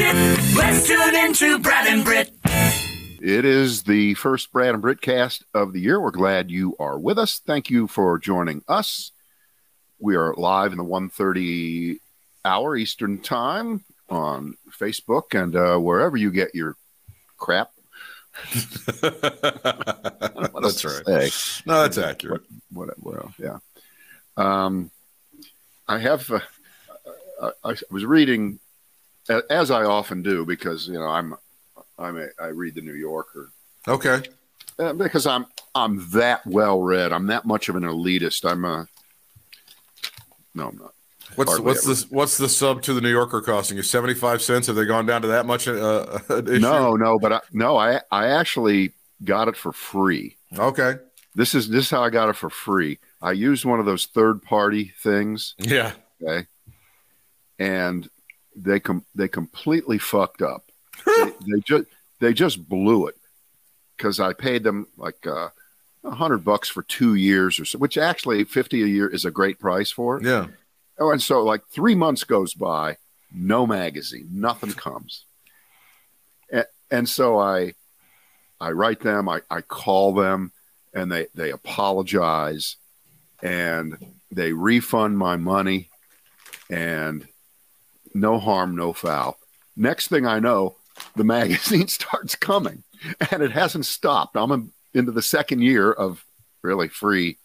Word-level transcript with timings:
bullshit. 0.00 0.54
Let's 0.56 0.86
tune 0.86 1.16
into 1.16 1.58
Brad 1.58 1.86
and 1.86 2.04
Britt. 2.04 2.32
It 3.22 3.44
is 3.44 3.82
the 3.82 4.14
first 4.14 4.50
Brad 4.52 4.74
and 4.74 4.82
Britt 4.82 5.00
cast 5.00 5.44
of 5.52 5.72
the 5.72 5.80
year. 5.80 6.00
We're 6.00 6.10
glad 6.10 6.50
you 6.50 6.76
are 6.78 6.98
with 6.98 7.18
us. 7.18 7.40
Thank 7.46 7.70
you 7.70 7.86
for 7.86 8.18
joining 8.18 8.62
us. 8.66 9.12
We 9.98 10.16
are 10.16 10.34
live 10.34 10.72
in 10.72 10.78
the 10.78 10.84
1.30 10.84 11.98
hour 12.44 12.76
Eastern 12.76 13.18
time 13.18 13.84
on 14.08 14.56
Facebook 14.70 15.40
and 15.40 15.54
uh, 15.54 15.76
wherever 15.78 16.16
you 16.16 16.30
get 16.30 16.54
your 16.54 16.76
crap. 17.36 17.72
that's 19.02 20.84
right. 20.84 21.04
Say. 21.04 21.62
No, 21.66 21.82
that's 21.82 21.98
accurate. 21.98 22.42
What, 22.72 22.88
what, 23.02 23.14
well, 23.14 23.34
yeah. 23.38 23.58
Um, 24.36 24.90
I 25.86 25.98
have. 25.98 26.30
Uh, 26.30 26.40
I, 27.42 27.70
I 27.70 27.74
was 27.90 28.04
reading, 28.04 28.60
as 29.50 29.70
I 29.70 29.84
often 29.84 30.22
do, 30.22 30.44
because 30.44 30.88
you 30.88 30.94
know 30.94 31.06
I'm, 31.06 31.34
I'm 31.98 32.18
a, 32.18 32.26
I 32.40 32.48
read 32.48 32.74
the 32.74 32.80
New 32.82 32.94
Yorker. 32.94 33.52
Okay. 33.86 34.22
Uh, 34.78 34.92
because 34.92 35.26
I'm 35.26 35.46
I'm 35.74 36.08
that 36.12 36.46
well 36.46 36.80
read. 36.80 37.12
I'm 37.12 37.26
that 37.28 37.44
much 37.44 37.68
of 37.68 37.76
an 37.76 37.82
elitist. 37.82 38.50
I'm 38.50 38.64
a. 38.64 38.86
No, 40.54 40.68
I'm 40.68 40.78
not. 40.78 40.94
What's 41.36 41.50
Hardly 41.50 41.66
what's 41.66 41.86
ever. 41.86 41.94
the 41.94 42.06
what's 42.10 42.38
the 42.38 42.48
sub 42.48 42.82
to 42.82 42.94
the 42.94 43.00
New 43.00 43.10
Yorker 43.10 43.40
costing 43.40 43.76
you? 43.76 43.82
Seventy 43.82 44.14
five 44.14 44.42
cents? 44.42 44.66
Have 44.66 44.76
they 44.76 44.84
gone 44.84 45.06
down 45.06 45.22
to 45.22 45.28
that 45.28 45.46
much? 45.46 45.68
Uh, 45.68 46.18
issue? 46.28 46.58
No, 46.58 46.96
no, 46.96 47.18
but 47.18 47.32
I, 47.32 47.40
no, 47.52 47.76
I 47.76 48.00
I 48.10 48.28
actually 48.28 48.92
got 49.22 49.48
it 49.48 49.56
for 49.56 49.72
free. 49.72 50.36
Okay. 50.58 50.96
This 51.34 51.54
is 51.54 51.68
this 51.68 51.84
is 51.84 51.90
how 51.90 52.02
I 52.02 52.10
got 52.10 52.28
it 52.28 52.36
for 52.36 52.50
free. 52.50 52.98
I 53.22 53.32
used 53.32 53.64
one 53.64 53.78
of 53.78 53.86
those 53.86 54.06
third 54.06 54.42
party 54.42 54.92
things. 54.98 55.54
Yeah. 55.58 55.92
Okay. 56.22 56.46
And 57.58 58.08
they 58.62 58.80
com- 58.80 59.04
they 59.14 59.28
completely 59.28 59.98
fucked 59.98 60.42
up. 60.42 60.70
they, 61.06 61.32
they 61.46 61.60
just 61.64 61.84
they 62.20 62.32
just 62.32 62.68
blew 62.68 63.06
it 63.06 63.16
because 63.96 64.20
I 64.20 64.32
paid 64.32 64.62
them 64.62 64.86
like 64.96 65.26
uh, 65.26 65.48
a 66.04 66.10
hundred 66.10 66.44
bucks 66.44 66.68
for 66.68 66.82
two 66.82 67.14
years 67.14 67.58
or 67.58 67.64
so, 67.64 67.78
which 67.78 67.98
actually 67.98 68.44
fifty 68.44 68.82
a 68.82 68.86
year 68.86 69.08
is 69.08 69.24
a 69.24 69.30
great 69.30 69.58
price 69.58 69.90
for 69.90 70.18
it. 70.18 70.24
Yeah. 70.24 70.46
Oh, 70.98 71.10
and 71.10 71.22
so 71.22 71.42
like 71.42 71.66
three 71.68 71.94
months 71.94 72.24
goes 72.24 72.52
by, 72.52 72.98
no 73.32 73.66
magazine, 73.66 74.28
nothing 74.32 74.72
comes. 74.72 75.24
And, 76.52 76.66
and 76.90 77.08
so 77.08 77.38
I 77.38 77.74
I 78.60 78.72
write 78.72 79.00
them, 79.00 79.28
I, 79.28 79.40
I 79.50 79.62
call 79.62 80.12
them, 80.14 80.52
and 80.92 81.10
they 81.10 81.26
they 81.34 81.50
apologize, 81.50 82.76
and 83.42 83.96
they 84.30 84.52
refund 84.52 85.16
my 85.18 85.36
money, 85.36 85.88
and 86.68 87.26
no 88.14 88.38
harm, 88.38 88.74
no 88.76 88.92
foul. 88.92 89.38
Next 89.76 90.08
thing 90.08 90.26
I 90.26 90.38
know, 90.40 90.76
the 91.16 91.24
magazine 91.38 91.88
starts 91.88 92.34
coming, 92.34 92.82
and 93.30 93.42
it 93.42 93.52
hasn't 93.52 93.86
stopped. 93.86 94.36
I'm 94.36 94.50
in- 94.52 94.72
into 94.92 95.12
the 95.12 95.22
second 95.22 95.62
year 95.62 95.92
of 95.92 96.24
really 96.62 96.88
free, 96.88 97.38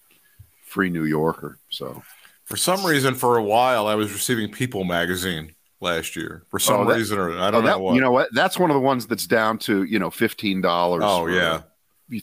free 0.66 0.90
New 0.90 1.04
Yorker. 1.06 1.60
So 1.70 2.02
For 2.44 2.58
some 2.58 2.84
reason, 2.86 3.14
for 3.16 3.38
a 3.38 3.44
while, 3.44 3.86
I 3.88 3.94
was 3.96 4.12
receiving 4.12 4.52
People 4.52 4.84
magazine 4.84 5.54
last 5.80 6.16
year. 6.16 6.44
For 6.50 6.58
some 6.60 6.82
Oh, 6.82 6.86
that- 6.90 6.98
reason, 6.98 7.20
or 7.20 7.38
I 7.38 7.48
Oh, 7.48 7.52
don't 7.52 7.64
that- 7.66 7.72
know 7.72 7.80
what. 7.80 7.96
You 7.96 8.02
know 8.02 8.12
what? 8.12 8.34
That's 8.34 8.58
one 8.58 8.72
of 8.72 8.74
the 8.76 8.80
ones 8.82 9.06
that's 9.08 9.28
down 9.28 9.60
to 9.60 9.84
you 9.84 10.00
know 10.00 10.10
fifteen 10.10 10.60
dollars. 10.62 11.04
oh 11.06 11.28
yeah. 11.28 11.62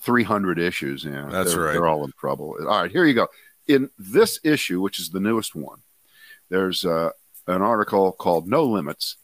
three 0.00 0.24
hundred 0.24 0.58
issues. 0.58 1.04
Yeah, 1.04 1.28
That's 1.30 1.52
they're, 1.52 1.62
right. 1.62 1.72
They're 1.72 1.86
all 1.86 2.04
in 2.04 2.12
trouble. 2.18 2.56
All 2.60 2.82
right, 2.82 2.90
here 2.90 3.04
you 3.04 3.14
go. 3.14 3.28
In 3.68 3.88
this 3.98 4.40
issue, 4.42 4.80
which 4.80 4.98
is 4.98 5.10
the 5.10 5.20
newest 5.20 5.54
one, 5.54 5.78
there's 6.50 6.84
uh, 6.84 7.10
an 7.46 7.62
article 7.62 8.12
called 8.12 8.48
"No 8.48 8.64
Limits: 8.64 9.16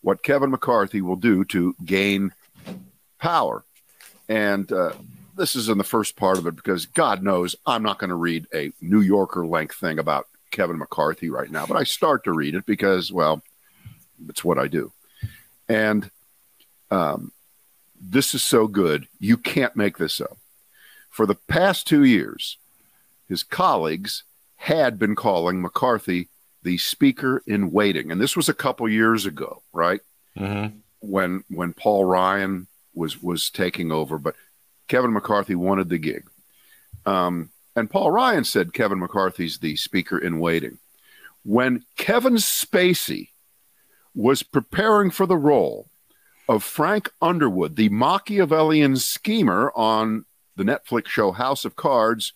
What 0.00 0.22
Kevin 0.22 0.50
McCarthy 0.50 1.00
Will 1.00 1.16
Do 1.16 1.44
to 1.46 1.74
Gain 1.84 2.32
Power," 3.18 3.64
and 4.28 4.70
uh, 4.72 4.92
this 5.36 5.56
is 5.56 5.68
in 5.68 5.78
the 5.78 5.84
first 5.84 6.16
part 6.16 6.38
of 6.38 6.46
it 6.46 6.56
because 6.56 6.86
God 6.86 7.22
knows 7.22 7.56
I'm 7.66 7.82
not 7.82 7.98
going 7.98 8.10
to 8.10 8.16
read 8.16 8.46
a 8.54 8.72
New 8.80 9.00
Yorker 9.00 9.46
length 9.46 9.76
thing 9.76 9.98
about 9.98 10.28
Kevin 10.50 10.78
McCarthy 10.78 11.30
right 11.30 11.50
now, 11.50 11.66
but 11.66 11.76
I 11.76 11.84
start 11.84 12.24
to 12.24 12.32
read 12.32 12.54
it 12.54 12.66
because, 12.66 13.10
well, 13.10 13.42
it's 14.28 14.44
what 14.44 14.58
I 14.58 14.68
do, 14.68 14.92
and 15.68 16.10
um, 16.90 17.32
this 18.00 18.34
is 18.34 18.42
so 18.42 18.66
good 18.66 19.06
you 19.18 19.36
can't 19.36 19.76
make 19.76 19.98
this 19.98 20.20
up. 20.20 20.36
For 21.08 21.26
the 21.26 21.34
past 21.34 21.86
two 21.86 22.04
years, 22.04 22.58
his 23.28 23.42
colleagues 23.42 24.24
had 24.56 24.98
been 24.98 25.14
calling 25.14 25.60
McCarthy 25.60 26.28
the 26.62 26.78
speaker 26.78 27.42
in 27.46 27.70
waiting, 27.72 28.10
and 28.10 28.20
this 28.20 28.36
was 28.36 28.48
a 28.48 28.54
couple 28.54 28.88
years 28.88 29.26
ago, 29.26 29.62
right? 29.72 30.00
Mhm. 30.36 30.80
When 31.00 31.44
when 31.48 31.72
Paul 31.72 32.04
Ryan 32.04 32.68
was 32.94 33.22
was 33.22 33.50
taking 33.50 33.90
over, 33.90 34.18
but 34.18 34.36
Kevin 34.88 35.12
McCarthy 35.12 35.54
wanted 35.54 35.88
the 35.88 35.98
gig, 35.98 36.28
um, 37.06 37.50
and 37.74 37.90
Paul 37.90 38.10
Ryan 38.10 38.44
said 38.44 38.74
Kevin 38.74 38.98
McCarthy's 38.98 39.58
the 39.58 39.76
speaker 39.76 40.18
in 40.18 40.38
waiting. 40.38 40.78
When 41.44 41.84
Kevin 41.96 42.34
Spacey 42.34 43.30
was 44.14 44.42
preparing 44.42 45.10
for 45.10 45.26
the 45.26 45.36
role 45.36 45.88
of 46.48 46.62
Frank 46.62 47.10
Underwood, 47.20 47.76
the 47.76 47.88
Machiavellian 47.88 48.96
schemer 48.96 49.72
on 49.74 50.24
the 50.56 50.64
Netflix 50.64 51.08
show 51.08 51.32
House 51.32 51.64
of 51.64 51.76
Cards, 51.76 52.32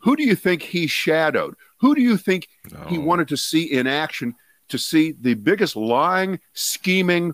who 0.00 0.14
do 0.16 0.22
you 0.22 0.36
think 0.36 0.62
he 0.62 0.86
shadowed? 0.86 1.56
Who 1.78 1.94
do 1.94 2.00
you 2.00 2.16
think 2.16 2.48
he 2.88 2.98
wanted 2.98 3.28
to 3.28 3.36
see 3.36 3.64
in 3.64 3.86
action 3.86 4.34
to 4.68 4.78
see 4.78 5.12
the 5.12 5.34
biggest 5.34 5.76
lying, 5.76 6.40
scheming, 6.54 7.32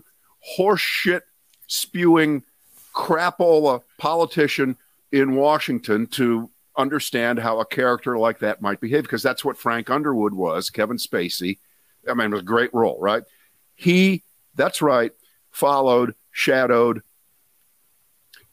horseshit 0.57 1.21
spewing 1.67 2.43
crapola 2.93 3.81
politician 3.97 4.77
in 5.11 5.35
Washington 5.35 6.07
to 6.07 6.49
understand 6.77 7.39
how 7.39 7.59
a 7.59 7.65
character 7.65 8.17
like 8.17 8.39
that 8.39 8.61
might 8.61 8.81
behave? 8.81 9.03
Because 9.03 9.23
that's 9.23 9.45
what 9.45 9.57
Frank 9.57 9.89
Underwood 9.89 10.33
was, 10.33 10.69
Kevin 10.69 10.97
Spacey. 10.97 11.59
I 12.09 12.13
mean, 12.13 12.27
it 12.27 12.31
was 12.31 12.41
a 12.41 12.45
great 12.45 12.73
role, 12.73 12.97
right? 12.99 13.23
He, 13.75 14.23
that's 14.55 14.81
right, 14.81 15.11
followed, 15.51 16.15
shadowed 16.31 17.01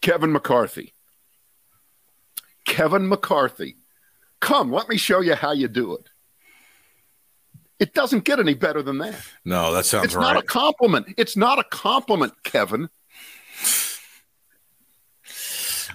Kevin 0.00 0.32
McCarthy. 0.32 0.94
Kevin 2.64 3.08
McCarthy. 3.08 3.76
Come, 4.40 4.72
let 4.72 4.88
me 4.88 4.96
show 4.96 5.20
you 5.20 5.34
how 5.34 5.52
you 5.52 5.68
do 5.68 5.94
it. 5.94 6.08
It 7.78 7.94
doesn't 7.94 8.24
get 8.24 8.38
any 8.38 8.54
better 8.54 8.82
than 8.82 8.98
that. 8.98 9.14
No, 9.44 9.72
that 9.72 9.86
sounds 9.86 10.06
It's 10.06 10.14
right. 10.14 10.22
It's 10.22 10.34
not 10.34 10.42
a 10.42 10.46
compliment. 10.46 11.14
It's 11.16 11.36
not 11.36 11.58
a 11.58 11.64
compliment, 11.64 12.32
Kevin. 12.42 12.88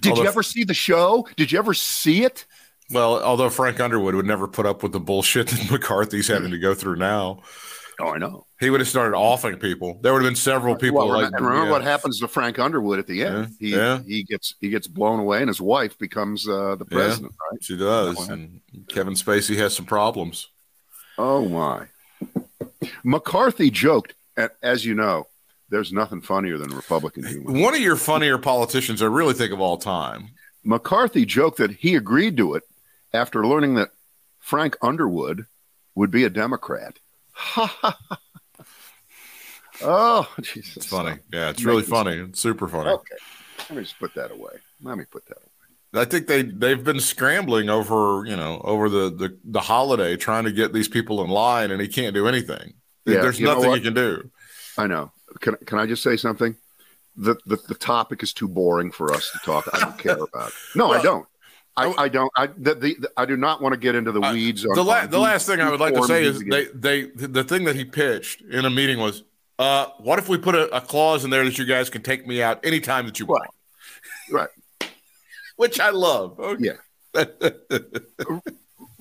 Did 0.01 0.11
Although- 0.11 0.23
you 0.23 0.27
ever 0.27 0.43
see 0.43 0.63
the 0.63 0.73
show? 0.73 1.27
Did 1.35 1.51
you 1.51 1.59
ever 1.59 1.73
see 1.73 2.23
it? 2.23 2.45
well, 2.91 3.21
although 3.23 3.49
Frank 3.49 3.79
Underwood 3.79 4.13
would 4.13 4.27
never 4.27 4.47
put 4.47 4.65
up 4.67 4.83
with 4.83 4.91
the 4.91 4.99
bullshit 4.99 5.47
that 5.47 5.71
McCarthy's 5.71 6.27
having 6.27 6.51
to 6.51 6.59
go 6.59 6.75
through 6.75 6.97
now, 6.97 7.41
Oh, 7.99 8.09
I 8.13 8.17
know. 8.17 8.45
he 8.59 8.69
would 8.69 8.81
have 8.81 8.89
started 8.89 9.15
offing 9.15 9.57
people. 9.57 9.99
There 10.01 10.11
would 10.13 10.21
have 10.21 10.29
been 10.29 10.35
several 10.35 10.75
people 10.75 10.97
well, 11.07 11.21
like. 11.21 11.31
and 11.33 11.45
remember 11.45 11.65
yeah. 11.65 11.71
what 11.71 11.83
happens 11.83 12.19
to 12.19 12.27
Frank 12.27 12.59
Underwood 12.59 12.99
at 12.99 13.07
the 13.07 13.23
end? 13.23 13.55
Yeah, 13.59 13.67
He 13.67 13.75
yeah. 13.75 13.99
he 14.05 14.23
gets 14.23 14.55
he 14.59 14.69
gets 14.69 14.87
blown 14.87 15.19
away, 15.19 15.39
and 15.39 15.47
his 15.47 15.61
wife 15.61 15.97
becomes 15.97 16.47
uh, 16.47 16.75
the 16.75 16.85
Yeah. 16.89 16.97
president. 16.97 17.33
Right? 17.51 17.63
She 17.63 17.77
does, 17.77 18.27
and 18.29 18.61
Kevin 18.89 19.13
Spacey 19.13 19.55
has 19.57 19.75
some 19.75 19.85
problems. 19.85 20.49
Oh 21.17 21.47
my! 21.47 21.87
McCarthy 23.03 23.69
joked, 23.71 24.13
and 24.35 24.49
as 24.61 24.85
you 24.85 24.93
know, 24.93 25.27
there's 25.69 25.93
nothing 25.93 26.21
funnier 26.21 26.57
than 26.57 26.75
Republican 26.75 27.25
humor. 27.25 27.51
One 27.51 27.73
of 27.73 27.81
your 27.81 27.95
funnier 27.95 28.37
politicians, 28.37 29.01
I 29.01 29.05
really 29.05 29.33
think 29.33 29.53
of 29.53 29.61
all 29.61 29.77
time. 29.77 30.29
McCarthy 30.63 31.25
joked 31.25 31.57
that 31.59 31.71
he 31.71 31.95
agreed 31.95 32.37
to 32.37 32.55
it 32.55 32.63
after 33.13 33.45
learning 33.45 33.75
that 33.75 33.89
Frank 34.39 34.77
Underwood 34.81 35.45
would 35.95 36.11
be 36.11 36.23
a 36.23 36.29
Democrat. 36.29 36.97
oh, 39.81 40.27
Jesus. 40.41 40.77
It's 40.77 40.85
funny. 40.85 41.17
Yeah, 41.31 41.49
it's 41.49 41.63
really 41.63 41.83
funny. 41.83 42.17
It's 42.17 42.39
super 42.39 42.67
funny. 42.67 42.89
Okay. 42.89 43.15
Let 43.69 43.77
me 43.77 43.83
just 43.83 43.99
put 43.99 44.13
that 44.15 44.31
away. 44.31 44.53
Let 44.81 44.97
me 44.97 45.05
put 45.09 45.25
that 45.27 45.37
away. 45.37 46.01
I 46.01 46.05
think 46.05 46.27
they 46.27 46.41
they've 46.41 46.83
been 46.83 46.99
scrambling 46.99 47.69
over 47.69 48.25
you 48.25 48.35
know 48.35 48.61
over 48.63 48.89
the 48.89 49.09
the, 49.09 49.37
the 49.45 49.61
holiday 49.61 50.17
trying 50.17 50.43
to 50.43 50.51
get 50.51 50.73
these 50.73 50.87
people 50.87 51.23
in 51.23 51.29
line, 51.29 51.71
and 51.71 51.81
he 51.81 51.87
can't 51.87 52.13
do 52.13 52.27
anything. 52.27 52.73
Yeah, 53.05 53.21
There's 53.21 53.39
you 53.39 53.45
nothing 53.45 53.71
he 53.71 53.79
can 53.79 53.93
do. 53.93 54.29
I 54.77 54.87
know. 54.87 55.11
Can, 55.39 55.55
can 55.65 55.77
I 55.77 55.85
just 55.85 56.03
say 56.03 56.17
something? 56.17 56.55
The, 57.15 57.35
the 57.45 57.57
the 57.67 57.75
topic 57.75 58.23
is 58.23 58.33
too 58.33 58.47
boring 58.47 58.91
for 58.91 59.13
us 59.13 59.31
to 59.31 59.39
talk. 59.39 59.69
I 59.73 59.79
don't 59.79 59.97
care 59.97 60.21
about. 60.21 60.49
It. 60.49 60.53
No, 60.75 60.91
I 60.91 61.01
don't. 61.01 61.25
I, 61.77 61.87
I- 61.87 62.03
I 62.03 62.07
don't. 62.09 62.31
I 62.37 62.47
the, 62.47 62.75
the, 62.75 63.09
I 63.17 63.25
do 63.25 63.35
not 63.37 63.61
want 63.61 63.73
to 63.73 63.77
get 63.79 63.95
into 63.95 64.11
the 64.11 64.21
I- 64.21 64.33
weeds. 64.33 64.65
on, 64.65 64.75
The, 64.75 64.83
la- 64.83 64.99
on 65.01 65.09
the 65.09 65.19
last 65.19 65.45
thing 65.47 65.59
I 65.59 65.69
would 65.69 65.79
like 65.79 65.93
to 65.95 66.03
say 66.03 66.23
is 66.23 66.39
they 66.43 66.65
they 66.73 67.03
the 67.03 67.43
thing 67.43 67.65
that 67.65 67.75
he 67.75 67.83
pitched 67.85 68.41
in 68.41 68.65
a 68.65 68.69
meeting 68.69 68.99
was, 68.99 69.23
uh, 69.59 69.87
what 69.99 70.17
if 70.19 70.29
we 70.29 70.37
put 70.37 70.55
a, 70.55 70.73
a 70.75 70.81
clause 70.81 71.23
in 71.25 71.29
there 71.31 71.43
that 71.43 71.57
you 71.57 71.65
guys 71.65 71.89
can 71.89 72.01
take 72.01 72.25
me 72.27 72.41
out 72.41 72.65
anytime 72.65 73.05
that 73.07 73.19
you 73.19 73.25
want, 73.25 73.49
right. 74.31 74.49
which 75.57 75.79
I 75.79 75.89
love. 75.89 76.39
Okay. 76.39 76.71
Yeah. 77.15 77.23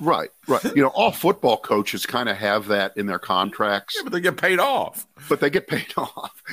Right, 0.01 0.31
right. 0.49 0.65
You 0.77 0.83
know, 0.83 0.89
all 0.89 1.13
football 1.13 1.57
coaches 1.57 2.05
kind 2.05 2.29
of 2.29 2.37
have 2.37 2.67
that 2.67 2.97
in 2.97 3.07
their 3.07 3.21
contracts, 3.21 3.95
Yeah, 3.97 4.03
but 4.03 4.13
they 4.13 4.21
get 4.21 4.37
paid 4.37 4.59
off. 4.59 5.07
but 5.29 5.39
they 5.41 5.51
get 5.51 5.69
paid 5.69 5.87
off, 5.97 6.43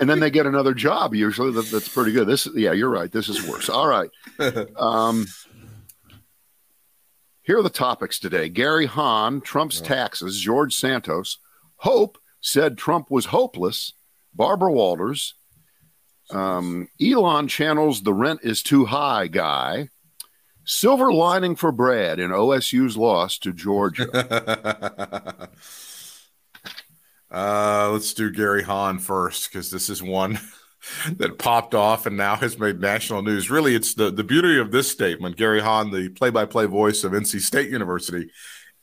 and 0.00 0.08
then 0.08 0.20
they 0.20 0.30
get 0.30 0.46
another 0.46 0.74
job. 0.74 1.14
Usually, 1.14 1.52
that, 1.52 1.70
that's 1.70 1.88
pretty 1.88 2.12
good. 2.12 2.26
This, 2.26 2.48
yeah, 2.54 2.72
you're 2.72 2.90
right. 2.90 3.10
This 3.10 3.28
is 3.28 3.46
worse. 3.46 3.68
All 3.68 3.88
right. 3.88 4.10
Um, 4.76 5.26
here 7.42 7.58
are 7.58 7.62
the 7.62 7.70
topics 7.70 8.18
today: 8.18 8.48
Gary 8.48 8.86
Hahn, 8.86 9.40
Trump's 9.40 9.80
taxes, 9.80 10.40
George 10.40 10.74
Santos, 10.74 11.38
Hope 11.76 12.18
said 12.40 12.78
Trump 12.78 13.10
was 13.10 13.26
hopeless, 13.26 13.92
Barbara 14.34 14.72
Walters, 14.72 15.34
um, 16.32 16.88
Elon 17.00 17.48
channels 17.48 18.02
the 18.02 18.14
rent 18.14 18.40
is 18.42 18.62
too 18.62 18.86
high 18.86 19.26
guy. 19.26 19.88
Silver 20.64 21.12
lining 21.12 21.56
for 21.56 21.72
Brad 21.72 22.20
in 22.20 22.30
OSU's 22.30 22.96
loss 22.96 23.38
to 23.38 23.52
Georgia. 23.52 25.48
uh, 27.30 27.90
let's 27.92 28.12
do 28.14 28.30
Gary 28.30 28.62
Hahn 28.62 28.98
first 28.98 29.50
because 29.50 29.70
this 29.70 29.88
is 29.88 30.02
one 30.02 30.38
that 31.16 31.38
popped 31.38 31.74
off 31.74 32.06
and 32.06 32.16
now 32.16 32.36
has 32.36 32.58
made 32.58 32.80
national 32.80 33.22
news. 33.22 33.50
Really, 33.50 33.74
it's 33.74 33.94
the, 33.94 34.10
the 34.10 34.24
beauty 34.24 34.58
of 34.58 34.72
this 34.72 34.90
statement, 34.90 35.36
Gary 35.36 35.60
Hahn, 35.60 35.90
the 35.90 36.08
play 36.08 36.30
by 36.30 36.44
play 36.44 36.66
voice 36.66 37.04
of 37.04 37.12
NC 37.12 37.40
State 37.40 37.70
University, 37.70 38.30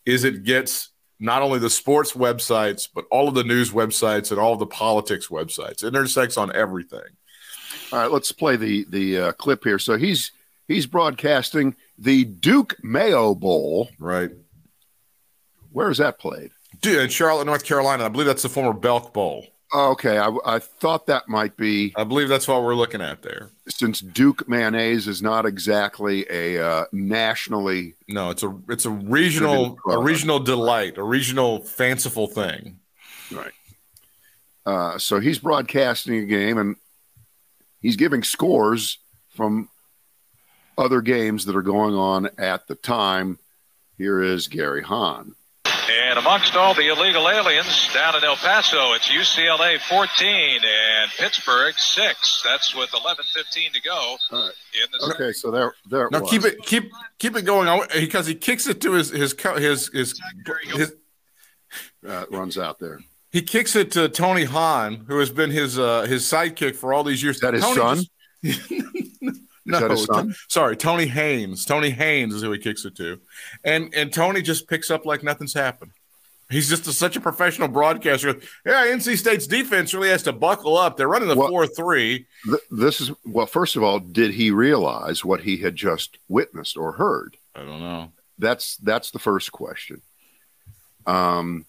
is 0.05 0.23
it 0.23 0.43
gets 0.43 0.89
not 1.19 1.41
only 1.41 1.59
the 1.59 1.69
sports 1.69 2.13
websites, 2.13 2.87
but 2.93 3.05
all 3.11 3.27
of 3.27 3.35
the 3.35 3.43
news 3.43 3.71
websites 3.71 4.31
and 4.31 4.39
all 4.39 4.53
of 4.53 4.59
the 4.59 4.67
politics 4.67 5.27
websites. 5.27 5.83
It 5.83 5.87
intersects 5.87 6.37
on 6.37 6.55
everything. 6.55 6.99
All 7.91 7.99
right, 7.99 8.11
let's 8.11 8.31
play 8.31 8.55
the 8.55 8.85
the 8.89 9.17
uh, 9.17 9.31
clip 9.33 9.63
here. 9.63 9.79
So 9.79 9.97
he's 9.97 10.31
he's 10.67 10.85
broadcasting 10.85 11.75
the 11.97 12.23
Duke 12.25 12.75
Mayo 12.83 13.33
Bowl. 13.33 13.89
Right. 13.99 14.31
Where 15.71 15.89
is 15.89 15.97
that 15.97 16.19
played? 16.19 16.51
Dude, 16.81 17.01
in 17.01 17.09
Charlotte, 17.09 17.45
North 17.45 17.63
Carolina, 17.63 18.05
I 18.05 18.09
believe 18.09 18.27
that's 18.27 18.43
the 18.43 18.49
former 18.49 18.73
Belk 18.73 19.13
Bowl. 19.13 19.45
Oh, 19.73 19.91
okay, 19.91 20.17
I, 20.17 20.33
I 20.45 20.59
thought 20.59 21.07
that 21.07 21.27
might 21.27 21.57
be 21.57 21.91
I 21.97 22.05
believe 22.05 22.29
that's 22.29 22.47
what 22.47 22.63
we're 22.63 22.75
looking 22.75 23.01
at 23.01 23.21
there. 23.21 23.49
since 23.67 23.99
Duke 23.99 24.47
mayonnaise 24.47 25.09
is 25.09 25.21
not 25.21 25.45
exactly 25.45 26.25
a 26.29 26.65
uh, 26.65 26.85
nationally 26.93 27.95
No, 28.07 28.29
it's 28.29 28.43
a 28.43 28.57
it's 28.69 28.85
a 28.85 28.89
regional 28.89 29.77
a 29.89 29.99
regional 30.01 30.39
delight, 30.39 30.97
a 30.97 31.03
regional 31.03 31.59
fanciful 31.65 32.27
thing. 32.27 32.79
right. 33.31 33.51
Uh, 34.65 34.97
so 34.97 35.19
he's 35.19 35.39
broadcasting 35.39 36.15
a 36.19 36.25
game 36.25 36.57
and 36.57 36.75
he's 37.81 37.95
giving 37.97 38.23
scores 38.23 38.99
from 39.29 39.67
other 40.77 41.01
games 41.01 41.43
that 41.45 41.55
are 41.57 41.61
going 41.61 41.93
on 41.93 42.29
at 42.37 42.67
the 42.67 42.75
time. 42.75 43.37
Here 43.97 44.21
is 44.21 44.47
Gary 44.47 44.83
Hahn. 44.83 45.35
And 45.89 46.19
amongst 46.19 46.55
all 46.55 46.73
the 46.73 46.89
illegal 46.89 47.29
aliens 47.29 47.87
down 47.93 48.15
in 48.17 48.23
El 48.23 48.35
Paso, 48.35 48.91
it's 48.93 49.07
UCLA 49.07 49.79
14 49.79 50.61
and 50.61 51.11
Pittsburgh 51.11 51.73
6. 51.77 52.41
That's 52.43 52.75
with 52.75 52.89
11:15 52.91 53.71
to 53.73 53.81
go 53.81 53.91
All 53.93 54.17
right. 54.31 54.51
in 54.73 54.87
the 54.91 55.13
Okay, 55.15 55.31
so 55.31 55.49
there, 55.49 55.73
there. 55.89 56.07
It 56.07 56.11
No, 56.11 56.19
was. 56.21 56.29
keep 56.29 56.43
it 56.43 56.61
keep 56.63 56.91
keep 57.19 57.37
it 57.37 57.43
going 57.43 57.69
on 57.69 57.87
because 57.93 58.27
he 58.27 58.35
kicks 58.35 58.67
it 58.67 58.81
to 58.81 58.93
his 58.93 59.09
his 59.11 59.33
co- 59.33 59.55
his 59.57 59.87
his, 59.93 60.19
his 60.73 60.93
Uh, 62.07 62.25
runs 62.31 62.57
out 62.57 62.79
there. 62.79 62.99
he 63.31 63.41
kicks 63.41 63.75
it 63.75 63.91
to 63.91 64.09
Tony 64.09 64.43
Hahn, 64.43 65.05
who 65.07 65.19
has 65.19 65.29
been 65.29 65.51
his 65.51 65.79
uh 65.79 66.01
his 66.01 66.23
sidekick 66.23 66.75
for 66.75 66.93
all 66.93 67.03
these 67.05 67.23
years. 67.23 67.37
Is 67.37 67.41
that 67.41 67.53
his 67.53 67.63
Tony 67.63 67.75
son? 67.77 67.97
just- 68.43 68.71
Is 68.71 69.06
no, 69.67 69.95
son? 69.95 70.35
sorry, 70.47 70.75
Tony 70.75 71.05
Haynes. 71.05 71.65
Tony 71.65 71.89
Haynes 71.89 72.33
is 72.33 72.41
who 72.41 72.51
he 72.51 72.59
kicks 72.59 72.85
it 72.85 72.95
to, 72.97 73.19
and 73.63 73.93
and 73.93 74.11
Tony 74.11 74.41
just 74.41 74.67
picks 74.67 74.89
up 74.89 75.05
like 75.05 75.23
nothing's 75.23 75.53
happened. 75.53 75.91
He's 76.49 76.69
just 76.69 76.87
a, 76.87 76.93
such 76.93 77.17
a 77.17 77.19
professional 77.19 77.67
broadcaster. 77.67 78.29
Yeah, 78.65 78.85
NC 78.87 79.17
State's 79.17 79.47
defense 79.47 79.93
really 79.93 80.07
has 80.09 80.23
to 80.23 80.31
buckle 80.31 80.77
up. 80.77 80.95
They're 80.95 81.09
running 81.09 81.27
the 81.27 81.35
Well- 81.35 81.49
four 81.49 81.67
three. 81.67 82.25
Th- 82.45 82.61
this 82.71 83.01
is 83.01 83.11
well. 83.25 83.45
First 83.45 83.75
of 83.75 83.83
all, 83.83 83.99
did 83.99 84.33
he 84.33 84.49
realize 84.51 85.25
what 85.25 85.41
he 85.41 85.57
had 85.57 85.75
just 85.75 86.17
witnessed 86.29 86.77
or 86.77 86.93
heard? 86.93 87.35
I 87.53 87.59
don't 87.65 87.81
know. 87.81 88.13
That's 88.39 88.77
that's 88.77 89.11
the 89.11 89.19
first 89.19 89.51
question. 89.51 90.01
Um, 91.05 91.65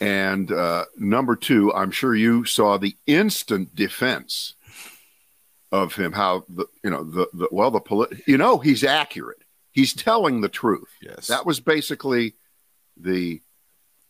and 0.00 0.52
uh, 0.52 0.84
number 0.96 1.34
two, 1.34 1.72
I'm 1.74 1.90
sure 1.90 2.14
you 2.14 2.44
saw 2.44 2.76
the 2.78 2.96
instant 3.06 3.74
defense 3.74 4.54
of 5.72 5.94
him. 5.94 6.12
How 6.12 6.44
the 6.48 6.66
you 6.82 6.90
know 6.90 7.04
the, 7.04 7.28
the 7.32 7.48
well 7.50 7.70
the 7.70 7.80
polit- 7.80 8.22
you 8.26 8.38
know 8.38 8.58
he's 8.58 8.84
accurate. 8.84 9.42
He's 9.72 9.92
telling 9.94 10.40
the 10.40 10.48
truth. 10.48 10.88
Yes, 11.00 11.28
That 11.28 11.46
was 11.46 11.60
basically 11.60 12.34
the 12.96 13.40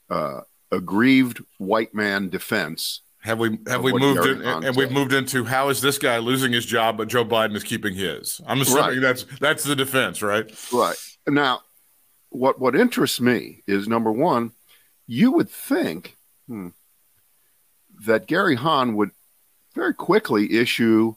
uh, 0.08 0.40
aggrieved 0.72 1.42
white 1.58 1.94
man 1.94 2.28
defense. 2.30 3.02
Have 3.20 3.38
we 3.38 3.58
have 3.66 3.82
we 3.82 3.92
moved 3.92 4.26
in, 4.26 4.42
and 4.42 4.76
we've 4.76 4.92
moved 4.92 5.12
into 5.12 5.44
how 5.44 5.68
is 5.68 5.80
this 5.80 5.98
guy 5.98 6.18
losing 6.18 6.52
his 6.52 6.64
job 6.64 6.96
but 6.96 7.08
Joe 7.08 7.24
Biden 7.24 7.56
is 7.56 7.64
keeping 7.64 7.94
his? 7.94 8.40
I'm 8.46 8.60
assuming 8.60 8.84
Right. 8.84 9.00
that's 9.00 9.26
that's 9.40 9.64
the 9.64 9.74
defense, 9.76 10.22
right? 10.22 10.46
Right 10.72 10.96
now, 11.26 11.62
what 12.30 12.60
what 12.60 12.76
interests 12.76 13.20
me 13.20 13.62
is 13.66 13.88
number 13.88 14.12
one, 14.12 14.52
you 15.06 15.32
would 15.32 15.50
think 15.50 16.16
hmm, 16.46 16.68
that 18.06 18.26
Gary 18.28 18.54
Hahn 18.54 18.94
would 18.94 19.10
very 19.74 19.94
quickly 19.94 20.56
issue 20.56 21.16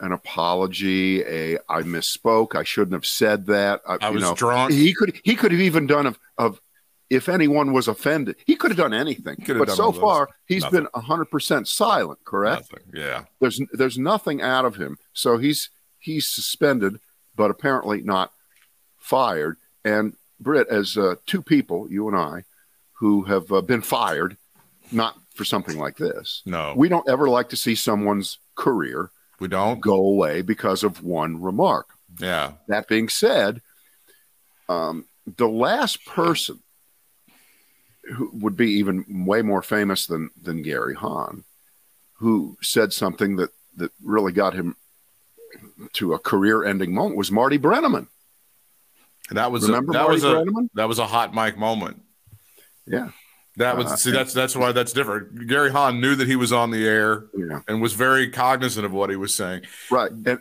an 0.00 0.12
apology. 0.12 1.22
A 1.22 1.56
I 1.68 1.82
misspoke. 1.82 2.54
I 2.54 2.64
shouldn't 2.64 2.92
have 2.92 3.06
said 3.06 3.46
that. 3.46 3.80
I 3.86 4.08
you 4.08 4.14
was 4.14 4.22
know, 4.22 4.34
drunk. 4.34 4.72
He 4.72 4.94
could 4.94 5.20
he 5.24 5.34
could 5.36 5.52
have 5.52 5.60
even 5.60 5.86
done 5.86 6.06
of 6.06 6.18
of 6.38 6.60
if 7.08 7.28
anyone 7.28 7.72
was 7.72 7.88
offended. 7.88 8.36
He 8.46 8.54
could 8.56 8.70
have 8.70 8.78
done 8.78 8.94
anything. 8.94 9.36
could 9.36 9.56
have 9.56 9.58
But 9.58 9.68
done 9.68 9.76
so 9.76 9.92
far, 9.92 10.28
he's 10.46 10.62
Nothing. 10.62 10.86
been 10.92 11.02
hundred 11.02 11.26
percent 11.26 11.68
silent. 11.68 12.20
Correct. 12.24 12.70
Nothing. 12.72 12.86
Yeah. 12.94 13.24
There's 13.40 13.60
there's 13.72 13.98
nothing 13.98 14.40
out 14.42 14.64
of 14.64 14.76
him. 14.76 14.96
So 15.12 15.38
he's 15.38 15.70
he's 15.98 16.26
suspended, 16.28 16.98
but 17.36 17.50
apparently 17.50 18.02
not 18.02 18.32
fired. 18.98 19.56
And 19.84 20.14
Britt, 20.38 20.68
as 20.68 20.96
uh, 20.96 21.16
two 21.26 21.42
people, 21.42 21.90
you 21.90 22.08
and 22.08 22.16
I, 22.16 22.44
who 22.92 23.22
have 23.24 23.50
uh, 23.52 23.60
been 23.60 23.82
fired, 23.82 24.36
not 24.92 25.16
for 25.34 25.44
something 25.44 25.78
like 25.78 25.96
this, 25.96 26.42
No, 26.46 26.74
we 26.76 26.88
don't 26.88 27.08
ever 27.08 27.28
like 27.28 27.48
to 27.50 27.56
see 27.56 27.74
someone's 27.74 28.38
career 28.54 29.10
we 29.40 29.48
don't. 29.48 29.80
go 29.80 29.94
away 29.96 30.42
because 30.42 30.84
of 30.84 31.02
one 31.02 31.40
remark. 31.40 31.88
Yeah. 32.18 32.52
That 32.68 32.88
being 32.88 33.08
said, 33.08 33.62
um, 34.68 35.06
the 35.36 35.48
last 35.48 36.04
person 36.06 36.60
who 38.04 38.30
would 38.34 38.56
be 38.56 38.72
even 38.72 39.24
way 39.26 39.42
more 39.42 39.62
famous 39.62 40.06
than 40.06 40.30
than 40.40 40.62
Gary 40.62 40.94
Hahn, 40.94 41.44
who 42.14 42.56
said 42.60 42.92
something 42.92 43.36
that 43.36 43.50
that 43.76 43.92
really 44.02 44.32
got 44.32 44.54
him 44.54 44.76
to 45.94 46.14
a 46.14 46.18
career-ending 46.18 46.92
moment, 46.94 47.16
was 47.16 47.30
Marty 47.30 47.58
Brennaman. 47.58 48.08
That 49.30 49.52
was 49.52 49.64
Remember 49.66 49.92
a, 49.92 49.94
that 49.94 50.02
Marty 50.02 50.14
was 50.14 50.24
a 50.24 50.26
Brennaman? 50.26 50.70
that 50.74 50.88
was 50.88 50.98
a 50.98 51.06
hot 51.06 51.34
mic 51.34 51.56
moment. 51.56 52.02
Yeah, 52.86 53.10
That 53.56 53.76
was 53.76 53.86
Uh, 53.86 53.96
see 53.96 54.10
that's 54.10 54.32
that's 54.32 54.54
why 54.56 54.72
that's 54.72 54.92
different. 54.92 55.46
Gary 55.48 55.70
Hahn 55.70 56.00
knew 56.00 56.14
that 56.14 56.28
he 56.28 56.36
was 56.36 56.52
on 56.52 56.70
the 56.70 56.86
air 56.86 57.26
yeah, 57.36 57.60
and 57.68 57.82
was 57.82 57.94
very 57.94 58.28
cognizant 58.30 58.86
of 58.86 58.92
what 58.92 59.10
he 59.10 59.16
was 59.16 59.34
saying. 59.34 59.62
right. 59.90 60.10
And 60.10 60.38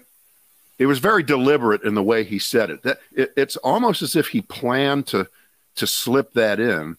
it 0.78 0.86
was 0.86 1.00
very 1.00 1.24
deliberate 1.24 1.84
in 1.84 1.94
the 1.96 2.04
way 2.04 2.24
he 2.24 2.40
said 2.40 2.70
it. 2.70 2.84
That 2.84 3.00
it, 3.12 3.34
it's 3.36 3.58
almost 3.58 4.02
as 4.02 4.16
if 4.16 4.28
he 4.28 4.42
planned 4.42 5.08
to 5.08 5.28
to 5.76 5.88
slip 5.88 6.34
that 6.34 6.60
in, 6.60 6.98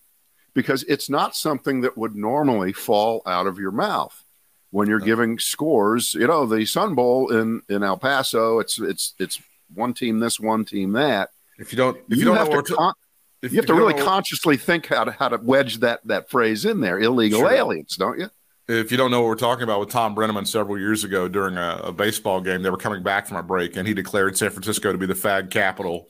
because 0.52 0.82
it's 0.84 1.08
not 1.08 1.36
something 1.36 1.80
that 1.82 1.96
would 1.96 2.14
normally 2.16 2.72
fall 2.72 3.22
out 3.24 3.46
of 3.46 3.58
your 3.58 3.70
mouth 3.72 4.24
when 4.70 4.88
you're 4.88 5.00
giving 5.00 5.38
scores. 5.38 6.14
You 6.14 6.26
know, 6.26 6.44
the 6.44 6.66
Sun 6.66 6.94
Bowl 6.94 7.30
in 7.30 7.62
in 7.68 7.82
El 7.82 7.96
Paso, 7.96 8.58
it's 8.58 8.78
it's 8.78 9.14
it's 9.18 9.40
one 9.72 9.94
team 9.94 10.18
this, 10.18 10.40
one 10.40 10.64
team 10.64 10.92
that. 10.92 11.30
If 11.58 11.72
you 11.72 11.76
don't 11.76 11.96
if 11.96 12.02
you, 12.08 12.16
You, 12.16 12.24
don't 12.24 12.34
know 12.34 12.40
have 12.40 12.48
what 12.48 12.66
to 12.66 12.74
con- 12.74 12.94
if 13.42 13.52
you 13.52 13.56
have 13.58 13.66
to 13.66 13.74
really 13.74 13.94
know- 13.94 14.04
consciously 14.04 14.56
think 14.56 14.86
how 14.86 15.04
to 15.04 15.12
how 15.12 15.28
to 15.28 15.38
wedge 15.42 15.78
that 15.80 16.00
that 16.06 16.28
phrase 16.30 16.64
in 16.64 16.80
there. 16.80 16.98
Illegal 16.98 17.40
Sure. 17.40 17.50
aliens, 17.52 17.96
don't 17.96 18.18
you? 18.18 18.28
if 18.68 18.92
you 18.92 18.96
don't 18.96 19.10
know 19.10 19.20
what 19.20 19.26
we're 19.26 19.34
talking 19.34 19.64
about 19.64 19.80
with 19.80 19.88
Tom 19.88 20.14
Brennaman 20.14 20.46
several 20.46 20.78
years 20.78 21.02
ago 21.02 21.26
during 21.26 21.56
a, 21.56 21.80
a 21.84 21.92
baseball 21.92 22.40
game, 22.40 22.62
they 22.62 22.70
were 22.70 22.76
coming 22.76 23.02
back 23.02 23.26
from 23.26 23.36
a 23.36 23.42
break 23.42 23.76
and 23.76 23.88
he 23.88 23.94
declared 23.94 24.36
San 24.38 24.50
Francisco 24.50 24.92
to 24.92 24.98
be 24.98 25.06
the 25.06 25.14
fag 25.14 25.50
capital 25.50 26.06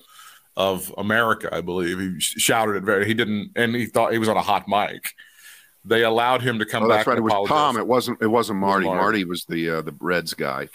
of 0.58 0.92
America, 0.98 1.48
I 1.50 1.62
believe. 1.62 1.98
He 1.98 2.20
sh- 2.20 2.34
shouted 2.36 2.76
it 2.76 2.82
very, 2.82 3.06
he 3.06 3.14
didn't, 3.14 3.52
and 3.56 3.74
he 3.74 3.86
thought 3.86 4.12
he 4.12 4.18
was 4.18 4.28
on 4.28 4.36
a 4.36 4.42
hot 4.42 4.68
mic. 4.68 5.14
They 5.86 6.02
allowed 6.02 6.42
him 6.42 6.58
to 6.58 6.66
come 6.66 6.82
Oh, 6.82 6.88
back. 6.88 6.98
that's 6.98 7.06
right. 7.06 7.16
It 7.16 7.22
was 7.22 7.32
apologize. 7.32 7.56
Tom. 7.56 7.76
It 7.78 7.86
wasn't. 7.86 8.20
It 8.20 8.26
wasn't 8.26 8.58
Marty. 8.58 8.84
Marty. 8.84 9.00
Marty 9.00 9.24
was 9.24 9.46
the 9.46 9.70
uh, 9.70 9.80
the 9.80 9.94
Reds 9.98 10.34
guy. 10.34 10.68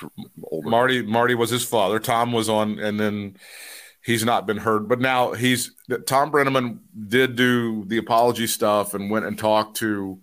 Marty 0.63 1.03
Marty 1.03 1.35
was 1.35 1.51
his 1.51 1.63
father. 1.63 1.99
Tom 1.99 2.31
was 2.31 2.49
on, 2.49 2.79
and 2.79 2.99
then 2.99 3.37
he's 4.05 4.23
not 4.23 4.45
been 4.45 4.57
heard. 4.57 4.87
But 4.87 4.99
now 5.01 5.33
he's 5.33 5.71
Tom 6.05 6.31
Brennaman 6.31 6.79
did 7.07 7.35
do 7.35 7.83
the 7.85 7.97
apology 7.97 8.47
stuff 8.47 8.93
and 8.93 9.09
went 9.09 9.25
and 9.25 9.37
talked 9.37 9.77
to 9.77 10.19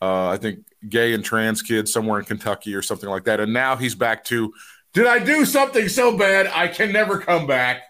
uh, 0.00 0.28
I 0.28 0.36
think 0.36 0.60
gay 0.88 1.12
and 1.12 1.24
trans 1.24 1.62
kids 1.62 1.92
somewhere 1.92 2.20
in 2.20 2.24
Kentucky 2.24 2.74
or 2.74 2.82
something 2.82 3.08
like 3.08 3.24
that. 3.24 3.40
And 3.40 3.52
now 3.52 3.76
he's 3.76 3.94
back 3.94 4.24
to 4.24 4.52
did 4.94 5.06
I 5.06 5.18
do 5.18 5.44
something 5.44 5.88
so 5.88 6.16
bad 6.16 6.46
I 6.46 6.68
can 6.68 6.92
never 6.92 7.18
come 7.18 7.46
back? 7.46 7.82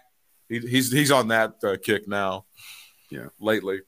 he, 0.49 0.59
he's 0.59 0.91
he's 0.91 1.11
on 1.11 1.29
that 1.29 1.55
uh, 1.63 1.77
kick 1.81 2.07
now. 2.07 2.45
Yeah. 3.11 3.27
lately. 3.39 3.81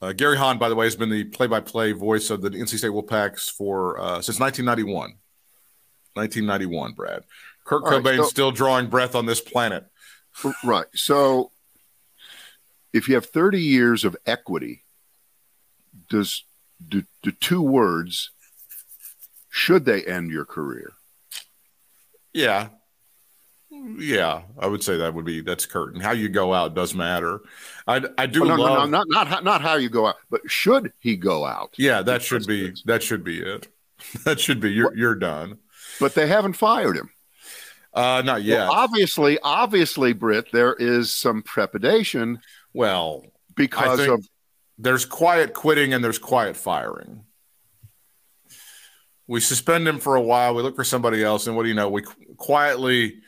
Uh, 0.00 0.12
Gary 0.12 0.38
Hahn, 0.38 0.58
by 0.58 0.68
the 0.68 0.76
way, 0.76 0.86
has 0.86 0.94
been 0.94 1.10
the 1.10 1.24
play-by-play 1.24 1.92
voice 1.92 2.30
of 2.30 2.40
the 2.40 2.50
NC 2.50 2.78
State 2.78 2.92
Wolfpacks 2.92 3.50
for 3.50 3.98
uh, 3.98 4.22
since 4.22 4.38
1991. 4.38 5.14
1991, 6.14 6.92
Brad. 6.92 7.24
Kurt 7.68 7.84
All 7.84 7.90
right, 7.90 8.02
Cobain 8.02 8.16
so- 8.16 8.22
still 8.24 8.50
drawing 8.50 8.86
breath 8.86 9.14
on 9.14 9.26
this 9.26 9.42
planet. 9.42 9.84
Right. 10.64 10.86
So 10.94 11.50
if 12.94 13.08
you 13.08 13.14
have 13.14 13.26
30 13.26 13.60
years 13.60 14.04
of 14.04 14.16
equity, 14.24 14.84
does 16.08 16.44
do, 16.88 17.02
do 17.22 17.30
two 17.30 17.60
words 17.60 18.30
should 19.50 19.84
they 19.84 20.02
end 20.04 20.30
your 20.30 20.44
career? 20.46 20.92
Yeah. 22.32 22.68
Yeah, 23.70 24.42
I 24.58 24.66
would 24.66 24.82
say 24.82 24.96
that 24.96 25.12
would 25.12 25.26
be 25.26 25.40
that's 25.42 25.66
curtain. 25.66 26.00
How 26.00 26.12
you 26.12 26.28
go 26.30 26.54
out 26.54 26.74
does 26.74 26.94
matter. 26.94 27.40
I 27.86 28.02
I 28.16 28.24
do 28.26 28.44
Oh, 28.44 28.46
no, 28.46 28.54
love 28.56 28.58
no, 28.58 28.84
no, 28.86 28.98
not 28.98 29.06
not 29.08 29.28
how- 29.28 29.40
not 29.40 29.60
how 29.60 29.74
you 29.74 29.90
go 29.90 30.06
out, 30.06 30.16
but 30.30 30.40
should 30.46 30.92
he 31.00 31.16
go 31.16 31.44
out? 31.44 31.74
Yeah, 31.76 32.00
that 32.02 32.22
should 32.22 32.46
be 32.46 32.72
that 32.86 33.02
should 33.02 33.22
be 33.24 33.40
it. 33.40 33.68
That 34.24 34.40
should 34.40 34.60
be 34.60 34.70
you're 34.70 34.96
you're 34.96 35.14
done. 35.16 35.58
But 36.00 36.14
they 36.14 36.28
haven't 36.28 36.54
fired 36.54 36.96
him. 36.96 37.10
Uh 37.92 38.22
not 38.24 38.42
yet. 38.42 38.68
Well, 38.68 38.72
obviously, 38.72 39.38
obviously, 39.42 40.12
Britt, 40.12 40.52
there 40.52 40.74
is 40.74 41.10
some 41.10 41.42
trepidation 41.42 42.40
well, 42.72 43.24
because 43.54 44.06
of 44.06 44.28
there's 44.78 45.04
quiet 45.04 45.54
quitting 45.54 45.92
and 45.92 46.04
there's 46.04 46.18
quiet 46.18 46.56
firing. 46.56 47.24
We 49.26 49.40
suspend 49.40 49.86
him 49.86 49.98
for 49.98 50.16
a 50.16 50.22
while. 50.22 50.54
We 50.54 50.62
look 50.62 50.76
for 50.76 50.84
somebody 50.84 51.22
else, 51.22 51.46
and 51.46 51.56
what 51.56 51.64
do 51.64 51.68
you 51.68 51.74
know? 51.74 51.88
We 51.88 52.02
qu- 52.02 52.34
quietly 52.36 53.20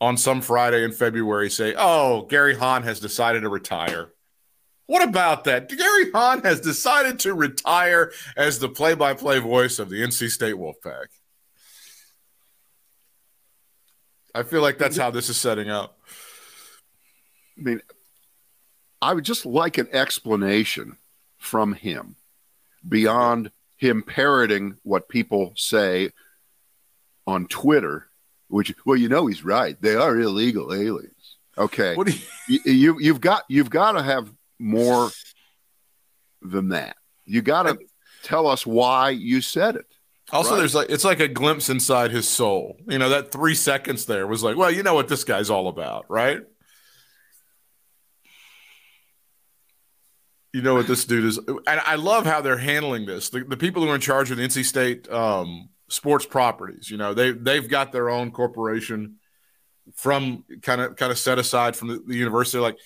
on 0.00 0.16
some 0.16 0.40
Friday 0.40 0.84
in 0.84 0.92
February 0.92 1.50
say, 1.50 1.74
"Oh, 1.76 2.22
Gary 2.22 2.54
Hahn 2.54 2.82
has 2.84 3.00
decided 3.00 3.40
to 3.40 3.48
retire." 3.48 4.12
What 4.86 5.06
about 5.06 5.44
that? 5.44 5.68
Gary 5.68 6.10
Hahn 6.12 6.42
has 6.44 6.60
decided 6.60 7.18
to 7.20 7.34
retire 7.34 8.10
as 8.38 8.58
the 8.58 8.70
play-by-play 8.70 9.38
voice 9.40 9.78
of 9.78 9.90
the 9.90 10.02
NC 10.02 10.30
State 10.30 10.54
Wolfpack. 10.54 11.08
I 14.38 14.44
feel 14.44 14.62
like 14.62 14.78
that's 14.78 14.96
how 14.96 15.10
this 15.10 15.28
is 15.28 15.36
setting 15.36 15.68
up. 15.68 15.98
I 17.58 17.62
mean, 17.62 17.82
I 19.02 19.12
would 19.12 19.24
just 19.24 19.44
like 19.44 19.78
an 19.78 19.88
explanation 19.90 20.96
from 21.38 21.72
him 21.72 22.14
beyond 22.88 23.50
him 23.76 24.04
parroting 24.04 24.76
what 24.84 25.08
people 25.08 25.54
say 25.56 26.10
on 27.26 27.48
Twitter, 27.48 28.06
which, 28.46 28.72
well, 28.86 28.96
you 28.96 29.08
know, 29.08 29.26
he's 29.26 29.44
right. 29.44 29.80
They 29.82 29.96
are 29.96 30.16
illegal 30.16 30.72
aliens. 30.72 31.36
Okay. 31.58 31.96
What 31.96 32.06
you, 32.06 32.60
you, 32.64 32.72
you 32.72 32.98
you've 33.00 33.20
got 33.20 33.42
you've 33.48 33.70
got 33.70 33.92
to 33.92 34.02
have 34.04 34.32
more 34.60 35.10
than 36.42 36.68
that. 36.68 36.96
You 37.24 37.42
got 37.42 37.64
to 37.64 37.76
tell 38.22 38.46
us 38.46 38.64
why 38.64 39.10
you 39.10 39.40
said 39.40 39.74
it. 39.74 39.86
Also, 40.32 40.50
Right. 40.52 40.58
there's 40.58 40.74
like 40.74 40.90
it's 40.90 41.04
like 41.04 41.20
a 41.20 41.28
glimpse 41.28 41.68
inside 41.70 42.10
his 42.10 42.28
soul. 42.28 42.76
You 42.86 42.98
know, 42.98 43.08
that 43.08 43.32
three 43.32 43.54
seconds 43.54 44.06
there 44.06 44.26
was 44.26 44.42
like, 44.42 44.56
well, 44.56 44.70
you 44.70 44.82
know 44.82 44.94
what 44.94 45.08
this 45.08 45.24
guy's 45.24 45.48
all 45.50 45.68
about, 45.68 46.04
right? 46.10 46.42
You 50.54 50.62
know 50.62 50.74
what 50.74 50.86
this 50.86 51.04
dude 51.04 51.26
is, 51.26 51.38
and 51.38 51.60
I 51.66 51.96
love 51.96 52.24
how 52.24 52.40
they're 52.40 52.56
handling 52.56 53.04
this. 53.04 53.28
The, 53.28 53.44
the 53.44 53.56
people 53.56 53.82
who 53.82 53.90
are 53.90 53.94
in 53.94 54.00
charge 54.00 54.30
of 54.30 54.38
the 54.38 54.42
NC 54.44 54.64
State 54.64 55.08
um, 55.10 55.68
sports 55.88 56.24
properties, 56.24 56.90
you 56.90 56.96
know, 56.96 57.12
they 57.12 57.32
they've 57.32 57.68
got 57.68 57.92
their 57.92 58.08
own 58.08 58.30
corporation 58.30 59.16
from 59.94 60.44
kind 60.62 60.80
of 60.80 60.96
kind 60.96 61.12
of 61.12 61.18
set 61.18 61.38
aside 61.38 61.76
from 61.76 61.88
the, 61.88 62.02
the 62.06 62.16
university. 62.16 62.58
Like, 62.58 62.78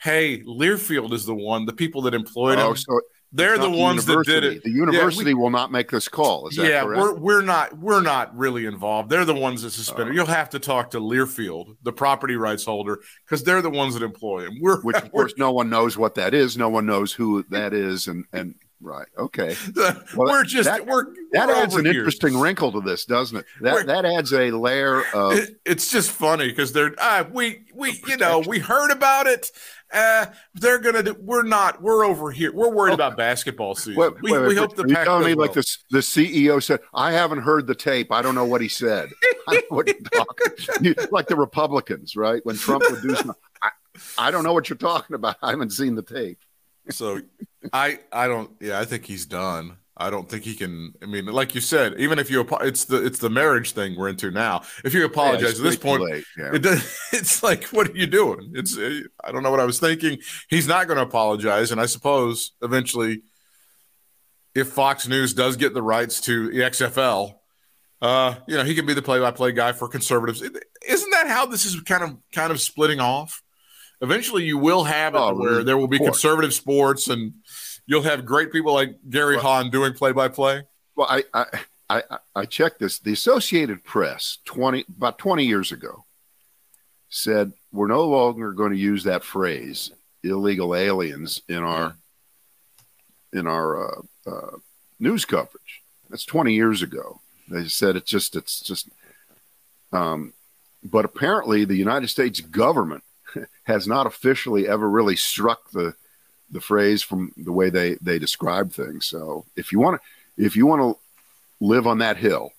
hey, 0.00 0.42
Learfield 0.42 1.12
is 1.12 1.26
the 1.26 1.34
one. 1.34 1.66
The 1.66 1.72
people 1.72 2.02
that 2.02 2.14
employed 2.14 2.60
Oh, 2.60 2.70
him, 2.70 2.76
so 2.76 3.00
they're 3.32 3.58
the 3.58 3.70
ones 3.70 4.06
that 4.06 4.24
did 4.24 4.42
it. 4.44 4.62
The 4.64 4.70
Yeah, 4.70 4.76
university 4.76 5.34
we- 5.34 5.40
will 5.42 5.50
not 5.50 5.70
make 5.70 5.90
this 5.90 6.08
call. 6.08 6.48
Is 6.48 6.56
that 6.56 6.66
yeah, 6.68 6.82
correct? 6.82 7.00
we're 7.02 7.14
we're 7.14 7.42
not 7.42 7.78
we're 7.78 8.00
not 8.00 8.36
really 8.36 8.64
involved. 8.66 9.10
They're 9.10 9.24
the 9.26 9.34
ones 9.34 9.62
that 9.62 9.70
suspended. 9.70 10.12
Oh. 10.12 10.16
You'll 10.16 10.26
have 10.26 10.50
to 10.50 10.58
talk 10.58 10.90
to 10.92 11.00
Learfield, 11.00 11.76
the 11.82 11.92
property 11.92 12.36
rights 12.36 12.64
holder, 12.64 13.00
because 13.26 13.44
they're 13.44 13.62
the 13.62 13.70
ones 13.70 13.94
that 13.94 14.02
employ 14.02 14.46
him. 14.46 14.58
We're 14.60 14.80
Which, 14.80 14.96
of 14.96 15.12
course, 15.12 15.34
no 15.36 15.52
one 15.52 15.68
knows 15.68 15.96
what 15.98 16.14
that 16.14 16.32
is. 16.34 16.56
No 16.56 16.68
one 16.68 16.86
knows 16.86 17.12
who 17.12 17.44
that 17.50 17.74
is, 17.74 18.06
and 18.08 18.24
and 18.32 18.54
right, 18.80 19.08
okay. 19.18 19.56
we're 20.16 20.44
just 20.44 20.68
that- 20.70 20.86
we're 20.86 21.04
That 21.32 21.48
we're 21.48 21.54
adds 21.56 21.74
an 21.74 21.84
here. 21.84 21.94
interesting 21.94 22.38
wrinkle 22.38 22.72
to 22.72 22.80
this, 22.80 23.04
doesn't 23.04 23.36
it? 23.38 23.44
That 23.60 23.74
We're- 23.74 23.86
that 23.86 24.04
adds 24.06 24.32
a 24.32 24.50
layer 24.52 25.02
of 25.12 25.32
It- 25.36 25.60
it's 25.66 25.90
just 25.90 26.10
funny 26.10 26.48
because 26.48 26.72
they're 26.72 26.94
uh, 26.98 27.24
we 27.30 27.64
we 27.74 28.00
you 28.06 28.16
know 28.16 28.42
we 28.46 28.58
heard 28.60 28.90
about 28.90 29.26
it. 29.26 29.50
Uh, 29.92 30.26
they're 30.54 30.78
gonna 30.78 31.02
do, 31.02 31.16
we're 31.18 31.42
not 31.42 31.80
we're 31.82 32.04
over 32.04 32.30
here. 32.30 32.52
We're 32.52 32.70
worried 32.70 32.94
about 32.94 33.16
basketball 33.16 33.74
season. 33.74 33.96
Wait, 33.96 34.12
we, 34.22 34.32
wait, 34.32 34.40
we 34.40 34.48
wait, 34.48 34.58
hope 34.58 34.76
the 34.76 34.82
are 34.84 34.88
you 34.88 34.94
Pac 34.94 35.04
telling 35.06 35.22
does 35.22 35.28
me 35.28 35.34
like 35.34 35.48
well. 35.50 35.54
this? 35.54 35.78
The 35.90 35.98
CEO 35.98 36.62
said, 36.62 36.80
"I 36.92 37.12
haven't 37.12 37.38
heard 37.38 37.66
the 37.66 37.74
tape. 37.74 38.12
I 38.12 38.20
don't 38.20 38.34
know 38.34 38.44
what 38.44 38.60
he 38.60 38.68
said." 38.68 39.08
I 39.48 39.54
don't 39.54 39.70
know 39.70 39.76
what 39.76 39.86
you're 39.88 39.96
talking. 40.12 40.84
You- 40.84 40.94
like 41.10 41.26
the 41.28 41.36
Republicans, 41.36 42.16
right? 42.16 42.44
When 42.44 42.56
Trump 42.56 42.84
would 42.90 43.00
do 43.00 43.14
something, 43.16 43.34
I, 43.62 43.70
I 44.18 44.30
don't 44.30 44.44
know 44.44 44.52
what 44.52 44.68
you're 44.68 44.76
talking 44.76 45.14
about. 45.14 45.36
I 45.42 45.50
haven't 45.50 45.70
seen 45.70 45.94
the 45.94 46.02
tape. 46.02 46.38
So 46.90 47.20
I 47.72 48.00
I 48.12 48.28
don't 48.28 48.50
yeah 48.60 48.78
I 48.80 48.84
think 48.84 49.06
he's 49.06 49.26
done. 49.26 49.76
I 50.00 50.10
don't 50.10 50.28
think 50.28 50.44
he 50.44 50.54
can. 50.54 50.94
I 51.02 51.06
mean, 51.06 51.26
like 51.26 51.54
you 51.54 51.60
said, 51.60 51.94
even 51.98 52.20
if 52.20 52.30
you 52.30 52.46
it's 52.60 52.84
the 52.84 53.04
it's 53.04 53.18
the 53.18 53.28
marriage 53.28 53.72
thing 53.72 53.96
we're 53.96 54.08
into 54.08 54.30
now. 54.30 54.62
If 54.84 54.94
you 54.94 55.04
apologize 55.04 55.50
it's 55.50 55.58
at 55.58 55.64
this 55.64 55.76
point. 55.76 56.02
Yeah. 56.38 56.54
it 56.54 56.62
does, 56.62 56.98
it's 57.12 57.42
like 57.42 57.64
what 57.66 57.88
are 57.88 57.96
you 57.96 58.06
doing? 58.06 58.52
It's 58.54 58.78
uh, 58.78 59.00
I 59.24 59.32
don't 59.32 59.42
know 59.42 59.50
what 59.50 59.60
I 59.60 59.64
was 59.64 59.80
thinking. 59.80 60.18
He's 60.48 60.68
not 60.68 60.86
going 60.86 60.98
to 60.98 61.02
apologize, 61.02 61.72
and 61.72 61.80
I 61.80 61.86
suppose 61.86 62.52
eventually, 62.62 63.22
if 64.54 64.68
Fox 64.68 65.08
News 65.08 65.34
does 65.34 65.56
get 65.56 65.74
the 65.74 65.82
rights 65.82 66.20
to 66.22 66.50
the 66.50 66.60
XFL, 66.60 67.34
uh, 68.00 68.36
you 68.46 68.56
know 68.56 68.62
he 68.62 68.76
can 68.76 68.86
be 68.86 68.94
the 68.94 69.02
play-by-play 69.02 69.52
guy 69.52 69.72
for 69.72 69.88
conservatives. 69.88 70.42
Isn't 70.42 71.10
that 71.10 71.26
how 71.26 71.46
this 71.46 71.64
is 71.64 71.80
kind 71.80 72.04
of 72.04 72.16
kind 72.32 72.52
of 72.52 72.60
splitting 72.60 73.00
off? 73.00 73.42
Eventually, 74.00 74.44
you 74.44 74.58
will 74.58 74.84
have 74.84 75.16
it 75.16 75.18
Oh, 75.18 75.34
where 75.34 75.64
there 75.64 75.76
will 75.76 75.88
be 75.88 75.98
conservative 75.98 76.54
sports, 76.54 77.08
and 77.08 77.32
you'll 77.88 78.02
have 78.02 78.24
great 78.24 78.52
people 78.52 78.72
like 78.74 78.96
Gary 79.10 79.34
Well- 79.36 79.44
Hahn 79.44 79.70
doing 79.70 79.94
play-by-play. 79.94 80.62
Well, 80.94 81.08
I, 81.10 81.24
I, 81.34 81.44
I, 81.88 82.02
I 82.36 82.44
checked 82.44 82.78
this. 82.78 82.98
The 82.98 83.12
Associated 83.12 83.82
Press, 83.84 84.38
twenty 84.44 84.84
about 84.96 85.18
twenty 85.18 85.44
years 85.44 85.72
ago, 85.72 86.04
said 87.08 87.52
we're 87.72 87.86
no 87.86 88.04
longer 88.04 88.52
going 88.52 88.72
to 88.72 88.78
use 88.78 89.04
that 89.04 89.22
phrase 89.24 89.92
"illegal 90.24 90.74
aliens" 90.74 91.42
in 91.48 91.58
our 91.62 91.94
in 93.32 93.46
our 93.46 93.90
uh, 93.90 94.00
uh, 94.26 94.56
news 94.98 95.24
coverage. 95.24 95.82
That's 96.10 96.24
twenty 96.24 96.54
years 96.54 96.82
ago. 96.82 97.20
They 97.48 97.66
said 97.68 97.96
it's 97.96 98.10
just 98.10 98.34
it's 98.36 98.60
just. 98.60 98.88
Um, 99.92 100.32
but 100.82 101.04
apparently, 101.04 101.64
the 101.64 101.76
United 101.76 102.08
States 102.08 102.40
government 102.40 103.04
has 103.64 103.86
not 103.86 104.06
officially 104.06 104.66
ever 104.66 104.90
really 104.90 105.16
struck 105.16 105.70
the 105.70 105.94
the 106.50 106.60
phrase 106.60 107.02
from 107.02 107.32
the 107.36 107.52
way 107.52 107.70
they 107.70 107.94
they 108.00 108.18
describe 108.18 108.72
things. 108.72 109.06
So 109.06 109.46
if 109.56 109.72
you 109.72 109.78
want 109.78 110.00
to 110.00 110.44
if 110.44 110.56
you 110.56 110.66
want 110.66 110.82
to 110.82 110.98
live 111.60 111.86
on 111.86 111.98
that 111.98 112.16
hill 112.16 112.52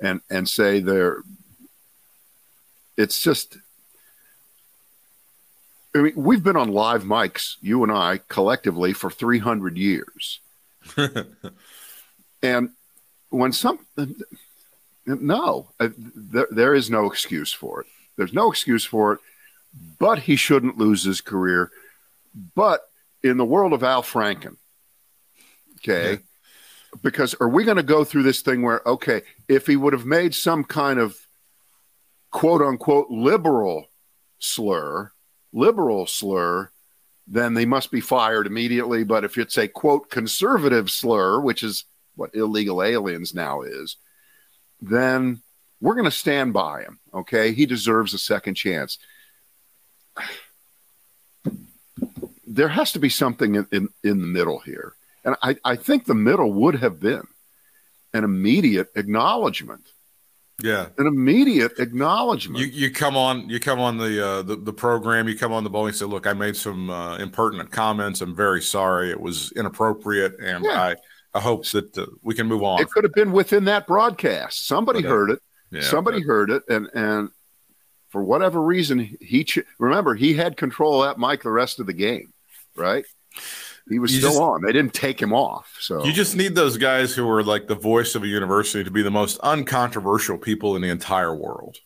and 0.00 0.20
and 0.30 0.48
say 0.48 0.80
there 0.80 1.22
it's 2.96 3.22
just 3.22 3.58
I 5.94 5.98
mean, 5.98 6.14
we've 6.16 6.42
been 6.42 6.56
on 6.56 6.72
live 6.72 7.02
mics, 7.02 7.56
you 7.60 7.82
and 7.82 7.92
I, 7.92 8.20
collectively 8.28 8.94
for 8.94 9.10
300 9.10 9.76
years. 9.76 10.40
and 12.42 12.70
when 13.28 13.52
some, 13.52 13.78
no, 15.06 15.68
there, 15.78 16.46
there 16.50 16.74
is 16.74 16.90
no 16.90 17.06
excuse 17.06 17.52
for 17.52 17.82
it. 17.82 17.86
There's 18.16 18.32
no 18.32 18.50
excuse 18.50 18.84
for 18.84 19.14
it, 19.14 19.20
but 19.98 20.20
he 20.20 20.36
shouldn't 20.36 20.78
lose 20.78 21.04
his 21.04 21.20
career. 21.20 21.70
But 22.54 22.88
in 23.22 23.36
the 23.36 23.44
world 23.44 23.72
of 23.72 23.82
Al 23.82 24.02
Franken, 24.02 24.56
okay, 25.78 26.18
because 27.00 27.34
are 27.40 27.48
we 27.48 27.64
going 27.64 27.76
to 27.76 27.82
go 27.82 28.04
through 28.04 28.24
this 28.24 28.42
thing 28.42 28.62
where 28.62 28.82
okay 28.86 29.22
if 29.48 29.66
he 29.66 29.76
would 29.76 29.92
have 29.92 30.04
made 30.04 30.34
some 30.34 30.64
kind 30.64 30.98
of 30.98 31.16
quote 32.30 32.60
unquote 32.60 33.10
liberal 33.10 33.86
slur 34.38 35.12
liberal 35.52 36.06
slur 36.06 36.70
then 37.28 37.54
they 37.54 37.64
must 37.64 37.92
be 37.92 38.00
fired 38.00 38.48
immediately. 38.48 39.04
But 39.04 39.24
if 39.24 39.38
it's 39.38 39.56
a 39.56 39.68
quote 39.68 40.10
conservative 40.10 40.90
slur 40.90 41.40
which 41.40 41.62
is 41.62 41.84
what 42.16 42.34
illegal 42.34 42.82
aliens 42.82 43.32
now 43.32 43.62
is 43.62 43.96
then 44.80 45.40
we're 45.80 45.94
going 45.94 46.04
to 46.04 46.10
stand 46.10 46.52
by 46.52 46.82
him 46.82 46.98
okay? 47.14 47.52
He 47.52 47.64
deserves 47.64 48.12
a 48.12 48.18
second 48.18 48.54
chance 48.54 48.98
there 52.54 52.68
has 52.68 52.92
to 52.92 52.98
be 52.98 53.08
something 53.08 53.54
in, 53.54 53.66
in, 53.72 53.88
in 54.04 54.20
the 54.20 54.26
middle 54.26 54.58
here 54.60 54.94
and 55.24 55.36
I, 55.42 55.56
I 55.64 55.76
think 55.76 56.04
the 56.04 56.14
middle 56.14 56.52
would 56.52 56.76
have 56.76 56.98
been 57.00 57.22
an 58.12 58.24
immediate 58.24 58.88
acknowledgement 58.94 59.84
Yeah, 60.62 60.88
an 60.98 61.06
immediate 61.06 61.72
acknowledgement. 61.78 62.58
You, 62.60 62.66
you 62.66 62.90
come 62.90 63.16
on 63.16 63.48
you 63.48 63.58
come 63.60 63.80
on 63.80 63.96
the, 63.98 64.12
uh, 64.28 64.42
the 64.42 64.56
the 64.56 64.72
program. 64.72 65.28
You 65.28 65.36
come 65.36 65.52
on 65.52 65.64
the 65.64 65.70
bowl 65.70 65.86
and 65.86 65.96
say, 65.96 66.04
"Look, 66.04 66.26
I 66.26 66.34
made 66.34 66.56
some 66.56 66.90
uh, 66.90 67.16
impertinent 67.18 67.70
comments. 67.72 68.20
I'm 68.20 68.36
very 68.36 68.60
sorry. 68.62 69.10
It 69.10 69.20
was 69.20 69.50
inappropriate, 69.60 70.34
and 70.40 70.64
Yeah. 70.64 70.82
I 70.90 70.96
I 71.38 71.40
hope 71.40 71.66
that 71.70 71.96
uh, 71.96 72.06
we 72.22 72.34
can 72.34 72.46
move 72.46 72.62
on." 72.62 72.80
it 72.82 72.90
could 72.90 73.04
have 73.04 73.14
been 73.14 73.32
within 73.32 73.64
that 73.64 73.86
broadcast. 73.86 74.66
Somebody 74.66 74.98
Whatever. 74.98 75.14
heard 75.16 75.30
it. 75.30 75.38
Yeah, 75.70 75.80
Somebody 75.94 76.20
heard 76.20 76.50
it, 76.50 76.62
and 76.68 76.86
and 76.94 77.30
for 78.10 78.22
whatever 78.22 78.60
reason, 78.60 78.98
he 79.20 79.44
ch- 79.44 79.66
remember 79.78 80.14
he 80.14 80.34
had 80.34 80.56
control 80.56 81.02
of 81.02 81.08
that 81.08 81.18
mic 81.18 81.42
the 81.42 81.50
rest 81.50 81.80
of 81.80 81.86
the 81.86 81.94
game, 81.94 82.31
right? 82.76 83.04
He 83.88 83.98
was 83.98 84.12
You 84.12 84.18
still 84.20 84.30
just- 84.30 84.40
on. 84.42 84.62
They 84.62 84.72
didn't 84.72 84.94
take 84.94 85.20
him 85.20 85.32
off. 85.32 85.76
So 85.80 86.04
You 86.04 86.12
just 86.12 86.36
need 86.36 86.54
those 86.54 86.76
guys 86.76 87.14
who 87.14 87.28
are 87.28 87.42
like 87.42 87.66
the 87.66 87.74
voice 87.74 88.14
of 88.14 88.22
a 88.22 88.28
university 88.28 88.84
to 88.84 88.90
be 88.90 89.02
the 89.02 89.10
most 89.10 89.38
uncontroversial 89.42 90.38
people 90.38 90.76
in 90.76 90.82
the 90.82 90.88
entire 90.88 91.34
world. 91.34 91.78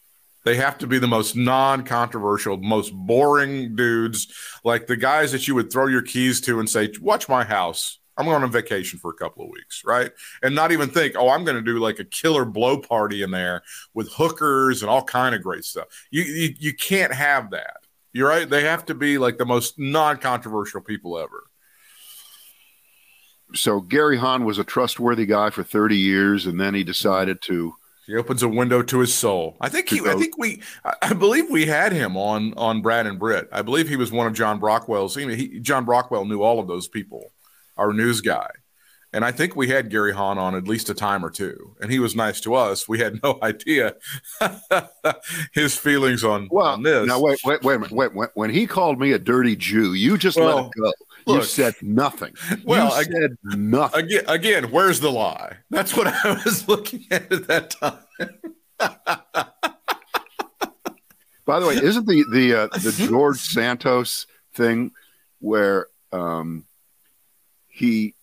They 0.44 0.56
have 0.56 0.78
to 0.78 0.86
be 0.86 0.98
the 0.98 1.08
most 1.08 1.34
non-controversial, 1.34 2.58
most 2.58 2.92
boring 2.94 3.74
dudes, 3.74 4.32
like 4.64 4.86
the 4.86 4.96
guys 4.96 5.32
that 5.32 5.48
you 5.48 5.54
would 5.56 5.72
throw 5.72 5.86
your 5.86 6.02
keys 6.02 6.40
to 6.42 6.60
and 6.60 6.68
say, 6.70 6.92
"Watch 7.00 7.28
my 7.28 7.42
house. 7.44 7.98
I'm 8.18 8.26
going 8.26 8.42
on 8.42 8.50
vacation 8.52 8.98
for 8.98 9.10
a 9.10 9.14
couple 9.14 9.44
of 9.44 9.50
weeks," 9.50 9.82
right? 9.84 10.12
And 10.42 10.54
not 10.54 10.70
even 10.72 10.88
think, 10.88 11.16
"Oh, 11.16 11.30
I'm 11.30 11.44
going 11.44 11.56
to 11.56 11.62
do 11.62 11.78
like 11.80 11.98
a 11.98 12.04
killer 12.04 12.44
blow 12.44 12.78
party 12.78 13.22
in 13.22 13.30
there 13.32 13.62
with 13.92 14.12
hookers 14.12 14.82
and 14.82 14.90
all 14.90 15.02
kind 15.02 15.34
of 15.34 15.42
great 15.42 15.64
stuff." 15.64 15.86
You 16.10 16.22
you, 16.22 16.54
you 16.58 16.74
can't 16.74 17.12
have 17.12 17.50
that. 17.50 17.78
You're 18.16 18.30
right. 18.30 18.48
They 18.48 18.62
have 18.62 18.86
to 18.86 18.94
be 18.94 19.18
like 19.18 19.36
the 19.36 19.44
most 19.44 19.78
non-controversial 19.78 20.80
people 20.80 21.18
ever. 21.18 21.44
so 23.52 23.82
Gary 23.82 24.16
Hahn 24.16 24.46
was 24.46 24.58
a 24.58 24.64
trustworthy 24.64 25.26
guy 25.26 25.50
for 25.50 25.62
30 25.62 25.98
years, 25.98 26.46
and 26.46 26.58
then 26.58 26.72
he 26.72 26.82
decided 26.82 27.42
to. 27.42 27.74
He 28.06 28.16
opens 28.16 28.42
a 28.42 28.48
window 28.48 28.82
to 28.82 29.00
his 29.00 29.12
soul. 29.12 29.58
I 29.60 29.68
think 29.68 29.90
he. 29.90 30.00
I 30.00 30.14
think 30.14 30.38
we. 30.38 30.62
I 31.02 31.12
believe 31.12 31.50
we 31.50 31.66
had 31.66 31.92
him 31.92 32.16
on 32.16 32.54
on 32.56 32.80
Brad 32.80 33.06
and 33.06 33.18
Britt. 33.18 33.50
I 33.52 33.60
believe 33.60 33.86
he 33.86 33.96
was 33.96 34.10
one 34.10 34.26
of 34.26 34.32
John 34.32 34.58
Brockwell's. 34.60 35.14
He, 35.14 35.60
John 35.60 35.84
Brockwell 35.84 36.24
knew 36.24 36.40
all 36.40 36.58
of 36.58 36.68
those 36.68 36.88
people, 36.88 37.32
our 37.76 37.92
news 37.92 38.22
guy, 38.22 38.48
and 39.12 39.24
I 39.24 39.32
think 39.32 39.56
we 39.56 39.68
had 39.68 39.88
Gary 39.90 40.12
Hahn 40.12 40.36
on 40.38 40.54
at 40.54 40.68
least 40.68 40.90
a 40.90 40.94
time 40.94 41.24
or 41.24 41.30
two. 41.30 41.74
And 41.80 41.90
he 41.90 41.98
was 41.98 42.14
nice 42.14 42.40
to 42.42 42.54
us. 42.54 42.88
We 42.88 42.98
had 42.98 43.20
no 43.22 43.38
idea 43.42 43.94
his 45.52 45.76
feelings 45.78 46.22
on, 46.24 46.48
Well, 46.50 46.66
on 46.66 46.82
this. 46.82 47.06
now 47.06 47.20
wait, 47.20 47.38
wait, 47.44 47.62
wait 47.62 47.74
a 47.76 47.78
minute. 47.78 47.92
Wait, 47.92 48.14
when, 48.14 48.28
when 48.34 48.50
he 48.50 48.66
called 48.66 48.98
me 49.00 49.12
a 49.12 49.18
dirty 49.18 49.56
Jew, 49.56 49.94
you 49.94 50.18
just 50.18 50.36
let 50.36 50.66
it 50.66 50.70
go. 50.76 50.92
you 51.26 51.42
said 51.42 51.74
nothing. 51.82 52.34
Well, 52.64 52.86
you 52.88 52.92
I- 52.92 53.02
said 53.04 53.36
nothing. 53.44 54.04
again, 54.04 54.24
again, 54.28 54.64
where's 54.70 55.00
the 55.00 55.10
lie? 55.10 55.56
That's 55.70 55.96
what 55.96 56.06
I 56.24 56.40
was 56.44 56.68
looking 56.68 57.04
at 57.10 57.32
at 57.32 57.46
that 57.48 57.70
time. 57.70 57.98
By 61.46 61.60
the 61.60 61.66
way, 61.66 61.74
isn't 61.76 62.06
the 62.06 62.24
the 62.32 62.54
uh, 62.54 62.66
the 62.78 62.92
George 63.06 63.38
Santos 63.38 64.26
thing 64.54 64.90
where 65.38 65.86
um, 66.10 66.64
he, 67.68 68.14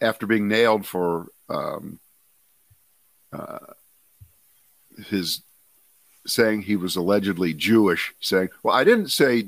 after 0.00 0.26
being 0.26 0.48
nailed 0.48 0.86
for 0.86 1.26
um, 1.48 1.98
uh, 3.32 3.58
his 5.08 5.42
saying 6.26 6.62
he 6.62 6.76
was 6.76 6.96
allegedly 6.96 7.54
Jewish, 7.54 8.14
saying, 8.20 8.48
"Well, 8.62 8.74
I 8.74 8.84
didn't 8.84 9.08
say 9.08 9.46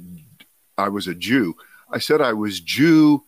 I 0.76 0.88
was 0.88 1.06
a 1.06 1.14
Jew. 1.14 1.54
I 1.90 1.98
said 1.98 2.20
I 2.20 2.32
was 2.32 2.60
Jew 2.60 3.24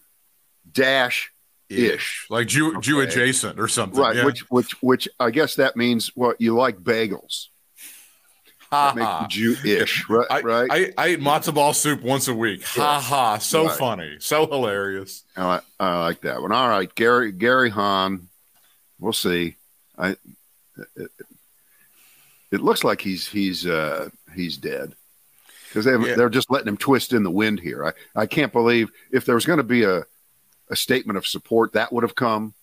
dash 0.70 1.32
ish." 1.68 2.26
like 2.30 2.48
Jew 2.48 2.80
Jew 2.80 3.00
adjacent 3.00 3.58
or 3.58 3.68
something, 3.68 4.00
Right, 4.00 4.16
yeah. 4.16 4.24
which 4.24 4.40
which 4.50 4.72
which 4.82 5.08
I 5.18 5.30
guess 5.30 5.56
that 5.56 5.76
means 5.76 6.10
well, 6.14 6.34
you 6.38 6.54
like 6.56 6.78
bagels. 6.78 7.48
Ha 8.72 8.92
Make 8.94 9.04
ha. 9.04 9.26
Jew-ish, 9.28 10.08
right? 10.08 10.26
I, 10.30 10.40
right. 10.42 10.68
I, 10.70 10.92
I 10.96 11.08
eat 11.10 11.20
matzo 11.20 11.52
ball 11.52 11.72
soup 11.72 12.02
once 12.02 12.28
a 12.28 12.34
week. 12.34 12.64
Ha 12.64 13.00
ha. 13.00 13.38
So 13.38 13.66
Right. 13.66 13.76
funny. 13.78 14.16
So 14.20 14.46
hilarious. 14.46 15.24
I, 15.36 15.44
like- 15.46 15.64
I 15.80 15.98
like 16.00 16.20
that 16.20 16.40
one. 16.40 16.52
All 16.52 16.68
right, 16.68 16.92
Gary 16.94 17.32
Gary 17.32 17.70
Hahn. 17.70 18.28
We'll 19.00 19.12
see. 19.12 19.56
I. 19.98 20.10
It, 20.96 21.10
it 22.52 22.60
looks 22.60 22.84
like 22.84 23.00
he's 23.00 23.26
he's 23.26 23.66
uh, 23.66 24.08
he's 24.34 24.56
dead 24.56 24.94
because 25.68 25.84
they 25.84 25.92
Yeah. 25.92 26.14
they're 26.16 26.28
just 26.30 26.50
letting 26.50 26.68
him 26.68 26.76
twist 26.76 27.12
in 27.12 27.22
the 27.22 27.30
wind 27.30 27.60
here. 27.60 27.84
I, 27.84 27.92
I 28.22 28.26
can't 28.26 28.52
believe 28.52 28.90
if 29.10 29.24
there 29.24 29.34
was 29.34 29.46
going 29.46 29.58
to 29.58 29.62
be 29.64 29.82
a 29.84 30.04
a 30.68 30.76
statement 30.76 31.16
of 31.16 31.26
support 31.26 31.72
that 31.72 31.92
would 31.92 32.04
have 32.04 32.14
come. 32.14 32.54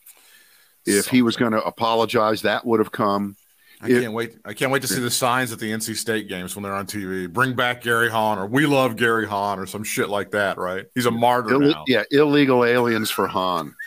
If 0.85 1.07
he 1.07 1.21
was 1.21 1.35
going 1.35 1.51
to 1.51 1.61
apologize, 1.61 2.43
that 2.43 2.65
would 2.65 2.79
have 2.79 2.93
come. 2.93 3.35
I 3.79 3.89
It- 3.89 4.01
can't 4.01 4.13
wait. 4.13 4.35
I 4.43 4.53
can't 4.53 4.71
wait 4.71 4.81
to 4.81 4.87
see 4.87 4.99
the 4.99 5.11
signs 5.11 5.51
at 5.51 5.59
the 5.59 5.71
NC 5.71 5.93
State 5.95 6.27
games 6.27 6.55
when 6.55 6.63
they're 6.63 6.73
on 6.73 6.87
TV. 6.87 7.27
Bring 7.31 7.53
back 7.55 7.81
Gary 7.83 8.09
Hahn 8.09 8.39
or 8.39 8.47
we 8.47 8.65
love 8.65 8.95
Gary 8.95 9.27
Hahn 9.27 9.59
or 9.59 9.67
some 9.67 9.83
shit 9.83 10.09
like 10.09 10.31
that, 10.31 10.57
right? 10.57 10.85
He's 10.95 11.05
a 11.05 11.11
martyr 11.11 11.53
Ill- 11.53 11.59
now. 11.59 11.83
yeah, 11.87 12.03
illegal 12.11 12.65
aliens 12.65 13.11
for 13.11 13.27
Hahn. 13.27 13.75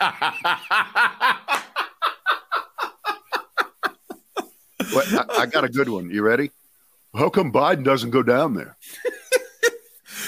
What, 4.92 5.06
I, 5.12 5.42
I 5.42 5.46
got 5.46 5.64
a 5.64 5.68
good 5.68 5.88
one. 5.88 6.10
You 6.10 6.22
ready? 6.22 6.50
How 7.14 7.28
come 7.28 7.52
Biden 7.52 7.84
doesn't 7.84 8.10
go 8.10 8.22
down 8.22 8.54
there? 8.54 8.76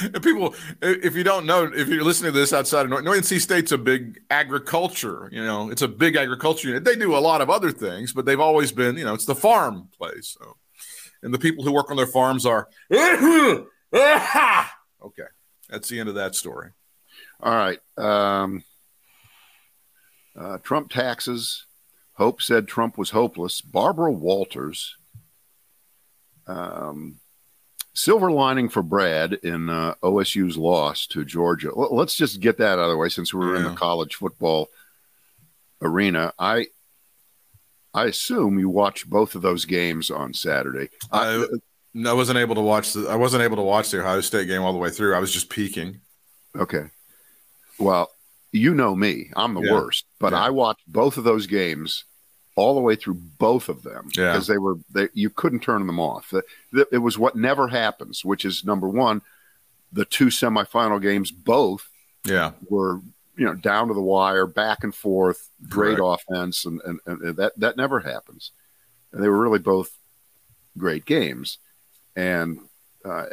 And 0.14 0.22
people, 0.22 0.54
if 0.80 1.14
you 1.14 1.24
don't 1.24 1.46
know, 1.46 1.70
if 1.74 1.88
you're 1.88 2.04
listening 2.04 2.32
to 2.32 2.38
this 2.38 2.52
outside 2.52 2.82
of 2.82 2.90
North, 2.90 3.04
North 3.04 3.20
NC 3.20 3.40
State's 3.40 3.72
a 3.72 3.78
big 3.78 4.20
agriculture. 4.30 5.28
You 5.32 5.44
know, 5.44 5.70
it's 5.70 5.82
a 5.82 5.88
big 5.88 6.16
agriculture 6.16 6.68
unit. 6.68 6.84
They 6.84 6.96
do 6.96 7.16
a 7.16 7.18
lot 7.18 7.40
of 7.40 7.50
other 7.50 7.70
things, 7.70 8.12
but 8.12 8.24
they've 8.24 8.40
always 8.40 8.72
been, 8.72 8.96
you 8.96 9.04
know, 9.04 9.14
it's 9.14 9.26
the 9.26 9.34
farm 9.34 9.88
place. 9.96 10.36
So, 10.38 10.56
and 11.22 11.32
the 11.32 11.38
people 11.38 11.64
who 11.64 11.72
work 11.72 11.90
on 11.90 11.96
their 11.96 12.06
farms 12.06 12.44
are 12.46 12.68
okay. 12.92 13.66
That's 15.68 15.88
the 15.88 16.00
end 16.00 16.08
of 16.08 16.16
that 16.16 16.34
story. 16.34 16.70
All 17.40 17.54
right. 17.54 17.78
Um, 17.96 18.64
uh, 20.36 20.58
Trump 20.58 20.90
taxes. 20.90 21.66
Hope 22.14 22.42
said 22.42 22.68
Trump 22.68 22.98
was 22.98 23.10
hopeless. 23.10 23.60
Barbara 23.60 24.12
Walters. 24.12 24.96
Um, 26.46 27.18
silver 27.94 28.30
lining 28.30 28.68
for 28.68 28.82
Brad 28.82 29.34
in 29.34 29.68
uh, 29.68 29.94
OSU's 30.02 30.56
loss 30.56 31.06
to 31.08 31.24
Georgia. 31.24 31.74
Let's 31.74 32.16
just 32.16 32.40
get 32.40 32.58
that 32.58 32.78
out 32.78 32.84
of 32.84 32.90
the 32.90 32.96
way 32.96 33.08
since 33.08 33.32
we're 33.34 33.56
in 33.56 33.64
the 33.64 33.74
college 33.74 34.14
football 34.16 34.68
arena. 35.80 36.32
I 36.38 36.66
I 37.94 38.06
assume 38.06 38.58
you 38.58 38.68
watched 38.68 39.08
both 39.10 39.34
of 39.34 39.42
those 39.42 39.64
games 39.64 40.10
on 40.10 40.32
Saturday. 40.32 40.88
I, 41.10 41.44
I 42.06 42.12
wasn't 42.14 42.38
able 42.38 42.54
to 42.54 42.60
watch 42.62 42.92
the. 42.94 43.06
I 43.08 43.16
wasn't 43.16 43.42
able 43.42 43.56
to 43.56 43.62
watch 43.62 43.90
the 43.90 44.00
Ohio 44.00 44.20
State 44.22 44.46
game 44.48 44.62
all 44.62 44.72
the 44.72 44.78
way 44.78 44.90
through. 44.90 45.14
I 45.14 45.18
was 45.18 45.32
just 45.32 45.50
peeking. 45.50 46.00
Okay. 46.56 46.84
Well, 47.78 48.10
you 48.52 48.74
know 48.74 48.94
me. 48.94 49.30
I'm 49.36 49.54
the 49.54 49.60
Yeah. 49.62 49.72
worst. 49.72 50.06
But 50.18 50.32
Yeah. 50.32 50.42
I 50.44 50.50
watched 50.50 50.82
both 50.86 51.16
of 51.18 51.24
those 51.24 51.46
games 51.46 52.04
all 52.54 52.74
the 52.74 52.80
way 52.80 52.94
through 52.96 53.14
both 53.14 53.68
of 53.68 53.82
them 53.82 54.10
Yeah. 54.14 54.32
because 54.32 54.46
they 54.46 54.58
were 54.58 54.76
they, 54.90 55.08
you 55.14 55.30
couldn't 55.30 55.60
turn 55.60 55.86
them 55.86 55.98
off. 56.00 56.34
It 56.72 56.98
was 56.98 57.18
what 57.18 57.34
never 57.36 57.68
happens, 57.68 58.24
which 58.24 58.44
is 58.44 58.64
number 58.64 58.88
one, 58.88 59.22
the 59.92 60.04
two 60.04 60.26
semifinal 60.26 61.00
games 61.00 61.30
both 61.30 61.88
Yeah, 62.24 62.52
were 62.68 63.00
you 63.36 63.46
know 63.46 63.54
down 63.54 63.88
to 63.88 63.94
the 63.94 64.02
wire, 64.02 64.46
back 64.46 64.84
and 64.84 64.94
forth, 64.94 65.48
great 65.68 65.98
offense, 66.02 66.66
and, 66.66 66.80
and, 66.84 67.00
and 67.06 67.36
that 67.36 67.52
that 67.58 67.76
never 67.76 68.00
happens. 68.00 68.50
And 69.12 69.22
they 69.22 69.28
were 69.28 69.40
really 69.40 69.58
both 69.58 69.90
great 70.76 71.04
games. 71.04 71.58
And 72.16 72.58
uh, 73.04 73.24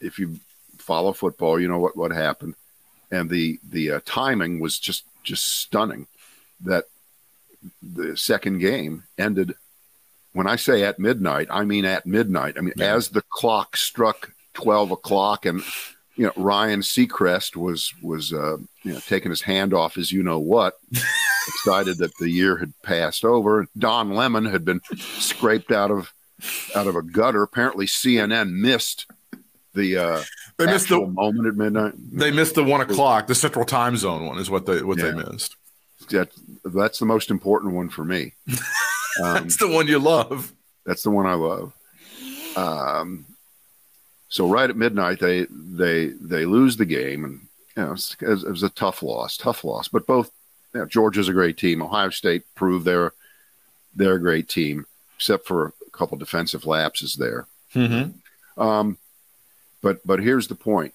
if 0.00 0.18
you 0.18 0.38
follow 0.78 1.12
football, 1.12 1.60
you 1.60 1.68
know 1.68 1.78
what 1.78 1.96
what 1.96 2.10
happened. 2.12 2.54
And 3.10 3.28
the 3.30 3.58
the 3.68 3.90
uh, 3.92 4.00
timing 4.06 4.60
was 4.60 4.78
just 4.78 5.04
just 5.22 5.44
stunning. 5.60 6.06
That 6.62 6.84
the 7.82 8.16
second 8.16 8.58
game 8.58 9.04
ended. 9.16 9.54
When 10.32 10.46
I 10.46 10.56
say 10.56 10.84
at 10.84 10.98
midnight, 10.98 11.48
I 11.50 11.64
mean 11.64 11.84
at 11.84 12.06
midnight. 12.06 12.56
I 12.58 12.60
mean 12.60 12.74
Yeah. 12.76 12.94
as 12.94 13.08
the 13.08 13.22
clock 13.30 13.76
struck 13.76 14.30
twelve 14.54 14.90
o'clock, 14.90 15.46
and 15.46 15.62
you 16.16 16.26
know 16.26 16.32
Ryan 16.36 16.80
Seacrest 16.80 17.56
was 17.56 17.92
was 18.02 18.32
uh, 18.32 18.58
you 18.84 18.92
know 18.92 19.00
taking 19.00 19.30
his 19.30 19.42
hand 19.42 19.72
off 19.74 19.94
his 19.94 20.12
you 20.12 20.22
know 20.22 20.38
what, 20.38 20.74
excited 21.48 21.98
that 21.98 22.16
the 22.18 22.28
year 22.30 22.56
had 22.58 22.72
passed 22.82 23.24
over. 23.24 23.66
Don 23.76 24.14
Lemon 24.14 24.44
had 24.44 24.64
been 24.64 24.80
scraped 24.96 25.72
out 25.72 25.90
of 25.90 26.12
out 26.76 26.86
of 26.86 26.94
a 26.94 27.02
gutter. 27.02 27.42
Apparently, 27.42 27.86
CNN 27.86 28.52
missed 28.52 29.06
the 29.74 29.96
uh, 29.96 30.22
they 30.56 30.66
missed 30.66 30.88
the. 30.90 31.04
moment 31.06 31.46
at 31.48 31.54
midnight. 31.56 31.94
They 31.96 32.30
missed 32.30 32.54
the 32.54 32.64
one 32.64 32.80
o'clock. 32.80 33.26
The 33.28 33.34
Central 33.34 33.64
Time 33.64 33.96
Zone 33.96 34.26
one 34.26 34.38
is 34.38 34.50
what 34.50 34.66
they 34.66 34.82
what 34.82 34.98
they 34.98 35.12
missed. 35.12 35.56
That, 36.10 36.30
that's 36.64 36.98
the 36.98 37.06
most 37.06 37.30
important 37.30 37.74
one 37.74 37.88
for 37.88 38.04
me. 38.04 38.34
Um, 39.20 39.34
That's 39.34 39.56
the 39.56 39.66
one 39.66 39.88
you 39.88 39.98
love. 39.98 40.52
That's 40.86 41.02
the 41.02 41.10
one 41.10 41.26
I 41.26 41.32
love. 41.34 41.72
Um, 42.56 43.26
so 44.28 44.48
right 44.48 44.70
at 44.70 44.76
midnight, 44.76 45.18
they 45.18 45.46
they 45.50 46.06
they 46.20 46.44
lose 46.44 46.76
the 46.76 46.84
game, 46.84 47.24
and 47.24 47.40
you 47.76 47.82
know 47.82 47.92
it's- 47.94 48.16
it 48.20 48.48
was 48.48 48.62
a 48.62 48.68
tough 48.68 49.02
loss, 49.02 49.36
tough 49.36 49.64
loss. 49.64 49.88
But 49.88 50.06
both 50.06 50.30
you 50.72 50.80
know, 50.80 50.86
Georgia's 50.86 51.28
a 51.28 51.32
great 51.32 51.56
team. 51.56 51.82
Ohio 51.82 52.10
State 52.10 52.44
proved 52.54 52.84
they're 52.84 53.12
they're 53.96 54.14
a 54.14 54.20
great 54.20 54.48
team. 54.48 54.86
except 55.16 55.48
for 55.48 55.72
a 55.84 55.90
couple 55.90 56.16
defensive 56.16 56.64
lapses 56.64 57.14
there. 57.14 57.48
Mm-hmm. 57.74 58.62
Um, 58.62 58.98
but 59.82 60.06
but 60.06 60.20
here's 60.20 60.46
the 60.46 60.54
point: 60.54 60.94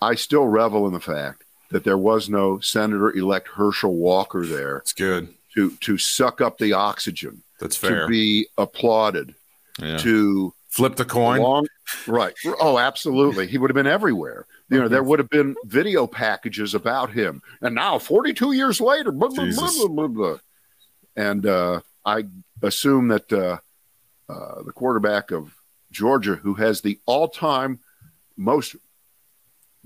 I 0.00 0.14
still 0.14 0.46
revel 0.46 0.86
in 0.86 0.94
the 0.94 1.00
fact 1.00 1.41
that 1.72 1.84
there 1.84 1.98
was 1.98 2.28
no 2.28 2.60
Senator-elect 2.60 3.48
Herschel 3.48 3.94
Walker 3.94 4.46
there 4.46 4.78
It's 4.78 4.92
good. 4.92 5.28
to 5.54 5.70
to 5.80 5.98
suck 5.98 6.40
up 6.40 6.58
the 6.58 6.72
oxygen, 6.72 7.42
That's 7.60 7.76
fair. 7.76 8.02
to 8.02 8.06
be 8.08 8.46
applauded, 8.58 9.34
yeah. 9.78 9.98
to 9.98 10.54
Flip 10.68 10.96
the 10.96 11.04
coin. 11.04 11.40
long, 11.42 11.66
right? 12.06 12.32
Oh, 12.60 12.78
absolutely. 12.78 13.46
He 13.46 13.58
would 13.58 13.68
have 13.68 13.74
been 13.74 13.86
everywhere. 13.86 14.46
You 14.70 14.80
know, 14.80 14.88
there 14.88 15.02
would 15.02 15.18
have 15.18 15.28
been 15.28 15.54
video 15.66 16.06
packages 16.06 16.74
about 16.74 17.10
him. 17.12 17.42
And 17.60 17.74
now, 17.74 17.98
42 17.98 18.52
years 18.52 18.80
later, 18.80 19.12
blah, 19.12 19.28
blah, 19.28 19.50
blah, 19.54 19.70
blah, 19.76 19.88
blah, 19.88 20.06
blah. 20.08 20.36
and 21.14 21.44
uh, 21.44 21.80
I 22.06 22.24
assume 22.62 23.08
that 23.08 23.30
uh, 23.30 23.58
uh, 24.32 24.62
the 24.62 24.72
quarterback 24.72 25.30
of 25.30 25.54
Georgia, 25.90 26.36
who 26.36 26.54
has 26.54 26.80
the 26.80 26.98
all-time 27.04 27.80
most 28.38 28.74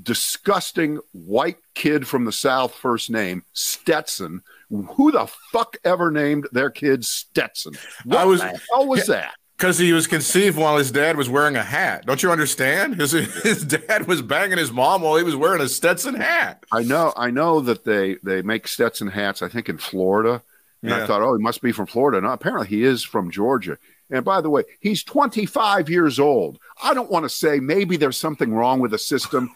disgusting 0.02 0.98
white 1.12 1.58
kid 1.74 2.06
from 2.06 2.24
the 2.24 2.32
South 2.32 2.74
first 2.74 3.10
name, 3.10 3.44
Stetson. 3.52 4.42
Who 4.70 5.12
the 5.12 5.26
fuck 5.52 5.76
ever 5.84 6.10
named 6.10 6.48
their 6.52 6.70
kid 6.70 7.04
Stetson? 7.04 7.74
What 8.04 8.18
I 8.18 8.24
was- 8.24 8.40
the 8.40 8.60
hell 8.72 8.86
was 8.86 9.06
that? 9.06 9.34
Because 9.56 9.78
he 9.78 9.94
was 9.94 10.06
conceived 10.06 10.58
while 10.58 10.76
his 10.76 10.90
dad 10.90 11.16
was 11.16 11.30
wearing 11.30 11.56
a 11.56 11.62
hat. 11.62 12.04
Don't 12.04 12.22
you 12.22 12.30
understand? 12.30 12.96
His, 13.00 13.12
his 13.12 13.64
dad 13.64 14.06
was 14.06 14.20
banging 14.20 14.58
his 14.58 14.70
mom 14.70 15.00
while 15.00 15.16
he 15.16 15.22
was 15.22 15.34
wearing 15.34 15.62
a 15.62 15.68
Stetson 15.68 16.14
hat. 16.14 16.62
I 16.70 16.82
know, 16.82 17.14
I 17.16 17.30
know 17.30 17.60
that 17.60 17.82
they 17.84 18.16
they 18.22 18.42
make 18.42 18.68
Stetson 18.68 19.08
hats. 19.08 19.40
I 19.40 19.48
think 19.48 19.70
in 19.70 19.78
Florida, 19.78 20.42
and 20.82 20.92
I 20.92 21.06
thought, 21.06 21.22
oh, 21.22 21.34
he 21.34 21.42
must 21.42 21.62
be 21.62 21.72
from 21.72 21.86
Florida. 21.86 22.20
No, 22.20 22.32
apparently 22.32 22.66
he 22.68 22.84
is 22.84 23.02
from 23.02 23.30
Georgia. 23.30 23.78
And 24.10 24.24
by 24.26 24.40
the 24.42 24.50
way, 24.50 24.62
he's 24.78 25.02
25 25.02 25.88
years 25.88 26.20
old. 26.20 26.58
I 26.82 26.92
don't 26.92 27.10
want 27.10 27.24
to 27.24 27.28
say 27.30 27.58
maybe 27.58 27.96
there's 27.96 28.18
something 28.18 28.52
wrong 28.52 28.78
with 28.80 28.90
the 28.90 28.98
system. 28.98 29.50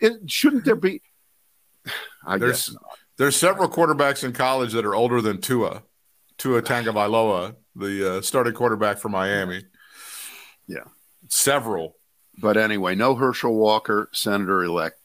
It, 0.00 0.30
shouldn't 0.30 0.64
there 0.64 0.76
be? 0.76 1.02
I 2.26 2.38
There's-. 2.38 2.76
There's 3.16 3.36
several 3.36 3.68
quarterbacks 3.68 4.24
in 4.24 4.32
college 4.32 4.72
that 4.72 4.84
are 4.84 4.94
older 4.94 5.20
than 5.20 5.40
Tua, 5.40 5.84
Tua 6.36 6.62
Tagovailoa, 6.62 7.54
the 7.76 8.16
uh, 8.16 8.22
starting 8.22 8.54
quarterback 8.54 8.98
for 8.98 9.08
Miami. 9.08 9.64
Yeah. 10.66 10.84
several. 11.28 11.96
But 12.38 12.56
anyway, 12.56 12.96
no 12.96 13.14
Herschel 13.14 13.54
Walker, 13.54 14.08
Senator 14.12 14.64
elect. 14.64 14.98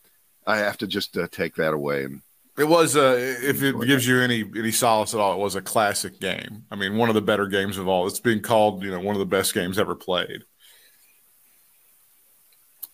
I 0.47 0.57
have 0.57 0.77
to 0.79 0.87
just 0.87 1.15
uh, 1.17 1.27
take 1.29 1.55
that 1.55 1.73
away. 1.73 2.05
And 2.05 2.21
It 2.57 2.67
was, 2.67 2.97
uh, 2.97 3.15
if 3.19 3.61
it 3.61 3.79
gives 3.85 4.07
you 4.07 4.19
any 4.21 4.43
any 4.57 4.71
solace 4.71 5.13
at 5.13 5.19
all, 5.19 5.35
it 5.35 5.43
was 5.43 5.55
a 5.55 5.61
classic 5.61 6.19
game. 6.19 6.65
I 6.71 6.75
mean, 6.75 6.97
one 6.97 7.09
of 7.09 7.15
the 7.15 7.21
better 7.21 7.45
games 7.45 7.77
of 7.77 7.87
all. 7.87 8.07
It's 8.07 8.19
being 8.19 8.41
called, 8.41 8.83
you 8.83 8.89
know, 8.89 8.99
one 8.99 9.15
of 9.15 9.19
the 9.19 9.25
best 9.25 9.53
games 9.53 9.77
ever 9.77 9.93
played. 9.93 10.45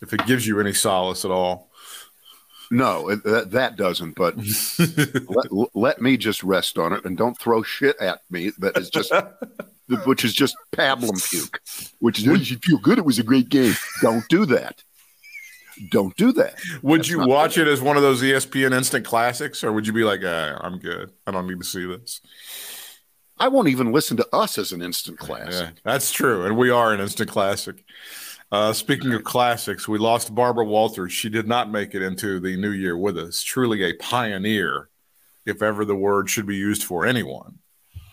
If 0.02 0.14
it 0.14 0.26
gives 0.26 0.46
you 0.46 0.60
any 0.60 0.74
solace 0.74 1.26
at 1.26 1.32
all, 1.32 1.72
no, 2.72 3.10
it, 3.10 3.24
that, 3.24 3.52
that 3.52 3.76
doesn't. 3.76 4.16
But 4.16 4.36
let, 5.30 5.76
let 5.76 6.02
me 6.02 6.18
just 6.18 6.44
rest 6.44 6.78
on 6.78 6.94
it 6.94 7.06
and 7.06 7.18
don't 7.18 7.38
throw 7.38 7.64
shit 7.64 7.96
at 8.00 8.22
me 8.30 8.52
that 8.60 8.78
is 8.78 8.90
just 8.90 9.14
which 10.06 10.26
is 10.26 10.34
just 10.34 10.56
pablum 10.72 11.30
puke 11.30 11.62
which 12.00 12.26
is 12.26 12.50
you 12.50 12.58
feel 12.58 12.80
good 12.80 12.98
it 12.98 13.06
was 13.06 13.20
a 13.20 13.24
great 13.24 13.50
game 13.50 13.76
don't 14.02 14.28
do 14.30 14.44
that 14.44 14.82
don't 15.92 16.16
do 16.16 16.32
that 16.32 16.56
would 16.82 17.02
That's 17.02 17.10
you 17.10 17.28
watch 17.28 17.58
it 17.58 17.68
as 17.68 17.82
one 17.82 17.98
of 17.98 18.04
those 18.04 18.22
ESPN 18.22 18.74
instant 18.74 19.06
classics, 19.06 19.64
or 19.64 19.74
would 19.74 19.86
you 19.86 19.92
be 19.92 20.06
like, 20.06 20.24
uh, 20.24 20.58
"I'm 20.62 20.80
good. 20.80 21.12
I 21.28 21.32
don't 21.32 21.48
need 21.48 21.60
to 21.60 21.66
see 21.66 21.86
this." 21.86 22.22
i 23.38 23.50
won't 23.50 23.68
even 23.68 23.92
listen 23.92 24.16
to 24.16 24.28
us 24.32 24.58
as 24.58 24.72
an 24.72 24.82
instant 24.82 25.20
classic. 25.20 25.52
Yeah, 25.52 25.82
that's 25.84 26.14
true, 26.14 26.46
and 26.46 26.56
we 26.56 26.70
are 26.70 26.94
an 26.94 27.02
instant 27.02 27.30
classic. 27.30 27.84
Uh, 28.56 28.72
speaking 28.72 29.14
of 29.14 29.22
classics, 29.26 29.86
we 29.86 29.98
lost 29.98 30.34
Barbara 30.34 30.64
Walters. 30.64 31.12
She 31.12 31.28
did 31.28 31.46
not 31.46 31.70
make 31.70 31.94
it 31.94 32.02
into 32.02 32.40
the 32.40 32.56
new 32.56 32.72
year 32.72 32.96
with 32.98 33.18
us. 33.18 33.44
Truly 33.44 33.84
a 33.84 33.92
pioneer, 33.96 34.88
if 35.46 35.62
ever 35.62 35.84
the 35.84 35.94
word 35.94 36.30
should 36.30 36.46
be 36.46 36.56
used 36.56 36.86
for 36.86 37.06
anyone. 37.06 37.60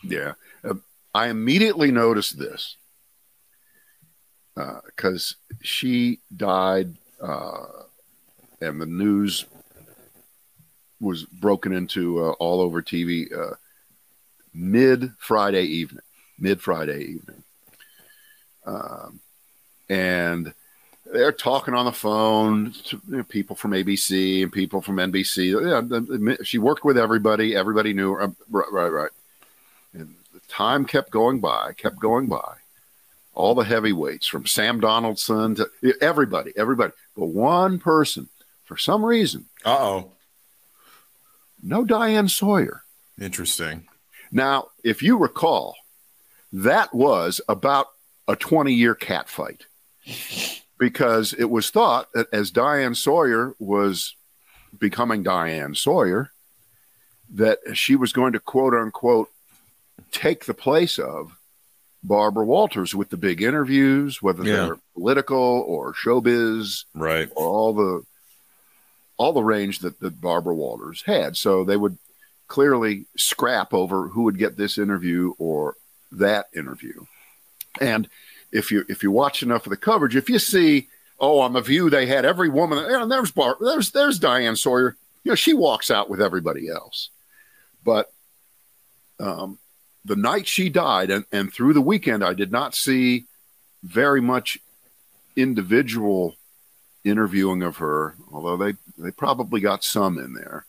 yeah 0.03 0.33
Uh, 0.65 0.75
i 1.15 1.29
immediately 1.29 1.93
noticed 1.93 2.37
this 2.37 2.77
because 4.85 5.37
she 5.61 6.19
died 6.37 6.97
uh, 7.21 7.67
and 8.61 8.81
the 8.81 8.87
news 8.87 9.45
was 10.99 11.23
broken 11.23 11.73
into 11.73 12.19
uh, 12.19 12.33
all 12.41 12.61
over 12.61 12.83
tv 12.83 13.33
uh, 13.33 13.55
mid 14.53 15.13
friday 15.19 15.63
evening 15.63 16.03
mid 16.37 16.61
friday 16.61 17.03
evening 17.15 17.45
um, 18.67 19.21
and 19.93 20.55
they're 21.13 21.33
talking 21.33 21.75
on 21.75 21.85
the 21.85 21.93
phone 21.93 22.73
to 22.87 23.01
you 23.09 23.17
know, 23.19 23.23
people 23.25 23.55
from 23.55 23.73
ABC 23.73 24.43
and 24.43 24.51
people 24.51 24.81
from 24.81 24.97
NBC. 24.97 25.53
Yeah, 26.29 26.37
she 26.43 26.57
worked 26.59 26.85
with 26.85 26.97
everybody. 26.97 27.55
Everybody 27.55 27.93
knew 27.93 28.13
her. 28.15 28.23
Uh, 28.23 28.31
Right, 28.49 28.73
right, 28.73 28.89
right. 28.89 29.11
And 29.93 30.15
the 30.33 30.41
time 30.49 30.87
kept 30.87 31.11
going 31.11 31.41
by, 31.41 31.75
kept 31.77 31.99
going 31.99 32.27
by. 32.27 32.55
All 33.35 33.55
the 33.55 33.65
heavyweights 33.65 34.27
from 34.27 34.47
Sam 34.47 34.81
Donaldson 34.81 35.55
to 35.57 35.69
everybody, 36.01 36.53
everybody. 36.57 36.93
But 37.17 37.27
one 37.27 37.79
person, 37.79 38.29
for 38.65 38.77
some 38.79 39.05
reason, 39.05 39.47
Uh 39.65 39.79
oh. 39.79 40.13
no 41.63 41.85
Diane 41.85 42.29
Sawyer. 42.29 42.85
Interesting. 43.21 43.89
Now, 44.31 44.69
if 44.83 45.03
you 45.03 45.19
recall, 45.19 45.77
that 46.53 46.95
was 46.95 47.41
about 47.49 47.89
a 48.29 48.37
20 48.37 48.73
year 48.73 48.95
cat 48.95 49.29
fight 49.29 49.67
because 50.79 51.33
it 51.33 51.49
was 51.51 51.71
thought 51.71 52.09
that 52.15 52.27
as 52.33 52.51
Diane 52.51 52.95
Sawyer 52.95 53.55
was 53.59 54.15
becoming 54.79 55.23
Diane 55.23 55.75
Sawyer, 55.75 56.31
that 57.35 57.59
she 57.75 57.97
was 57.97 58.13
going 58.13 58.33
to 58.33 58.41
quote 58.41 58.75
unquote 58.75 59.29
take 60.11 60.45
the 60.45 60.55
place 60.55 60.99
of 60.99 61.37
Barbara 62.03 62.45
Walters 62.45 62.95
with 62.95 63.11
the 63.11 63.17
big 63.17 63.41
interviews, 63.43 64.21
whether 64.21 64.43
Yeah. 64.45 64.67
they're 64.67 64.79
political 64.95 65.39
or 65.67 65.95
showbiz 65.95 66.85
Right. 66.95 67.31
or 67.37 67.47
all 67.47 67.73
the 67.75 68.03
all 69.19 69.33
the 69.33 69.43
range 69.45 69.81
that, 69.81 70.01
that 70.01 70.21
Barbara 70.21 70.55
Walters 70.55 71.03
had. 71.07 71.37
So 71.37 71.63
they 71.65 71.77
would 71.77 71.97
clearly 72.49 73.05
scrap 73.17 73.73
over 73.73 74.09
who 74.09 74.23
would 74.25 74.37
get 74.39 74.57
this 74.57 74.79
interview 74.79 75.35
or 75.39 75.77
that 76.11 76.47
interview. 76.57 77.05
And 77.81 78.09
if 78.53 78.71
you 78.71 78.85
if 78.89 79.03
you 79.03 79.11
watch 79.11 79.43
enough 79.43 79.67
of 79.67 79.71
the 79.71 79.77
coverage, 79.77 80.17
if 80.17 80.29
you 80.29 80.39
see, 80.39 80.89
oh, 81.19 81.41
on 81.41 81.53
the 81.53 81.61
view 81.61 81.91
they 81.91 82.07
had 82.07 82.25
every 82.25 82.49
woman, 82.49 82.87
yeah, 82.91 83.05
there's 83.07 83.31
Bar, 83.31 83.57
there's 83.61 83.91
there's 83.91 84.19
Diane 84.19 84.57
Sawyer. 84.57 84.97
You 85.25 85.33
know, 85.33 85.37
she 85.37 85.55
walks 85.55 85.91
out 85.91 86.11
with 86.11 86.21
everybody 86.21 86.69
else. 86.69 87.11
But 87.85 88.13
um, 89.19 89.59
the 90.05 90.17
night 90.17 90.47
she 90.47 90.69
died, 90.69 91.11
and, 91.11 91.25
and 91.33 91.53
through 91.53 91.75
the 91.75 91.81
weekend, 91.81 92.25
I 92.25 92.35
did 92.35 92.51
not 92.51 92.75
see 92.75 93.27
very 93.83 94.21
much 94.21 94.59
individual 95.37 96.37
interviewing 97.05 97.63
of 97.63 97.79
her, 97.79 98.15
although 98.33 98.57
they, 98.57 98.75
they 98.99 99.11
probably 99.11 99.61
got 99.61 99.85
some 99.85 100.19
in 100.19 100.35
there. 100.35 100.67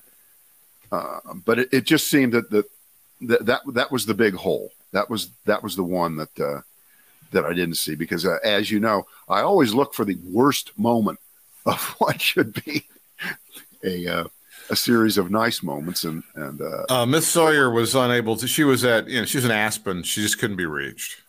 Uh, 0.92 1.20
but 1.46 1.60
it, 1.60 1.70
it 1.72 1.84
just 1.84 2.08
seemed 2.08 2.34
that, 2.34 2.50
that 2.52 2.66
that 3.22 3.46
that 3.46 3.62
that 3.74 3.92
was 3.92 4.06
the 4.06 4.14
big 4.14 4.36
hole. 4.36 4.72
That 4.92 5.10
was 5.10 5.30
that 5.46 5.64
was 5.64 5.76
the 5.76 5.84
one 5.84 6.18
that 6.18 6.40
uh, 6.40 6.62
that 7.34 7.46
I 7.46 7.54
didn't 7.54 7.76
see 7.76 7.96
because, 7.96 8.26
uh, 8.26 8.38
as 8.44 8.72
you 8.72 8.80
know, 8.80 9.06
I 9.28 9.42
always 9.42 9.74
look 9.74 9.94
for 9.94 10.06
the 10.06 10.18
worst 10.24 10.72
moment 10.78 11.20
of 11.66 11.80
what 11.98 12.22
should 12.22 12.64
be 12.64 12.88
a 13.84 14.08
uh, 14.08 14.24
a 14.70 14.76
series 14.76 15.18
of 15.18 15.30
nice 15.30 15.62
moments, 15.62 16.06
and 16.06 16.24
and 16.36 16.62
uh, 16.62 16.86
Uh, 16.90 17.06
Miss 17.06 17.28
Sawyer 17.28 17.70
was 17.70 17.96
unable 17.96 18.38
to. 18.38 18.48
She 18.48 18.64
was 18.64 18.86
at, 18.86 19.08
you 19.10 19.20
know, 19.20 19.26
she 19.26 19.38
was 19.38 19.46
in 19.46 19.52
Aspen. 19.52 20.04
She 20.04 20.22
just 20.22 20.40
couldn't 20.40 20.56
be 20.58 20.66
reached. 20.66 21.22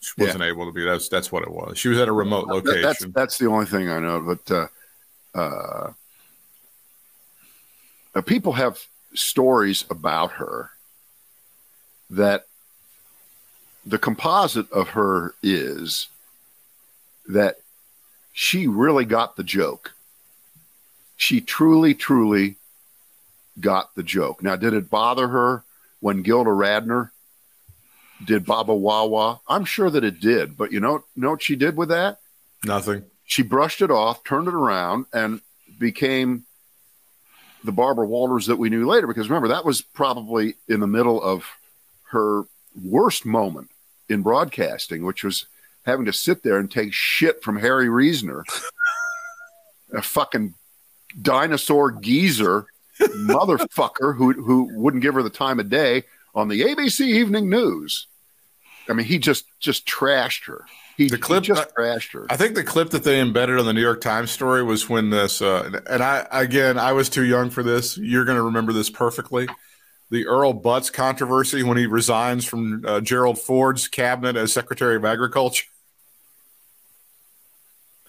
She 0.00 0.12
wasn't 0.18 0.42
able 0.42 0.66
to 0.66 0.72
be. 0.72 0.84
That's 0.84 1.08
that's 1.08 1.30
what 1.32 1.42
it 1.44 1.50
was. 1.50 1.78
She 1.78 1.88
was 1.88 1.98
at 1.98 2.08
a 2.08 2.12
remote 2.12 2.48
That- 2.48 2.64
that's 2.64 2.76
location. 2.84 3.12
that's 3.14 3.38
the 3.38 3.46
only 3.46 3.66
thing 3.66 3.88
I 3.88 3.98
know. 4.00 4.20
But 4.20 4.50
uh, 4.54 4.66
uh, 5.34 5.92
uh, 8.14 8.20
people 8.22 8.52
have 8.52 8.78
stories 9.14 9.84
about 9.90 10.32
her 10.32 10.70
that 12.10 12.46
the 13.84 13.98
composite 13.98 14.70
of 14.70 14.90
her 14.90 15.34
is 15.42 16.08
that 17.28 17.56
she 18.32 18.66
really 18.66 19.04
got 19.04 19.36
the 19.36 19.44
joke. 19.44 19.92
She 21.16 21.40
truly, 21.40 21.94
truly 21.94 22.56
got 23.60 23.94
the 23.94 24.02
joke. 24.02 24.42
Now, 24.42 24.56
did 24.56 24.72
it 24.72 24.90
bother 24.90 25.28
her 25.28 25.64
when 26.00 26.22
Gilda 26.22 26.50
Radner 26.50 27.10
did 28.24 28.46
Baba 28.46 28.74
Wawa? 28.74 29.40
I'm 29.48 29.64
sure 29.64 29.90
that 29.90 30.04
it 30.04 30.20
did. 30.20 30.56
But 30.56 30.72
you 30.72 30.80
know, 30.80 31.04
know 31.16 31.30
what 31.30 31.42
she 31.42 31.56
did 31.56 31.76
with 31.76 31.90
that? 31.90 32.18
Nothing. 32.64 33.04
she 33.24 33.42
brushed 33.42 33.82
it 33.82 33.90
off, 33.90 34.22
turned 34.22 34.46
it 34.46 34.54
around, 34.54 35.06
and 35.12 35.40
became 35.78 36.44
the 37.64 37.72
Barbara 37.72 38.06
Walters 38.06 38.46
that 38.46 38.56
we 38.56 38.70
knew 38.70 38.86
later. 38.86 39.08
Because 39.08 39.28
remember, 39.28 39.48
that 39.48 39.64
was 39.64 39.82
probably 39.82 40.54
in 40.68 40.78
the 40.78 40.86
middle 40.86 41.20
of 41.20 41.44
her 42.10 42.44
worst 42.80 43.26
moment 43.26 43.71
in 44.08 44.22
broadcasting, 44.22 45.04
which 45.04 45.24
was 45.24 45.46
having 45.84 46.04
to 46.06 46.12
sit 46.12 46.42
there 46.42 46.58
and 46.58 46.70
take 46.70 46.92
shit 46.92 47.42
from 47.42 47.58
Harry 47.58 47.88
Reasoner, 47.88 48.44
a 49.92 50.02
fucking 50.02 50.54
dinosaur 51.20 51.92
geezer 51.92 52.66
motherfucker 53.00 54.16
who 54.16 54.32
who 54.32 54.70
wouldn't 54.74 55.02
give 55.02 55.14
her 55.14 55.22
the 55.22 55.30
time 55.30 55.60
of 55.60 55.68
day 55.68 56.04
on 56.34 56.48
the 56.48 56.62
ABC 56.62 57.00
Evening 57.00 57.50
News. 57.50 58.06
I 58.88 58.94
mean, 58.94 59.06
he 59.06 59.18
just 59.18 59.44
just 59.60 59.86
trashed 59.86 60.46
her. 60.46 60.64
He, 60.96 61.08
The 61.08 61.18
clip- 61.18 61.44
he 61.44 61.48
just 61.48 61.74
trashed 61.74 62.12
her. 62.12 62.26
I 62.28 62.36
think 62.36 62.54
the 62.54 62.64
clip 62.64 62.90
that 62.90 63.04
they 63.04 63.20
embedded 63.20 63.58
on 63.58 63.64
the 63.64 63.72
New 63.72 63.80
York 63.80 64.00
Times 64.00 64.30
story 64.30 64.62
was 64.62 64.88
when 64.88 65.10
this, 65.10 65.40
uh, 65.40 65.80
and 65.88 66.02
I 66.02 66.26
again, 66.30 66.78
I 66.78 66.92
was 66.92 67.08
too 67.08 67.24
young 67.24 67.50
for 67.50 67.62
this. 67.62 67.96
You're 67.96 68.24
going 68.24 68.36
to 68.36 68.42
remember 68.42 68.72
this 68.72 68.90
perfectly. 68.90 69.48
The 70.12 70.26
Earl 70.26 70.52
Butz 70.52 70.92
controversy 70.92 71.62
when 71.62 71.78
he 71.78 71.86
resigns 71.86 72.44
from 72.44 72.84
uh, 72.86 73.00
Gerald 73.00 73.38
Ford's 73.38 73.88
cabinet 73.88 74.36
as 74.36 74.52
Secretary 74.52 74.94
of 74.94 75.06
Agriculture. 75.06 75.64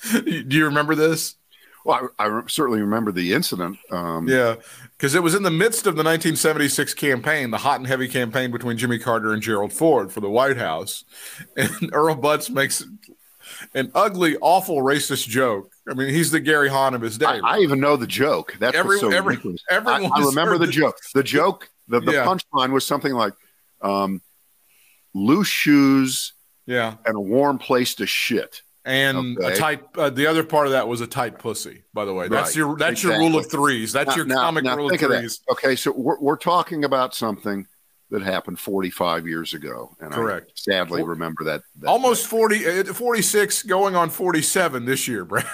Do 0.11 0.43
you 0.49 0.65
remember 0.65 0.95
this? 0.95 1.35
Well, 1.85 2.09
I, 2.19 2.25
I 2.27 2.41
certainly 2.47 2.81
remember 2.81 3.13
the 3.13 3.31
incident. 3.31 3.77
Um, 3.89 4.27
Yeah, 4.27 4.55
because 4.97 5.15
it 5.15 5.23
was 5.23 5.33
in 5.33 5.43
the 5.43 5.51
midst 5.51 5.87
of 5.87 5.95
the 5.95 6.03
1976 6.03 6.93
campaign, 6.93 7.51
the 7.51 7.59
hot 7.59 7.79
and 7.79 7.87
heavy 7.87 8.09
campaign 8.09 8.51
between 8.51 8.77
Jimmy 8.77 8.99
Carter 8.99 9.31
and 9.31 9.41
Gerald 9.41 9.71
Ford 9.71 10.11
for 10.11 10.19
the 10.19 10.29
White 10.29 10.57
House. 10.57 11.05
And 11.55 11.89
Earl 11.93 12.15
Butz 12.17 12.49
makes 12.49 12.85
an 13.75 13.91
ugly, 13.95 14.37
awful 14.41 14.77
racist 14.77 15.27
joke. 15.27 15.71
I 15.89 15.93
mean, 15.93 16.09
he's 16.09 16.31
the 16.31 16.39
Gary 16.39 16.69
Hahn 16.69 16.93
of 16.93 17.01
his 17.01 17.17
day. 17.17 17.25
I, 17.25 17.39
I 17.43 17.57
even 17.59 17.79
know 17.79 17.95
the 17.97 18.07
joke. 18.07 18.55
That's 18.59 18.75
Every- 18.77 18.99
so 18.99 19.09
every- 19.11 19.37
everyone 19.69 20.11
I, 20.11 20.21
I 20.21 20.25
remember 20.25 20.57
the 20.57 20.67
joke. 20.67 20.95
The 21.13 21.23
joke, 21.23 21.69
the, 21.87 21.99
the 21.99 22.13
Yeah. 22.13 22.25
punchline 22.25 22.71
was 22.71 22.85
something 22.85 23.13
like 23.13 23.33
um, 23.81 24.21
loose 25.13 25.47
shoes 25.47 26.33
yeah, 26.65 26.95
and 27.05 27.15
a 27.15 27.19
warm 27.19 27.57
place 27.57 27.95
to 27.95 28.05
shit. 28.05 28.61
and 28.85 29.37
a 29.39 29.55
tight. 29.55 29.81
Uh, 29.97 30.09
the 30.09 30.27
other 30.27 30.43
part 30.43 30.67
of 30.67 30.73
that 30.73 30.87
was 30.87 31.01
a 31.01 31.07
tight 31.07 31.39
pussy. 31.39 31.83
By 31.93 32.05
the 32.05 32.13
way, 32.13 32.27
that's 32.29 32.49
Right. 32.49 32.55
your 32.55 32.77
that's 32.77 33.03
your 33.03 33.17
rule 33.17 33.37
of 33.37 33.49
threes. 33.51 33.91
That's 33.93 34.09
Now- 34.11 34.15
your 34.15 34.25
now- 34.25 34.35
comic 34.35 34.63
now 34.63 34.75
rule 34.77 34.85
of 34.87 34.91
think 34.91 35.01
of 35.03 35.11
threes. 35.17 35.41
Okay, 35.51 35.75
so 35.75 35.91
we're, 35.91 36.19
we're 36.19 36.37
talking 36.37 36.83
about 36.85 37.13
something 37.15 37.67
that 38.13 38.21
happened 38.21 38.59
45 38.59 39.27
years 39.27 39.55
ago. 39.55 39.95
And 39.99 40.11
Correct. 40.11 40.51
I 40.51 40.53
sadly 40.55 41.01
remember 41.01 41.43
that. 41.45 41.63
that 41.79 41.87
Almost 41.87 42.27
40, 42.27 42.81
uh, 42.81 42.83
46, 42.93 43.63
going 43.63 43.95
on 43.95 44.11
47 44.11 44.85
this 44.85 45.07
year, 45.07 45.25
Brad. 45.25 45.47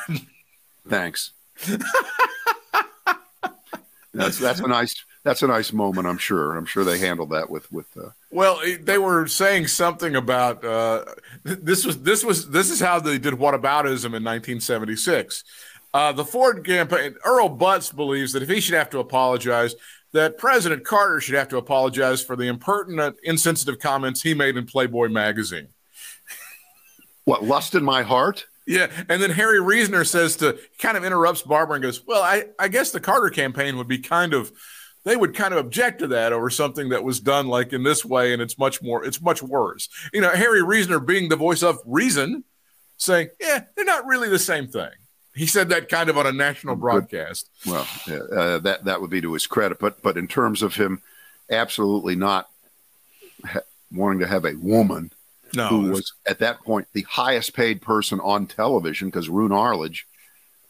Thanks. 0.88 1.32
that's 4.14 4.38
that's 4.40 4.60
a 4.60 4.68
nice 4.68 4.94
that's 5.24 5.42
a 5.42 5.48
nice 5.48 5.72
moment. 5.72 6.06
I'm 6.08 6.18
sure. 6.18 6.58
I'm 6.58 6.66
sure 6.66 6.84
they 6.84 6.98
handled 6.98 7.30
that 7.30 7.50
with 7.50 7.72
with. 7.72 7.88
Uh, 7.98 8.10
Well, 8.30 8.62
they 8.82 8.98
were 8.98 9.28
saying 9.28 9.68
something 9.68 10.16
about 10.18 10.64
uh, 10.66 11.06
this 11.44 11.86
was 11.86 12.02
this 12.02 12.26
was 12.26 12.50
this 12.50 12.70
is 12.70 12.82
how 12.82 13.00
they 13.00 13.18
did 13.18 13.36
whataboutism 13.36 14.06
in 14.06 14.24
1976. 14.24 15.46
Uh, 15.94 16.12
the 16.12 16.26
Ford 16.26 16.66
campaign, 16.66 17.16
Earl 17.26 17.50
Butz 17.50 17.96
believes 17.96 18.34
that 18.34 18.44
if 18.44 18.50
he 18.50 18.60
should 18.60 18.76
have 18.76 18.90
to 18.92 19.00
apologize, 19.00 19.76
that 20.14 20.38
President 20.38 20.84
Carter 20.84 21.20
should 21.20 21.36
have 21.36 21.50
to 21.50 21.58
apologize 21.58 22.24
for 22.24 22.36
the 22.36 22.48
impertinent, 22.48 23.18
insensitive 23.24 23.80
comments 23.80 24.22
he 24.22 24.34
made 24.34 24.58
in 24.58 24.66
Playboy 24.66 25.10
magazine. 25.10 25.68
what 27.26 27.44
lust 27.44 27.76
in 27.76 27.84
my 27.84 28.02
heart? 28.02 28.48
Yeah, 28.66 28.88
and 29.10 29.22
then 29.22 29.32
Harry 29.32 29.60
Reasoner 29.60 30.04
says 30.04 30.36
to 30.38 30.60
kind 30.78 30.96
of 30.96 31.04
interrupts 31.04 31.42
Barbara 31.42 31.76
and 31.76 31.84
goes, 31.84 32.06
"Well, 32.06 32.22
I 32.22 32.46
I 32.60 32.68
guess 32.68 32.92
the 32.92 33.00
Carter 33.00 33.30
campaign 33.30 33.78
would 33.78 33.88
be 33.88 34.00
kind 34.00 34.34
of." 34.34 34.52
They 35.06 35.16
would 35.16 35.34
kind 35.34 35.54
of 35.54 35.60
object 35.66 36.00
to 36.00 36.08
that 36.08 36.34
over 36.34 36.50
something 36.50 36.90
that 36.90 37.06
was 37.06 37.22
done 37.22 37.48
like 37.48 37.72
in 37.72 37.84
this 37.84 38.04
way, 38.04 38.34
and 38.34 38.42
it's 38.42 38.60
much 38.60 38.82
more, 38.82 39.06
it's 39.06 39.22
much 39.22 39.42
worse. 39.42 39.88
You 40.14 40.20
know, 40.20 40.30
Harry 40.30 40.62
Reasoner 40.62 41.00
being 41.00 41.30
the 41.30 41.38
voice 41.38 41.64
of 41.64 41.80
reason, 41.86 42.44
saying, 42.98 43.30
"Yeah, 43.40 43.64
they're 43.76 43.86
not 43.86 44.06
really 44.06 44.28
the 44.28 44.38
same 44.38 44.68
thing." 44.68 44.92
He 45.36 45.46
said 45.46 45.70
that 45.70 45.90
kind 45.90 46.10
of 46.10 46.18
on 46.18 46.26
a 46.26 46.32
national 46.32 46.76
broadcast. 46.76 47.50
Well, 47.66 47.88
uh, 48.08 48.58
that 48.60 48.86
that 48.86 49.00
would 49.02 49.10
be 49.10 49.22
to 49.22 49.34
his 49.34 49.48
credit, 49.48 49.80
but 49.80 50.02
but 50.02 50.18
in 50.18 50.28
terms 50.28 50.62
of 50.62 50.76
him, 50.76 51.02
absolutely 51.50 52.16
not 52.16 52.50
ha- 53.46 53.62
wanting 53.92 54.20
to 54.20 54.28
have 54.28 54.46
a 54.46 54.56
woman 54.56 55.12
No, 55.54 55.68
who 55.68 55.92
was 55.92 56.14
at 56.28 56.40
that 56.40 56.62
point 56.62 56.88
the 56.94 57.06
highest 57.10 57.54
paid 57.54 57.82
person 57.82 58.20
on 58.20 58.48
television 58.48 59.08
because 59.10 59.30
Roone 59.30 59.52
Arledge 59.52 60.08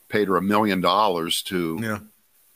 paid 0.09 0.27
her 0.27 0.37
a 0.37 0.41
million 0.41 0.81
dollars 0.81 1.41
to 1.43 1.79
yeah, 1.81 1.99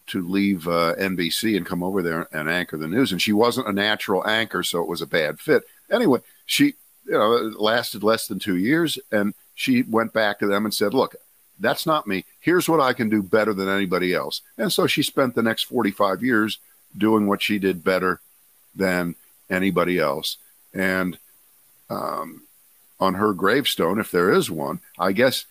to 0.08 0.28
leave 0.28 0.68
uh, 0.68 0.96
NBC 0.96 1.56
and 1.56 1.66
come 1.66 1.82
over 1.82 2.02
there 2.02 2.28
and 2.34 2.50
anchor 2.50 2.78
the 2.78 2.88
news, 2.88 3.12
and 3.12 3.22
she 3.22 3.34
wasn't 3.34 3.68
a 3.68 3.74
natural 3.74 4.28
anchor, 4.28 4.62
so 4.62 4.82
it 4.82 4.88
was 4.90 5.02
a 5.02 5.08
bad 5.08 5.40
fit. 5.40 5.64
Anyway, 5.90 6.20
she 6.46 6.76
you 7.06 7.14
know 7.14 7.34
it 7.34 7.60
lasted 7.60 8.04
less 8.04 8.28
than 8.28 8.40
two 8.40 8.58
years, 8.58 9.00
and 9.12 9.34
she 9.56 9.84
went 9.84 10.12
back 10.14 10.40
to 10.40 10.48
them 10.48 10.66
and 10.66 10.74
said, 10.74 10.94
"Look." 10.94 11.16
That's 11.64 11.86
not 11.86 12.06
me. 12.06 12.26
Here's 12.42 12.68
what 12.68 12.82
I 12.82 12.92
can 12.92 13.10
do 13.10 13.24
better 13.24 13.54
than 13.54 13.70
anybody 13.70 14.14
else. 14.14 14.42
And 14.58 14.72
so 14.72 14.86
she 14.86 15.02
spent 15.02 15.34
the 15.34 15.42
next 15.42 15.64
45 15.64 16.22
years 16.22 16.60
doing 16.96 17.26
what 17.26 17.42
she 17.42 17.58
did 17.58 17.84
better 17.84 18.20
than 18.76 19.16
anybody 19.50 19.98
else. 19.98 20.38
And 20.74 21.18
um, 21.90 22.44
on 23.00 23.14
her 23.14 23.34
gravestone, 23.34 24.00
if 24.00 24.12
there 24.12 24.32
is 24.32 24.52
one, 24.52 24.82
I 25.00 25.14
guess 25.14 25.46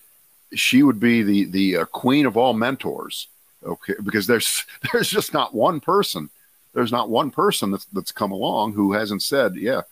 she 0.55 0.83
would 0.83 1.01
be 1.01 1.23
the 1.23 1.45
the 1.45 1.77
uh, 1.79 1.85
queen 1.87 2.27
of 2.27 2.37
all 2.37 2.53
mentors. 2.53 3.29
Okay, 3.65 3.95
because 4.03 4.27
there's 4.27 4.65
there's 4.93 5.11
just 5.11 5.33
not 5.33 5.55
one 5.55 5.81
person. 5.81 6.29
There's 6.75 6.93
not 6.93 7.09
one 7.11 7.31
person 7.31 7.71
that's 7.71 7.87
that's 7.87 8.13
come 8.13 8.33
along 8.33 8.75
who 8.75 8.93
hasn't 8.93 9.23
said, 9.23 9.57
"Yeah, 9.57 9.83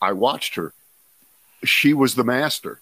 I 0.00 0.12
watched 0.12 0.54
her. 0.54 0.72
She 1.64 1.94
was 1.94 2.14
the 2.14 2.24
master. 2.24 2.80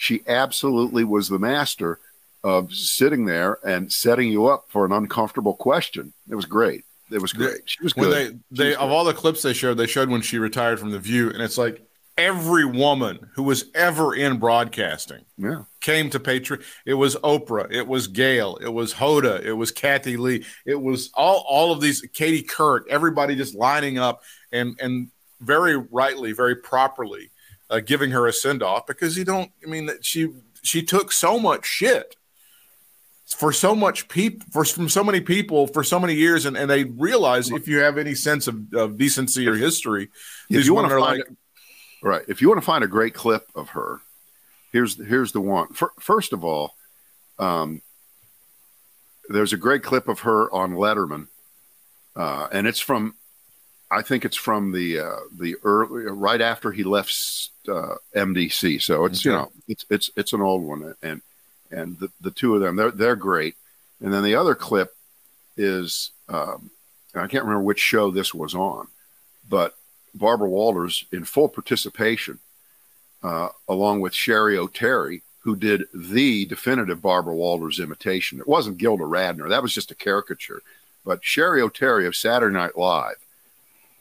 She 0.00 0.22
absolutely 0.26 1.04
was 1.04 1.28
the 1.28 1.38
master 1.38 2.00
of 2.42 2.72
sitting 2.72 3.26
there 3.26 3.58
and 3.62 3.92
setting 3.92 4.32
you 4.32 4.46
up 4.46 4.64
for 4.70 4.86
an 4.86 4.92
uncomfortable 4.92 5.52
question. 5.52 6.14
It 6.26 6.36
was 6.36 6.46
great. 6.46 6.86
It 7.10 7.20
was 7.20 7.34
great. 7.34 7.60
She 7.66 7.84
was 7.84 7.94
when 7.94 8.08
good. 8.08 8.40
they 8.48 8.64
they 8.64 8.68
was 8.70 8.76
of 8.78 8.90
all 8.90 9.04
the 9.04 9.12
clips 9.12 9.42
they 9.42 9.52
showed, 9.52 9.74
they 9.74 9.86
showed 9.86 10.08
when 10.08 10.22
she 10.22 10.38
retired 10.38 10.80
from 10.80 10.90
the 10.90 10.98
View, 10.98 11.28
and 11.28 11.42
it's 11.42 11.58
like 11.58 11.86
every 12.16 12.64
woman 12.64 13.28
who 13.34 13.42
was 13.42 13.66
ever 13.74 14.14
in 14.14 14.38
broadcasting 14.38 15.22
yeah. 15.36 15.64
came 15.82 16.08
to 16.10 16.18
Patriot. 16.18 16.62
It 16.86 16.94
was 16.94 17.16
Oprah, 17.16 17.70
it 17.70 17.86
was 17.86 18.06
Gail, 18.06 18.56
it 18.56 18.72
was 18.72 18.94
Hoda, 18.94 19.44
it 19.44 19.52
was 19.52 19.70
Kathie 19.70 20.16
Lee, 20.16 20.46
it 20.64 20.80
was 20.80 21.10
all 21.12 21.44
all 21.46 21.72
of 21.72 21.82
these 21.82 22.00
Katie 22.14 22.42
Couric, 22.42 22.88
everybody 22.88 23.36
just 23.36 23.54
lining 23.54 23.98
up 23.98 24.22
and 24.50 24.80
and 24.80 25.10
very 25.42 25.76
rightly, 25.76 26.32
very 26.32 26.56
properly 26.56 27.30
uh, 27.70 27.80
giving 27.80 28.10
her 28.10 28.26
a 28.26 28.32
send 28.32 28.62
off 28.62 28.86
because 28.86 29.16
you 29.16 29.24
don't. 29.24 29.50
I 29.64 29.68
mean, 29.68 29.90
she 30.02 30.28
she 30.62 30.82
took 30.82 31.12
so 31.12 31.38
much 31.38 31.64
shit 31.64 32.16
for 33.26 33.52
so 33.52 33.74
much 33.74 34.08
people 34.08 34.44
for 34.50 34.64
from 34.64 34.88
so 34.88 35.04
many 35.04 35.20
people 35.20 35.68
for 35.68 35.84
so 35.84 36.00
many 36.00 36.14
years 36.14 36.46
and, 36.46 36.56
and 36.56 36.68
they 36.68 36.82
realize 36.82 37.48
if 37.52 37.68
you 37.68 37.78
have 37.78 37.96
any 37.96 38.12
sense 38.12 38.48
of, 38.48 38.56
of 38.74 38.98
decency 38.98 39.46
or 39.46 39.54
history 39.54 40.08
If 40.48 40.66
you 40.66 40.74
want 40.74 40.88
to 40.88 40.98
find 40.98 41.18
like 41.18 41.28
Right. 42.02 42.22
If 42.28 42.40
you 42.40 42.48
want 42.48 42.60
to 42.60 42.66
find 42.66 42.82
a 42.82 42.88
great 42.88 43.14
clip 43.14 43.50
of 43.54 43.70
her, 43.70 44.00
here's 44.72 44.96
here's 44.96 45.32
the 45.32 45.40
one. 45.40 45.68
Fir- 45.68 45.92
First 45.98 46.32
of 46.32 46.44
all, 46.44 46.74
um, 47.38 47.82
there's 49.28 49.52
a 49.52 49.58
great 49.58 49.82
clip 49.82 50.08
of 50.08 50.20
her 50.20 50.52
on 50.52 50.72
Letterman, 50.72 51.28
uh, 52.16 52.48
and 52.52 52.66
it's 52.66 52.80
from, 52.80 53.14
I 53.90 54.02
think 54.02 54.24
it's 54.24 54.36
from 54.36 54.72
the 54.72 55.00
uh, 55.00 55.16
the 55.36 55.56
early 55.64 56.04
right 56.04 56.40
after 56.40 56.70
he 56.70 56.84
left 56.84 57.50
uh, 57.68 57.96
NBC. 58.14 58.80
So 58.80 59.04
it's 59.04 59.24
you 59.24 59.32
know 59.32 59.50
it's 59.66 59.84
it's 59.90 60.10
it's 60.16 60.32
an 60.32 60.40
old 60.40 60.62
one, 60.62 60.94
and 61.02 61.20
and 61.70 61.98
the, 61.98 62.10
the 62.20 62.30
two 62.30 62.54
of 62.54 62.60
them 62.60 62.76
they're 62.76 62.92
they're 62.92 63.16
great. 63.16 63.56
And 64.00 64.12
then 64.12 64.22
the 64.22 64.36
other 64.36 64.54
clip 64.54 64.94
is 65.56 66.12
um, 66.28 66.70
I 67.14 67.26
can't 67.26 67.44
remember 67.44 67.62
which 67.62 67.80
show 67.80 68.10
this 68.10 68.32
was 68.32 68.54
on, 68.54 68.86
but 69.48 69.76
Barbara 70.14 70.48
Walters 70.48 71.04
in 71.10 71.24
full 71.24 71.48
participation, 71.48 72.38
uh, 73.22 73.48
along 73.68 74.00
with 74.00 74.12
Cheri 74.12 74.56
Oteri, 74.56 75.22
who 75.40 75.56
did 75.56 75.84
the 75.92 76.46
definitive 76.46 77.02
Barbara 77.02 77.34
Walters 77.34 77.80
imitation. 77.80 78.38
It 78.38 78.48
wasn't 78.48 78.78
Gilda 78.78 79.04
Radner, 79.04 79.48
that 79.48 79.62
was 79.62 79.74
just 79.74 79.90
a 79.90 79.96
caricature. 79.96 80.62
But 81.04 81.22
Cheri 81.22 81.60
Oteri 81.60 82.06
of 82.06 82.14
Saturday 82.14 82.54
Night 82.54 82.76
Live 82.76 83.16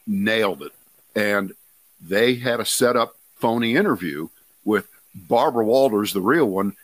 nailed 0.10 0.64
it. 0.64 0.74
And 1.16 1.54
they 2.02 2.36
had 2.36 2.60
a 2.60 2.66
set 2.66 2.98
up 2.98 3.16
phony 3.36 3.76
interview 3.76 4.28
with 4.66 4.88
Barbara 5.16 5.64
Walters, 5.64 6.12
the 6.12 6.22
real 6.22 6.48
one, 6.48 6.76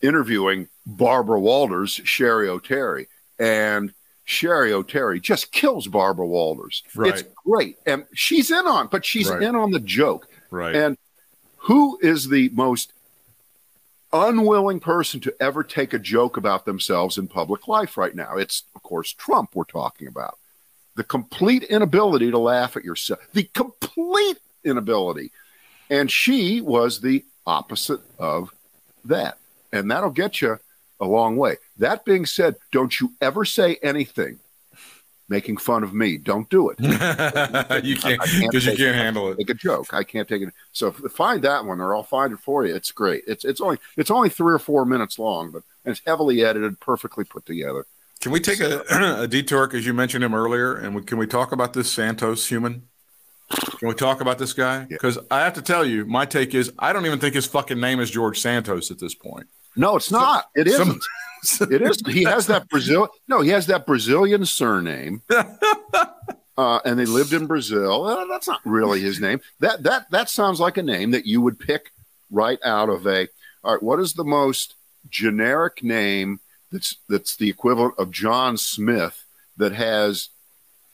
interviewing 0.00 0.68
Barbara 0.86 1.40
Walters, 1.40 2.00
Cheri 2.04 2.46
Oteri. 2.48 3.06
And 3.38 3.92
Cheri 4.26 4.70
Oteri 4.70 5.20
just 5.20 5.52
kills 5.52 5.86
Barbara 5.88 6.26
Walters. 6.26 6.82
Right. 6.94 7.12
It's 7.12 7.24
great. 7.44 7.76
And 7.86 8.06
she's 8.14 8.50
in 8.50 8.66
on, 8.66 8.88
but 8.88 9.04
she's 9.04 9.28
Right. 9.28 9.42
in 9.42 9.54
on 9.54 9.72
the 9.72 9.80
joke. 9.80 10.28
right 10.50 10.74
And 10.76 10.96
who 11.58 11.98
is 12.00 12.28
the 12.28 12.50
most 12.50 12.92
unwilling 14.12 14.80
person 14.80 15.20
to 15.20 15.34
ever 15.40 15.62
take 15.64 15.92
a 15.92 15.98
joke 15.98 16.36
about 16.36 16.64
themselves 16.64 17.18
in 17.18 17.26
public 17.28 17.66
life 17.68 17.96
right 17.96 18.14
now? 18.14 18.36
It's, 18.36 18.62
of 18.74 18.82
course, 18.82 19.12
Trump 19.12 19.54
we're 19.54 19.64
talking 19.64 20.06
about. 20.06 20.38
The 20.96 21.04
complete 21.04 21.62
inability 21.62 22.30
to 22.30 22.38
laugh 22.38 22.76
at 22.76 22.84
yourself. 22.84 23.20
The 23.32 23.44
complete 23.54 24.38
inability. 24.64 25.30
And 25.88 26.10
she 26.10 26.60
was 26.60 27.00
the 27.00 27.24
opposite 27.46 28.00
of 28.18 28.52
that. 29.04 29.38
And 29.72 29.90
that'll 29.90 30.10
get 30.10 30.40
you 30.40 30.58
a 30.98 31.06
long 31.06 31.36
way. 31.36 31.56
That 31.78 32.04
being 32.04 32.26
said, 32.26 32.56
don't 32.72 32.98
you 33.00 33.12
ever 33.20 33.44
say 33.44 33.78
anything 33.82 34.40
making 35.28 35.56
fun 35.56 35.82
of 35.82 35.92
me. 35.92 36.16
Don't 36.16 36.48
do 36.50 36.70
it. 36.70 36.78
you 37.84 37.96
can't 37.96 38.20
because 38.40 38.66
you 38.66 38.76
can't 38.76 38.96
handle 38.96 39.30
it. 39.30 39.38
Make 39.38 39.50
a 39.50 39.54
joke. 39.54 39.92
I 39.92 40.04
can't 40.04 40.28
take 40.28 40.42
it. 40.42 40.52
So 40.72 40.92
find 40.92 41.42
that 41.42 41.64
one, 41.64 41.80
or 41.80 41.94
I'll 41.94 42.02
find 42.02 42.32
it 42.32 42.40
for 42.40 42.66
you. 42.66 42.74
It's 42.74 42.92
great. 42.92 43.24
It's 43.26 43.44
it's 43.44 43.60
only 43.60 43.78
it's 43.96 44.10
only 44.10 44.28
three 44.28 44.54
or 44.54 44.58
four 44.58 44.84
minutes 44.84 45.18
long, 45.18 45.50
but 45.50 45.62
it's 45.84 46.02
heavily 46.06 46.44
edited, 46.44 46.80
perfectly 46.80 47.24
put 47.24 47.46
together. 47.46 47.86
Can 48.26 48.32
we 48.32 48.40
take 48.40 48.58
a, 48.58 48.82
a 49.22 49.28
detour 49.28 49.68
because 49.68 49.86
you 49.86 49.94
mentioned 49.94 50.24
him 50.24 50.34
earlier, 50.34 50.74
and 50.74 50.96
we, 50.96 51.02
can 51.04 51.16
we 51.16 51.28
talk 51.28 51.52
about 51.52 51.74
this 51.74 51.92
Santos 51.92 52.44
human? 52.48 52.88
Can 53.78 53.86
we 53.86 53.94
talk 53.94 54.20
about 54.20 54.36
this 54.36 54.52
guy? 54.52 54.84
Because 54.84 55.14
yeah. 55.14 55.22
I 55.30 55.44
have 55.44 55.54
to 55.54 55.62
tell 55.62 55.84
you, 55.84 56.04
my 56.06 56.26
take 56.26 56.52
is 56.52 56.72
I 56.76 56.92
don't 56.92 57.06
even 57.06 57.20
think 57.20 57.36
his 57.36 57.46
fucking 57.46 57.78
name 57.78 58.00
is 58.00 58.10
George 58.10 58.40
Santos 58.40 58.90
at 58.90 58.98
this 58.98 59.14
point. 59.14 59.46
No, 59.76 59.94
it's 59.94 60.10
not. 60.10 60.46
It 60.56 60.66
isn't. 60.66 61.04
it 61.70 61.82
is. 61.82 62.02
He 62.08 62.24
has 62.24 62.48
that 62.48 62.68
Brazil. 62.68 63.08
No, 63.28 63.42
he 63.42 63.50
has 63.50 63.68
that 63.68 63.86
Brazilian 63.86 64.44
surname. 64.44 65.22
Uh, 66.58 66.80
and 66.86 66.98
they 66.98 67.04
lived 67.04 67.34
in 67.34 67.46
Brazil. 67.46 68.06
Uh, 68.06 68.24
that's 68.24 68.48
not 68.48 68.62
really 68.64 68.98
his 68.98 69.20
name. 69.20 69.38
That 69.60 69.82
that 69.82 70.10
that 70.10 70.30
sounds 70.30 70.58
like 70.58 70.78
a 70.78 70.82
name 70.82 71.10
that 71.10 71.26
you 71.26 71.42
would 71.42 71.58
pick 71.58 71.92
right 72.30 72.58
out 72.64 72.88
of 72.88 73.06
a. 73.06 73.28
All 73.62 73.74
right, 73.74 73.82
what 73.82 74.00
is 74.00 74.14
the 74.14 74.24
most 74.24 74.74
generic 75.10 75.82
name 75.82 76.40
that's 76.76 76.96
that's 77.08 77.36
the 77.36 77.48
equivalent 77.48 77.94
of 77.98 78.10
John 78.10 78.56
Smith 78.58 79.24
that 79.56 79.72
has 79.72 80.28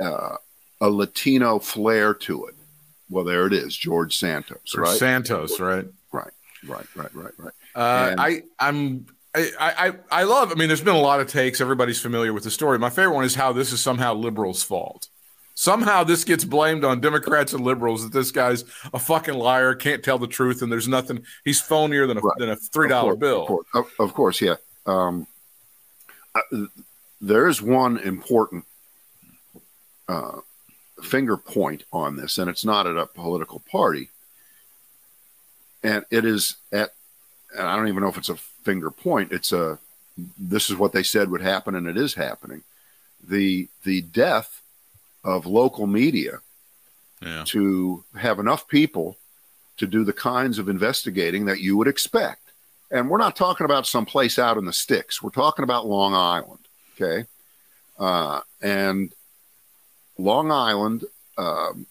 uh, 0.00 0.36
a 0.80 0.88
Latino 0.88 1.58
flair 1.58 2.14
to 2.14 2.46
it? 2.46 2.54
Well, 3.10 3.24
there 3.24 3.46
it 3.46 3.52
is, 3.52 3.76
George 3.76 4.16
Santos, 4.16 4.76
right? 4.76 4.96
Santos, 4.96 5.58
right? 5.60 5.84
Right, 6.12 6.30
right, 6.66 6.86
right, 6.94 7.14
right, 7.14 7.32
right. 7.36 7.52
Uh, 7.74 8.14
I 8.16 8.42
I'm 8.60 9.06
I, 9.34 9.50
I, 9.58 9.92
I 10.10 10.22
love. 10.24 10.52
I 10.52 10.54
mean, 10.54 10.68
there's 10.68 10.82
been 10.82 10.94
a 10.94 11.00
lot 11.00 11.20
of 11.20 11.26
takes. 11.26 11.60
Everybody's 11.60 12.00
familiar 12.00 12.32
with 12.32 12.44
the 12.44 12.50
story. 12.50 12.78
My 12.78 12.90
favorite 12.90 13.14
one 13.14 13.24
is 13.24 13.34
how 13.34 13.52
this 13.52 13.72
is 13.72 13.80
somehow 13.80 14.14
liberals' 14.14 14.62
fault. 14.62 15.08
Somehow 15.54 16.04
this 16.04 16.24
gets 16.24 16.44
blamed 16.44 16.84
on 16.84 17.00
Democrats 17.00 17.52
and 17.52 17.64
liberals 17.64 18.02
that 18.02 18.12
this 18.12 18.30
guy's 18.30 18.64
a 18.94 18.98
fucking 18.98 19.34
liar, 19.34 19.74
can't 19.74 20.02
tell 20.02 20.18
the 20.18 20.26
truth, 20.26 20.62
and 20.62 20.70
there's 20.70 20.88
nothing. 20.88 21.24
He's 21.44 21.60
phonier 21.60 22.06
than 22.06 22.18
a 22.18 22.20
right. 22.20 22.38
than 22.38 22.50
a 22.50 22.56
three 22.56 22.88
dollar 22.88 23.16
bill. 23.16 23.42
Of 23.42 23.48
course, 23.48 23.92
of 23.98 24.14
course 24.14 24.40
yeah. 24.40 24.56
Um, 24.86 25.26
there 27.20 27.48
is 27.48 27.62
one 27.62 27.98
important 27.98 28.64
uh, 30.08 30.40
finger 31.02 31.36
point 31.36 31.84
on 31.92 32.16
this, 32.16 32.38
and 32.38 32.48
it's 32.48 32.64
not 32.64 32.86
at 32.86 32.96
a 32.96 33.06
political 33.06 33.62
party, 33.70 34.10
and 35.82 36.04
it 36.10 36.24
is 36.24 36.56
at. 36.72 36.90
And 37.56 37.68
I 37.68 37.76
don't 37.76 37.88
even 37.88 38.02
know 38.02 38.08
if 38.08 38.16
it's 38.16 38.30
a 38.30 38.36
finger 38.36 38.90
point. 38.90 39.32
It's 39.32 39.52
a 39.52 39.78
this 40.38 40.70
is 40.70 40.76
what 40.76 40.92
they 40.92 41.02
said 41.02 41.30
would 41.30 41.42
happen, 41.42 41.74
and 41.74 41.86
it 41.86 41.96
is 41.96 42.14
happening. 42.14 42.62
The 43.22 43.68
the 43.84 44.02
death 44.02 44.62
of 45.24 45.46
local 45.46 45.86
media 45.86 46.40
yeah. 47.20 47.44
to 47.46 48.04
have 48.16 48.38
enough 48.38 48.66
people 48.68 49.16
to 49.76 49.86
do 49.86 50.04
the 50.04 50.12
kinds 50.12 50.58
of 50.58 50.68
investigating 50.68 51.44
that 51.44 51.60
you 51.60 51.76
would 51.76 51.88
expect. 51.88 52.51
And 52.92 53.08
we're 53.08 53.18
not 53.18 53.36
talking 53.36 53.64
about 53.64 53.86
some 53.86 54.04
place 54.04 54.38
out 54.38 54.58
in 54.58 54.66
the 54.66 54.72
sticks. 54.72 55.22
We're 55.22 55.30
talking 55.30 55.62
about 55.62 55.86
Long 55.86 56.14
Island. 56.14 56.60
Okay. 56.94 57.26
Uh, 57.98 58.40
and 58.60 59.14
Long 60.18 60.52
Island, 60.52 61.04
um, 61.38 61.86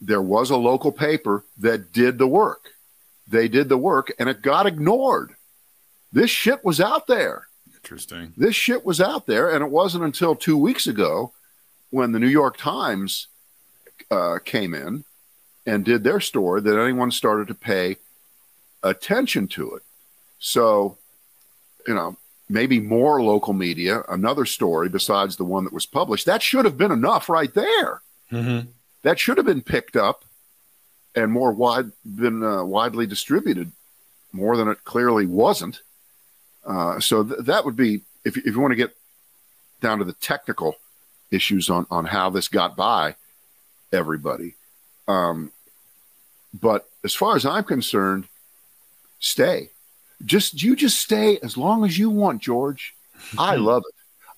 there 0.00 0.22
was 0.22 0.50
a 0.50 0.56
local 0.56 0.90
paper 0.90 1.44
that 1.58 1.92
did 1.92 2.16
the 2.16 2.26
work. 2.26 2.70
They 3.28 3.46
did 3.46 3.68
the 3.68 3.76
work 3.76 4.10
and 4.18 4.28
it 4.28 4.40
got 4.40 4.66
ignored. 4.66 5.34
This 6.10 6.30
shit 6.30 6.64
was 6.64 6.80
out 6.80 7.06
there. 7.06 7.48
Interesting. 7.74 8.32
This 8.36 8.56
shit 8.56 8.84
was 8.84 9.00
out 9.00 9.26
there, 9.26 9.50
and 9.50 9.62
it 9.62 9.70
wasn't 9.70 10.04
until 10.04 10.34
two 10.34 10.56
weeks 10.56 10.86
ago 10.86 11.32
when 11.90 12.12
the 12.12 12.18
New 12.18 12.28
York 12.28 12.56
Times 12.56 13.28
uh, 14.10 14.38
came 14.44 14.74
in 14.74 15.04
and 15.66 15.84
did 15.84 16.04
their 16.04 16.20
story 16.20 16.60
that 16.62 16.78
anyone 16.78 17.10
started 17.10 17.48
to 17.48 17.54
pay 17.54 17.96
attention 18.82 19.48
to 19.48 19.74
it. 19.74 19.82
So, 20.38 20.98
you 21.86 21.94
know, 21.94 22.16
maybe 22.48 22.80
more 22.80 23.22
local 23.22 23.52
media, 23.52 24.02
another 24.08 24.44
story 24.44 24.88
besides 24.88 25.36
the 25.36 25.44
one 25.44 25.64
that 25.64 25.72
was 25.72 25.86
published. 25.86 26.26
That 26.26 26.42
should 26.42 26.64
have 26.64 26.78
been 26.78 26.92
enough 26.92 27.28
right 27.28 27.52
there. 27.52 28.02
Mm-hmm. 28.32 28.70
That 29.02 29.18
should 29.18 29.36
have 29.36 29.46
been 29.46 29.62
picked 29.62 29.96
up 29.96 30.24
and 31.14 31.32
more 31.32 31.52
wide 31.52 31.92
been 32.04 32.42
uh, 32.42 32.64
widely 32.64 33.06
distributed, 33.06 33.72
more 34.32 34.56
than 34.56 34.68
it 34.68 34.84
clearly 34.84 35.26
wasn't. 35.26 35.82
Uh, 36.64 37.00
so 37.00 37.24
th- 37.24 37.40
that 37.40 37.64
would 37.64 37.76
be 37.76 38.02
if, 38.24 38.36
if 38.36 38.46
you 38.46 38.60
want 38.60 38.72
to 38.72 38.76
get 38.76 38.94
down 39.80 39.98
to 39.98 40.04
the 40.04 40.12
technical 40.14 40.76
issues 41.30 41.70
on 41.70 41.86
on 41.90 42.06
how 42.06 42.30
this 42.30 42.48
got 42.48 42.76
by 42.76 43.14
everybody. 43.92 44.54
Um, 45.06 45.52
but 46.52 46.88
as 47.04 47.14
far 47.14 47.36
as 47.36 47.46
I'm 47.46 47.64
concerned, 47.64 48.28
stay. 49.18 49.70
Just 50.24 50.62
you 50.62 50.74
just 50.74 50.98
stay 50.98 51.38
as 51.42 51.56
long 51.56 51.84
as 51.84 51.98
you 51.98 52.10
want, 52.10 52.42
George. 52.42 52.94
I 53.38 53.56
love 53.56 53.82
it. 53.88 53.94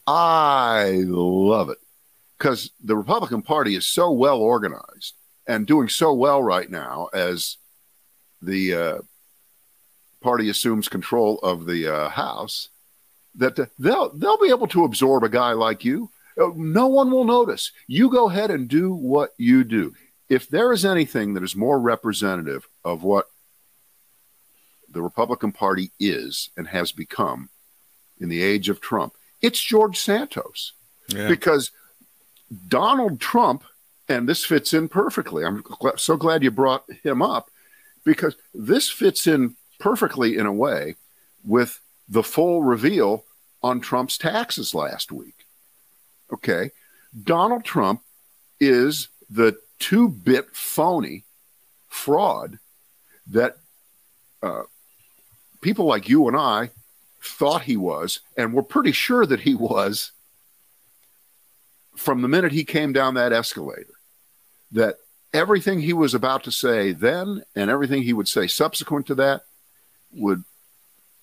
I 0.06 1.02
love 1.06 1.70
it 1.70 1.78
because 2.38 2.70
the 2.82 2.96
Republican 2.96 3.42
Party 3.42 3.74
is 3.74 3.86
so 3.86 4.10
well 4.10 4.38
organized 4.38 5.14
and 5.46 5.66
doing 5.66 5.88
so 5.88 6.12
well 6.12 6.42
right 6.42 6.70
now 6.70 7.08
as 7.12 7.58
the 8.42 8.74
uh, 8.74 8.98
party 10.20 10.48
assumes 10.48 10.88
control 10.88 11.38
of 11.42 11.66
the 11.66 11.86
uh, 11.86 12.08
House, 12.08 12.68
that 13.34 13.58
uh, 13.58 13.66
they'll 13.78 14.10
they'll 14.10 14.38
be 14.38 14.50
able 14.50 14.66
to 14.68 14.84
absorb 14.84 15.24
a 15.24 15.28
guy 15.28 15.52
like 15.52 15.84
you. 15.84 16.10
Uh, 16.40 16.50
no 16.54 16.86
one 16.86 17.10
will 17.10 17.24
notice. 17.24 17.72
You 17.86 18.10
go 18.10 18.28
ahead 18.28 18.50
and 18.50 18.68
do 18.68 18.92
what 18.92 19.30
you 19.36 19.64
do. 19.64 19.94
If 20.28 20.48
there 20.48 20.72
is 20.72 20.84
anything 20.84 21.34
that 21.34 21.42
is 21.42 21.56
more 21.56 21.78
representative 21.78 22.68
of 22.84 23.02
what 23.02 23.26
the 24.90 25.03
Republican 25.03 25.53
Party 25.53 25.92
is 25.98 26.50
and 26.57 26.68
has 26.68 26.92
become 26.92 27.48
in 28.20 28.29
the 28.29 28.42
age 28.42 28.68
of 28.68 28.81
Trump, 28.81 29.14
it's 29.40 29.61
George 29.61 29.98
Santos. 29.98 30.72
Yeah. 31.09 31.29
Because 31.29 31.70
Donald 32.68 33.20
Trump, 33.20 33.64
and 34.09 34.29
this 34.29 34.44
fits 34.44 34.74
in 34.74 34.88
perfectly. 34.88 35.44
I'm 35.44 35.62
so 35.96 36.16
glad 36.16 36.42
you 36.42 36.50
brought 36.50 36.85
him 37.03 37.22
up 37.22 37.50
because 38.05 38.37
this 38.53 38.88
fits 38.88 39.26
in 39.26 39.57
perfectly 39.79 40.37
in 40.37 40.46
a 40.46 40.53
way 40.53 40.96
with 41.44 41.81
the 42.09 42.22
full 42.22 42.62
reveal 42.62 43.24
on 43.62 43.81
Trump's 43.81 44.18
taxes 44.18 44.74
last 44.74 45.12
week. 45.12 45.46
Okay. 46.33 46.70
Donald 47.24 47.64
Trump 47.64 48.03
is 48.59 49.09
the 49.29 49.57
two 49.79 50.09
bit 50.09 50.55
phony 50.55 51.24
fraud 51.88 52.59
that 53.26 53.57
uh, 54.42 54.62
people 55.60 55.84
like 55.84 56.08
you 56.08 56.26
and 56.28 56.36
I 56.36 56.70
thought 57.22 57.62
he 57.62 57.76
was, 57.76 58.20
and 58.36 58.52
we're 58.52 58.62
pretty 58.62 58.92
sure 58.92 59.26
that 59.26 59.40
he 59.40 59.54
was 59.54 60.12
from 61.96 62.22
the 62.22 62.28
minute 62.28 62.52
he 62.52 62.64
came 62.64 62.92
down 62.92 63.14
that 63.14 63.32
escalator. 63.32 63.94
That 64.72 64.96
everything 65.32 65.80
he 65.80 65.92
was 65.92 66.14
about 66.14 66.44
to 66.44 66.52
say 66.52 66.92
then 66.92 67.42
and 67.54 67.70
everything 67.70 68.02
he 68.02 68.12
would 68.12 68.28
say 68.28 68.46
subsequent 68.46 69.06
to 69.08 69.14
that 69.16 69.42
would, 70.12 70.44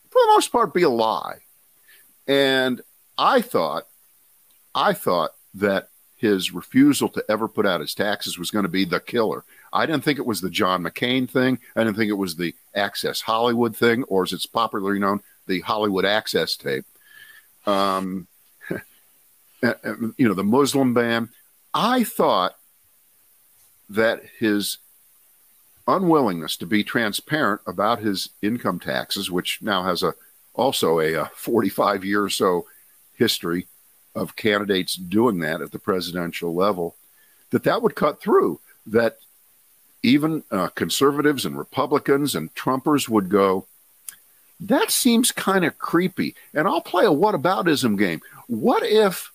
for 0.09 0.21
the 0.21 0.31
most 0.33 0.51
part, 0.51 0.73
be 0.73 0.83
a 0.83 0.89
lie. 0.89 1.39
And 2.27 2.81
I 3.17 3.41
thought, 3.41 3.87
I 4.75 4.93
thought 4.93 5.31
that 5.55 5.89
his 6.17 6.53
refusal 6.53 7.09
to 7.09 7.23
ever 7.29 7.47
put 7.47 7.65
out 7.65 7.81
his 7.81 7.93
taxes 7.93 8.37
was 8.37 8.51
going 8.51 8.63
to 8.63 8.69
be 8.69 8.85
the 8.85 8.99
killer. 8.99 9.43
I 9.71 9.85
didn't 9.85 10.03
think 10.03 10.19
it 10.19 10.25
was 10.25 10.41
the 10.41 10.49
John 10.49 10.83
McCain 10.83 11.29
thing. 11.29 11.59
I 11.75 11.83
didn't 11.83 11.97
think 11.97 12.09
it 12.09 12.13
was 12.13 12.35
the 12.35 12.55
Access 12.75 13.21
Hollywood 13.21 13.75
thing, 13.75 14.03
or 14.03 14.23
as 14.23 14.33
it's 14.33 14.45
popularly 14.45 14.99
known, 14.99 15.21
the 15.45 15.61
Hollywood 15.61 16.05
Access 16.05 16.55
tape. 16.55 16.85
Um, 17.65 18.27
you 19.61 20.27
know, 20.27 20.33
the 20.33 20.43
Muslim 20.43 20.93
ban. 20.93 21.29
I 21.73 22.03
thought 22.03 22.55
that 23.89 24.23
his 24.39 24.77
unwillingness 25.87 26.57
to 26.57 26.65
be 26.65 26.83
transparent 26.83 27.61
about 27.65 27.99
his 27.99 28.29
income 28.41 28.79
taxes, 28.79 29.31
which 29.31 29.59
now 29.61 29.83
has 29.83 30.03
a 30.03 30.13
also 30.53 30.99
a, 30.99 31.13
a 31.13 31.31
45 31.35 32.03
year 32.03 32.23
or 32.23 32.29
so 32.29 32.65
history 33.13 33.67
of 34.15 34.35
candidates 34.35 34.95
doing 34.95 35.39
that 35.39 35.61
at 35.61 35.71
the 35.71 35.79
presidential 35.79 36.53
level, 36.53 36.95
that 37.51 37.63
that 37.63 37.81
would 37.81 37.95
cut 37.95 38.19
through. 38.19 38.59
That 38.87 39.17
even 40.03 40.43
uh, 40.51 40.67
conservatives 40.69 41.45
and 41.45 41.57
Republicans 41.57 42.35
and 42.35 42.53
Trumpers 42.55 43.09
would 43.09 43.29
go, 43.29 43.65
that 44.59 44.91
seems 44.91 45.31
kind 45.31 45.65
of 45.65 45.77
creepy. 45.77 46.35
And 46.53 46.67
I'll 46.67 46.81
play 46.81 47.05
a 47.05 47.09
whataboutism 47.09 47.97
game. 47.97 48.21
What 48.47 48.83
if, 48.83 49.31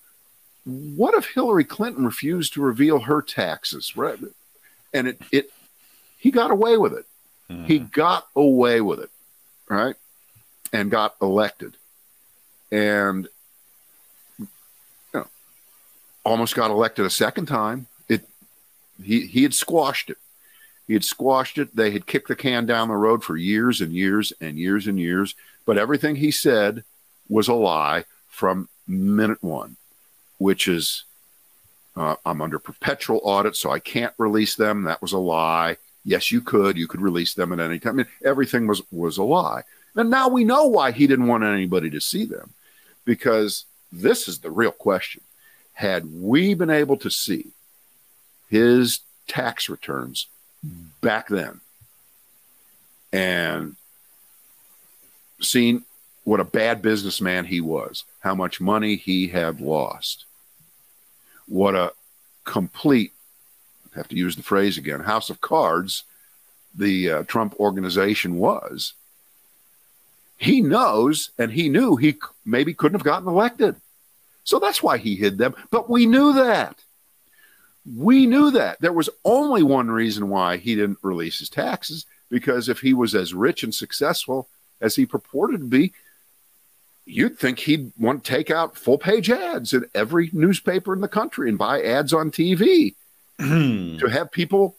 what 0.64 1.14
if 1.14 1.26
Hillary 1.34 1.64
Clinton 1.64 2.04
refused 2.04 2.54
to 2.54 2.62
reveal 2.62 3.00
her 3.00 3.22
taxes? 3.22 3.96
Right? 3.96 4.18
And 4.92 5.08
it, 5.08 5.20
it 5.30 5.50
he 6.18 6.30
got 6.30 6.50
away 6.50 6.76
with 6.76 6.92
it. 6.92 7.06
Mm-hmm. 7.50 7.64
He 7.64 7.78
got 7.80 8.26
away 8.36 8.80
with 8.80 9.00
it, 9.00 9.10
right? 9.68 9.96
And 10.72 10.90
got 10.90 11.16
elected. 11.20 11.76
And 12.70 13.28
you 14.38 14.46
know, 15.12 15.26
almost 16.24 16.54
got 16.54 16.70
elected 16.70 17.04
a 17.04 17.10
second 17.10 17.46
time. 17.46 17.86
It 18.08 18.28
he 19.02 19.26
he 19.26 19.42
had 19.42 19.52
squashed 19.54 20.10
it. 20.10 20.18
He 20.86 20.94
had 20.94 21.04
squashed 21.04 21.58
it. 21.58 21.74
They 21.74 21.90
had 21.90 22.06
kicked 22.06 22.28
the 22.28 22.36
can 22.36 22.66
down 22.66 22.88
the 22.88 22.94
road 22.94 23.22
for 23.22 23.36
years 23.36 23.80
and 23.80 23.92
years 23.92 24.32
and 24.40 24.58
years 24.58 24.86
and 24.86 24.98
years. 24.98 25.34
But 25.64 25.78
everything 25.78 26.16
he 26.16 26.30
said 26.30 26.84
was 27.28 27.48
a 27.48 27.54
lie 27.54 28.04
from 28.28 28.68
minute 28.86 29.42
one, 29.42 29.76
which 30.38 30.66
is 30.66 31.04
uh, 31.96 32.16
I'm 32.24 32.40
under 32.40 32.58
perpetual 32.58 33.20
audit, 33.22 33.54
so 33.54 33.70
I 33.70 33.78
can't 33.78 34.14
release 34.18 34.56
them. 34.56 34.82
That 34.84 35.02
was 35.02 35.12
a 35.12 35.18
lie. 35.18 35.76
Yes, 36.04 36.32
you 36.32 36.40
could. 36.40 36.76
You 36.76 36.88
could 36.88 37.00
release 37.00 37.34
them 37.34 37.52
at 37.52 37.60
any 37.60 37.78
time. 37.78 37.94
I 37.94 37.96
mean, 37.98 38.06
everything 38.24 38.66
was 38.66 38.82
was 38.90 39.18
a 39.18 39.22
lie. 39.22 39.62
And 39.94 40.10
now 40.10 40.28
we 40.28 40.44
know 40.44 40.66
why 40.66 40.90
he 40.90 41.06
didn't 41.06 41.26
want 41.26 41.44
anybody 41.44 41.90
to 41.90 42.00
see 42.00 42.24
them, 42.24 42.54
because 43.04 43.66
this 43.92 44.26
is 44.26 44.38
the 44.38 44.50
real 44.50 44.72
question. 44.72 45.22
Had 45.74 46.12
we 46.12 46.54
been 46.54 46.70
able 46.70 46.96
to 46.98 47.10
see 47.10 47.48
his 48.48 49.00
tax 49.26 49.68
returns 49.68 50.26
back 51.00 51.28
then 51.28 51.60
and 53.12 53.76
seen 55.40 55.84
what 56.24 56.40
a 56.40 56.44
bad 56.44 56.82
businessman 56.82 57.44
he 57.44 57.60
was, 57.60 58.04
how 58.20 58.34
much 58.34 58.60
money 58.60 58.96
he 58.96 59.28
had 59.28 59.60
lost, 59.60 60.24
what 61.46 61.74
a 61.74 61.92
complete, 62.44 63.12
I 63.94 63.98
have 63.98 64.08
to 64.08 64.16
use 64.16 64.36
the 64.36 64.42
phrase 64.42 64.78
again, 64.78 65.00
house 65.00 65.30
of 65.30 65.40
cards 65.40 66.04
the 66.74 67.10
uh, 67.10 67.22
Trump 67.24 67.54
organization 67.58 68.36
was. 68.36 68.94
He 70.38 70.60
knows 70.60 71.30
and 71.38 71.52
he 71.52 71.68
knew 71.68 71.96
he 71.96 72.16
maybe 72.44 72.74
couldn't 72.74 72.98
have 72.98 73.04
gotten 73.04 73.28
elected. 73.28 73.76
So 74.44 74.58
that's 74.58 74.82
why 74.82 74.98
he 74.98 75.14
hid 75.14 75.38
them. 75.38 75.54
But 75.70 75.88
we 75.88 76.06
knew 76.06 76.32
that. 76.32 76.78
We 77.84 78.26
knew 78.26 78.50
that. 78.52 78.80
There 78.80 78.92
was 78.92 79.10
only 79.24 79.62
one 79.62 79.90
reason 79.90 80.28
why 80.28 80.56
he 80.56 80.74
didn't 80.74 80.98
release 81.02 81.38
his 81.40 81.48
taxes 81.48 82.06
because 82.30 82.68
if 82.68 82.80
he 82.80 82.94
was 82.94 83.14
as 83.14 83.34
rich 83.34 83.62
and 83.62 83.74
successful 83.74 84.48
as 84.80 84.96
he 84.96 85.04
purported 85.04 85.60
to 85.60 85.66
be, 85.66 85.92
you'd 87.04 87.38
think 87.38 87.58
he'd 87.58 87.92
want 87.98 88.24
to 88.24 88.30
take 88.30 88.50
out 88.50 88.76
full 88.76 88.98
page 88.98 89.30
ads 89.30 89.72
in 89.72 89.84
every 89.94 90.30
newspaper 90.32 90.94
in 90.94 91.00
the 91.00 91.08
country 91.08 91.48
and 91.48 91.58
buy 91.58 91.82
ads 91.82 92.12
on 92.12 92.30
TV 92.30 92.94
to 93.38 94.08
have 94.10 94.30
people 94.30 94.76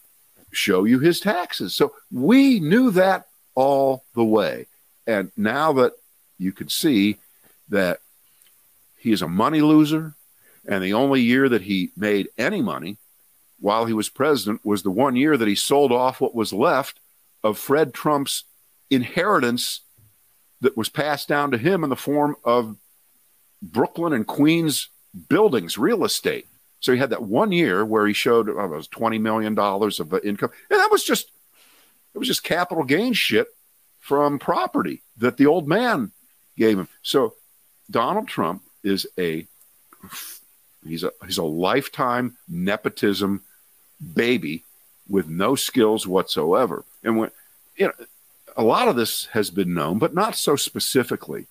show 0.51 0.85
you 0.85 0.99
his 0.99 1.19
taxes. 1.19 1.75
So 1.75 1.93
we 2.11 2.59
knew 2.59 2.91
that 2.91 3.27
all 3.55 4.03
the 4.15 4.23
way. 4.23 4.67
And 5.05 5.31
now 5.35 5.73
that 5.73 5.93
you 6.37 6.51
can 6.51 6.69
see 6.69 7.17
that 7.69 7.99
he 8.97 9.11
is 9.11 9.21
a 9.21 9.27
money 9.27 9.61
loser, 9.61 10.15
and 10.67 10.83
the 10.83 10.93
only 10.93 11.21
year 11.21 11.49
that 11.49 11.63
he 11.63 11.91
made 11.95 12.29
any 12.37 12.61
money 12.61 12.97
while 13.59 13.85
he 13.85 13.93
was 13.93 14.09
president 14.09 14.65
was 14.65 14.83
the 14.83 14.91
one 14.91 15.15
year 15.15 15.37
that 15.37 15.47
he 15.47 15.55
sold 15.55 15.91
off 15.91 16.19
what 16.19 16.35
was 16.35 16.53
left 16.53 16.99
of 17.43 17.57
Fred 17.57 17.93
Trump's 17.93 18.43
inheritance 18.89 19.81
that 20.61 20.77
was 20.77 20.89
passed 20.89 21.27
down 21.27 21.51
to 21.51 21.57
him 21.57 21.83
in 21.83 21.89
the 21.89 21.95
form 21.95 22.35
of 22.43 22.77
Brooklyn 23.61 24.13
and 24.13 24.27
Queens 24.27 24.89
buildings, 25.29 25.77
real 25.77 26.03
estate. 26.03 26.47
So 26.79 26.91
he 26.91 26.97
had 26.97 27.11
that 27.11 27.23
one 27.23 27.51
year 27.51 27.85
where 27.85 28.05
he 28.05 28.13
showed 28.13 28.49
oh, 28.49 28.67
was 28.67 28.87
twenty 28.87 29.17
million 29.17 29.55
dollars 29.55 29.99
of 29.99 30.13
income, 30.23 30.51
and 30.69 30.79
that 30.79 30.91
was 30.91 31.03
just 31.03 31.31
it 32.13 32.17
was 32.17 32.27
just 32.27 32.43
capital 32.43 32.83
gain 32.83 33.13
shit 33.13 33.47
from 33.99 34.39
property 34.39 35.01
that 35.17 35.37
the 35.37 35.45
old 35.45 35.67
man 35.67 36.11
gave 36.57 36.77
him. 36.77 36.89
So 37.01 37.35
Donald 37.89 38.27
Trump 38.27 38.63
is 38.83 39.07
a 39.17 39.47
he's 40.87 41.03
a 41.03 41.11
he's 41.25 41.37
a 41.37 41.43
lifetime 41.43 42.37
nepotism 42.47 43.41
baby 44.13 44.63
with 45.07 45.27
no 45.27 45.55
skills 45.55 46.07
whatsoever. 46.07 46.85
And 47.03 47.17
when 47.17 47.31
you 47.75 47.87
know 47.87 48.05
a 48.55 48.63
lot 48.63 48.87
of 48.87 48.95
this 48.95 49.25
has 49.27 49.49
been 49.49 49.73
known, 49.73 49.99
but 49.99 50.13
not 50.13 50.35
so 50.35 50.55
specifically. 50.55 51.47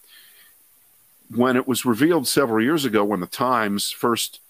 When 1.35 1.57
it 1.57 1.67
was 1.67 1.85
revealed 1.85 2.29
several 2.29 2.63
years 2.63 2.85
ago, 2.85 3.05
when 3.05 3.21
the 3.21 3.27
Times 3.27 3.91
first 3.91 4.41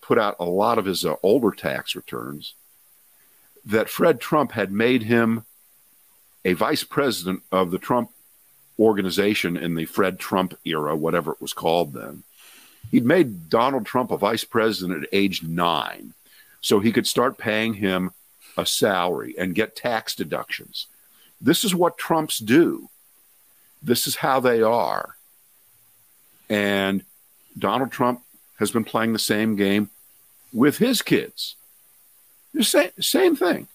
put 0.00 0.18
out 0.18 0.36
a 0.38 0.44
lot 0.44 0.78
of 0.78 0.84
his 0.84 1.04
uh, 1.04 1.14
older 1.22 1.50
tax 1.50 1.96
returns, 1.96 2.54
that 3.64 3.88
Fred 3.88 4.20
Trump 4.20 4.52
had 4.52 4.70
made 4.70 5.04
him 5.04 5.44
a 6.44 6.52
vice 6.52 6.84
president 6.84 7.42
of 7.50 7.70
the 7.70 7.78
Trump 7.78 8.10
organization 8.78 9.56
in 9.56 9.74
the 9.74 9.84
Fred 9.84 10.18
Trump 10.18 10.58
era, 10.64 10.96
whatever 10.96 11.32
it 11.32 11.42
was 11.42 11.52
called 11.52 11.92
then. 11.92 12.22
He'd 12.90 13.04
made 13.04 13.48
Donald 13.48 13.86
Trump 13.86 14.10
a 14.10 14.16
vice 14.16 14.44
president 14.44 15.04
at 15.04 15.08
age 15.12 15.42
nine, 15.42 16.14
so 16.60 16.80
he 16.80 16.92
could 16.92 17.06
start 17.06 17.38
paying 17.38 17.74
him 17.74 18.10
a 18.56 18.66
salary 18.66 19.34
and 19.38 19.54
get 19.54 19.76
tax 19.76 20.14
deductions. 20.14 20.86
This 21.40 21.64
is 21.64 21.74
what 21.74 21.96
Trumps 21.96 22.38
do. 22.38 22.88
This 23.82 24.06
is 24.06 24.16
how 24.16 24.40
they 24.40 24.60
are. 24.60 25.16
And 26.48 27.04
Donald 27.58 27.92
Trump 27.92 28.22
has 28.58 28.70
been 28.70 28.84
playing 28.84 29.12
the 29.12 29.18
same 29.18 29.56
game 29.56 29.88
with 30.52 30.78
his 30.78 31.00
kids. 31.00 31.54
The 32.52 32.64
same, 32.64 32.90
same 33.00 33.36
thing. 33.36 33.68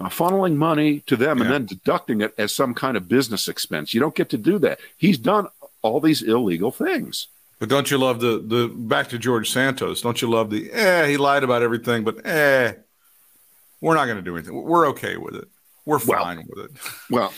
Uh, 0.00 0.08
funneling 0.08 0.56
money 0.56 1.00
to 1.06 1.16
them 1.16 1.38
yeah. 1.38 1.44
and 1.44 1.52
then 1.52 1.66
deducting 1.66 2.20
it 2.20 2.34
as 2.36 2.52
some 2.52 2.74
kind 2.74 2.96
of 2.96 3.08
business 3.08 3.46
expense. 3.46 3.94
You 3.94 4.00
don't 4.00 4.14
get 4.14 4.28
to 4.30 4.38
do 4.38 4.58
that. 4.58 4.80
He's 4.96 5.18
done 5.18 5.46
all 5.82 6.00
these 6.00 6.20
illegal 6.20 6.72
things. 6.72 7.28
But 7.58 7.68
don't 7.68 7.90
you 7.90 7.98
love 7.98 8.20
the 8.20 8.38
the 8.38 8.68
back 8.68 9.08
to 9.08 9.18
George 9.18 9.50
Santos? 9.50 10.02
Don't 10.02 10.20
you 10.20 10.28
love 10.28 10.50
the 10.50 10.70
eh? 10.72 11.06
He 11.08 11.16
lied 11.16 11.44
about 11.44 11.62
everything, 11.62 12.04
but 12.04 12.26
eh, 12.26 12.74
we're 13.80 13.94
not 13.94 14.06
going 14.06 14.16
to 14.16 14.22
do 14.22 14.36
anything. 14.36 14.54
We're 14.54 14.88
okay 14.88 15.16
with 15.16 15.34
it. 15.36 15.48
We're 15.86 15.98
fine 15.98 16.38
well, 16.38 16.46
with 16.48 16.64
it. 16.64 16.80
Well, 17.10 17.32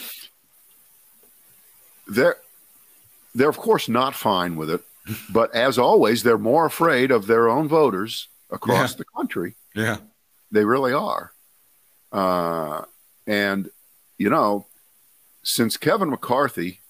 they're 2.06 2.36
they're 3.34 3.48
of 3.48 3.58
course 3.58 3.88
not 3.88 4.14
fine 4.14 4.56
with 4.56 4.70
it, 4.70 4.80
but 5.30 5.54
as 5.54 5.78
always, 5.78 6.22
they're 6.22 6.38
more 6.38 6.66
afraid 6.66 7.10
of 7.10 7.26
their 7.26 7.48
own 7.48 7.68
voters 7.68 8.28
across 8.50 8.92
yeah. 8.92 8.98
the 8.98 9.04
country. 9.04 9.54
Yeah, 9.74 9.98
they 10.50 10.64
really 10.64 10.92
are. 10.92 11.32
Uh, 12.12 12.82
and 13.26 13.68
you 14.18 14.30
know, 14.30 14.66
since 15.42 15.76
Kevin 15.76 16.10
McCarthy 16.10 16.80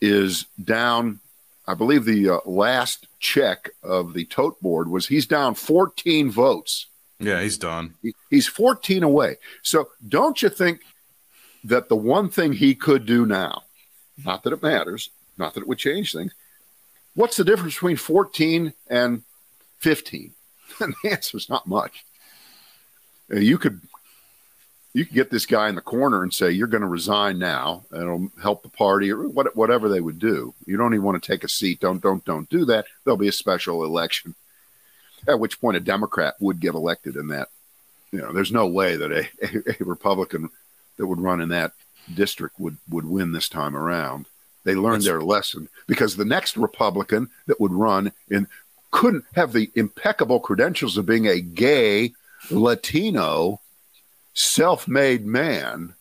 is 0.00 0.46
down, 0.62 1.20
I 1.66 1.74
believe 1.74 2.04
the 2.04 2.28
uh, 2.28 2.38
last 2.44 3.06
check 3.20 3.70
of 3.82 4.14
the 4.14 4.24
tote 4.24 4.60
board 4.60 4.88
was 4.88 5.06
he's 5.06 5.26
down 5.26 5.54
14 5.54 6.30
votes 6.30 6.86
yeah, 7.22 7.40
he's 7.40 7.56
done. 7.56 7.94
He, 8.02 8.14
he's 8.30 8.48
14 8.48 9.04
away. 9.04 9.36
So 9.62 9.90
don't 10.06 10.42
you 10.42 10.48
think 10.48 10.80
that 11.64 11.88
the 11.88 11.96
one 11.96 12.28
thing 12.28 12.52
he 12.52 12.74
could 12.74 13.06
do 13.06 13.24
now, 13.24 13.62
not 14.24 14.42
that 14.42 14.52
it 14.52 14.62
matters, 14.62 15.10
not 15.38 15.54
that 15.54 15.60
it 15.60 15.68
would 15.68 15.78
change 15.78 16.12
things, 16.12 16.34
what's 17.14 17.36
the 17.36 17.44
difference 17.44 17.74
between 17.74 17.96
14 17.96 18.74
and 18.88 19.22
15? 19.78 20.32
And 20.80 20.94
the 21.02 21.10
answer 21.10 21.36
is 21.36 21.48
not 21.48 21.68
much. 21.68 22.04
Uh, 23.32 23.38
you 23.38 23.56
could 23.56 23.80
you 24.94 25.06
could 25.06 25.14
get 25.14 25.30
this 25.30 25.46
guy 25.46 25.68
in 25.68 25.74
the 25.74 25.80
corner 25.80 26.22
and 26.22 26.34
say 26.34 26.50
you're 26.50 26.66
going 26.66 26.82
to 26.82 26.88
resign 26.88 27.38
now 27.38 27.82
and 27.90 28.02
it'll 28.02 28.32
help 28.42 28.62
the 28.62 28.68
party 28.68 29.10
or 29.10 29.28
whatever 29.28 29.88
they 29.88 30.00
would 30.00 30.18
do 30.18 30.54
you 30.66 30.76
don't 30.76 30.94
even 30.94 31.04
want 31.04 31.20
to 31.20 31.26
take 31.26 31.44
a 31.44 31.48
seat 31.48 31.80
don't 31.80 32.02
don't 32.02 32.24
don't 32.24 32.48
do 32.48 32.64
that 32.64 32.84
there'll 33.04 33.16
be 33.16 33.28
a 33.28 33.32
special 33.32 33.84
election 33.84 34.34
at 35.26 35.38
which 35.38 35.60
point 35.60 35.76
a 35.76 35.80
Democrat 35.80 36.34
would 36.40 36.60
get 36.60 36.74
elected 36.74 37.16
in 37.16 37.28
that. 37.28 37.48
You 38.10 38.20
know, 38.20 38.32
there's 38.32 38.52
no 38.52 38.66
way 38.66 38.96
that 38.96 39.12
a, 39.12 39.28
a, 39.42 39.74
a 39.80 39.84
Republican 39.84 40.50
that 40.96 41.06
would 41.06 41.20
run 41.20 41.40
in 41.40 41.48
that 41.50 41.72
district 42.14 42.58
would 42.58 42.76
would 42.90 43.06
win 43.06 43.32
this 43.32 43.48
time 43.48 43.76
around. 43.76 44.26
They 44.64 44.74
learned 44.74 45.02
That's, 45.02 45.06
their 45.06 45.22
lesson 45.22 45.68
because 45.86 46.16
the 46.16 46.24
next 46.24 46.56
Republican 46.56 47.30
that 47.46 47.60
would 47.60 47.72
run 47.72 48.12
in 48.28 48.46
couldn't 48.90 49.24
have 49.34 49.52
the 49.52 49.70
impeccable 49.74 50.40
credentials 50.40 50.98
of 50.98 51.06
being 51.06 51.26
a 51.26 51.40
gay 51.40 52.12
Latino 52.50 53.60
self-made 54.34 55.26
man 55.26 55.94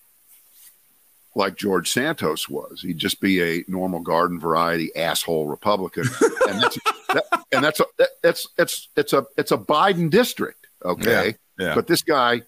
like 1.36 1.55
George 1.55 1.89
Santos 1.89 2.49
was. 2.49 2.82
He'd 2.82 2.97
just 2.97 3.21
be 3.21 3.41
a 3.41 3.63
normal 3.67 3.99
garden 3.99 4.39
variety 4.39 4.93
asshole 4.95 5.47
Republican, 5.47 6.03
and 6.49 6.61
that's 6.61 6.77
that, 7.13 7.23
and 7.51 7.63
that's 7.63 7.79
a, 7.79 7.86
that's 8.21 8.47
it's 8.57 8.89
it's 8.95 9.13
a 9.13 9.25
it's 9.38 9.51
a 9.51 9.57
Biden 9.57 10.09
district, 10.09 10.67
okay? 10.84 11.36
Yeah, 11.59 11.67
yeah. 11.67 11.75
But 11.75 11.88
this 11.88 12.01
guy 12.01 12.41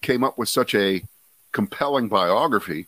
came 0.00 0.24
up 0.24 0.38
with 0.38 0.48
such 0.48 0.74
a 0.74 1.02
compelling 1.52 2.08
biography 2.08 2.86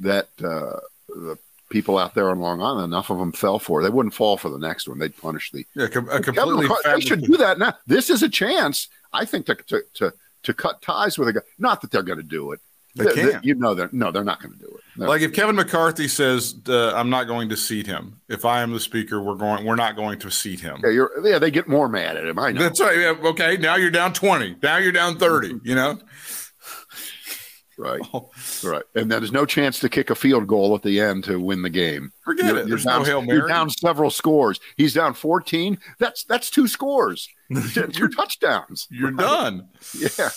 that 0.00 0.28
uh, 0.38 0.78
the 1.08 1.38
people 1.70 1.98
out 1.98 2.14
there 2.14 2.30
on 2.30 2.40
Long 2.40 2.62
Island, 2.62 2.84
enough 2.84 3.10
of 3.10 3.18
them 3.18 3.32
fell 3.32 3.58
for. 3.58 3.80
It. 3.80 3.84
They 3.84 3.90
wouldn't 3.90 4.14
fall 4.14 4.36
for 4.36 4.48
the 4.48 4.58
next 4.58 4.88
one. 4.88 4.98
They'd 4.98 5.16
punish 5.16 5.50
the. 5.50 5.66
Yeah, 5.74 5.88
com- 5.88 6.06
completely. 6.06 6.68
they 6.84 7.00
should 7.00 7.22
do 7.22 7.36
that 7.36 7.58
now. 7.58 7.74
This 7.86 8.10
is 8.10 8.22
a 8.22 8.28
chance, 8.28 8.88
I 9.12 9.24
think, 9.24 9.46
to, 9.46 9.54
to 9.54 9.82
to 9.94 10.12
to 10.44 10.54
cut 10.54 10.80
ties 10.82 11.18
with 11.18 11.28
a 11.28 11.32
guy. 11.34 11.40
Not 11.58 11.80
that 11.82 11.90
they're 11.90 12.02
going 12.02 12.18
to 12.18 12.22
do 12.24 12.52
it. 12.52 12.60
They 12.96 13.04
Th- 13.04 13.14
th- 13.14 13.30
can't. 13.32 13.44
you 13.44 13.54
know, 13.54 13.74
they're 13.74 13.88
no, 13.92 14.10
they're 14.10 14.24
not 14.24 14.42
going 14.42 14.52
to 14.52 14.58
do 14.58 14.66
it. 14.66 14.80
No. 14.96 15.06
Like 15.06 15.22
if 15.22 15.32
Kevin 15.32 15.54
McCarthy 15.54 16.08
says, 16.08 16.56
uh, 16.68 16.92
"I'm 16.92 17.08
not 17.08 17.28
going 17.28 17.48
to 17.50 17.56
seat 17.56 17.86
him," 17.86 18.20
if 18.28 18.44
I 18.44 18.62
am 18.62 18.72
the 18.72 18.80
speaker, 18.80 19.22
we're 19.22 19.36
going. 19.36 19.64
We're 19.64 19.76
not 19.76 19.94
going 19.94 20.18
to 20.18 20.30
seat 20.30 20.58
him. 20.58 20.80
yeah, 20.82 20.90
you're, 20.90 21.12
yeah, 21.24 21.38
they 21.38 21.52
get 21.52 21.68
more 21.68 21.88
mad 21.88 22.16
at 22.16 22.24
him. 22.26 22.36
I 22.40 22.50
know. 22.50 22.60
That's 22.62 22.80
right. 22.80 22.98
Yeah, 22.98 23.14
okay, 23.28 23.56
now 23.58 23.76
you're 23.76 23.90
down 23.92 24.12
twenty. 24.12 24.56
Now 24.60 24.78
you're 24.78 24.90
down 24.90 25.18
thirty. 25.18 25.60
You 25.62 25.76
know. 25.76 26.00
Right, 27.80 28.00
Oh. 28.14 28.30
right. 28.62 28.82
And 28.94 29.10
there's 29.10 29.32
no 29.32 29.46
chance 29.46 29.80
to 29.80 29.88
kick 29.88 30.10
a 30.10 30.14
field 30.14 30.46
goal 30.46 30.74
at 30.74 30.82
the 30.82 31.00
end 31.00 31.24
to 31.24 31.40
win 31.40 31.62
the 31.62 31.70
game. 31.70 32.12
Forget 32.22 32.44
You're- 32.46 32.60
it. 32.60 32.68
you're 32.68 32.76
There's 32.76 32.84
down, 32.84 33.00
no 33.00 33.04
hail 33.06 33.22
Mary. 33.22 33.38
You're 33.38 33.48
down 33.48 33.70
several 33.70 34.10
scores. 34.10 34.60
He's 34.76 34.92
down 34.92 35.14
14. 35.14 35.78
That's 35.98 36.24
that's 36.24 36.50
two 36.50 36.68
scores, 36.68 37.28
two, 37.72 37.86
two 37.88 38.08
touchdowns. 38.08 38.86
You're 38.90 39.12
done. 39.12 39.68
Yeah, 39.98 40.28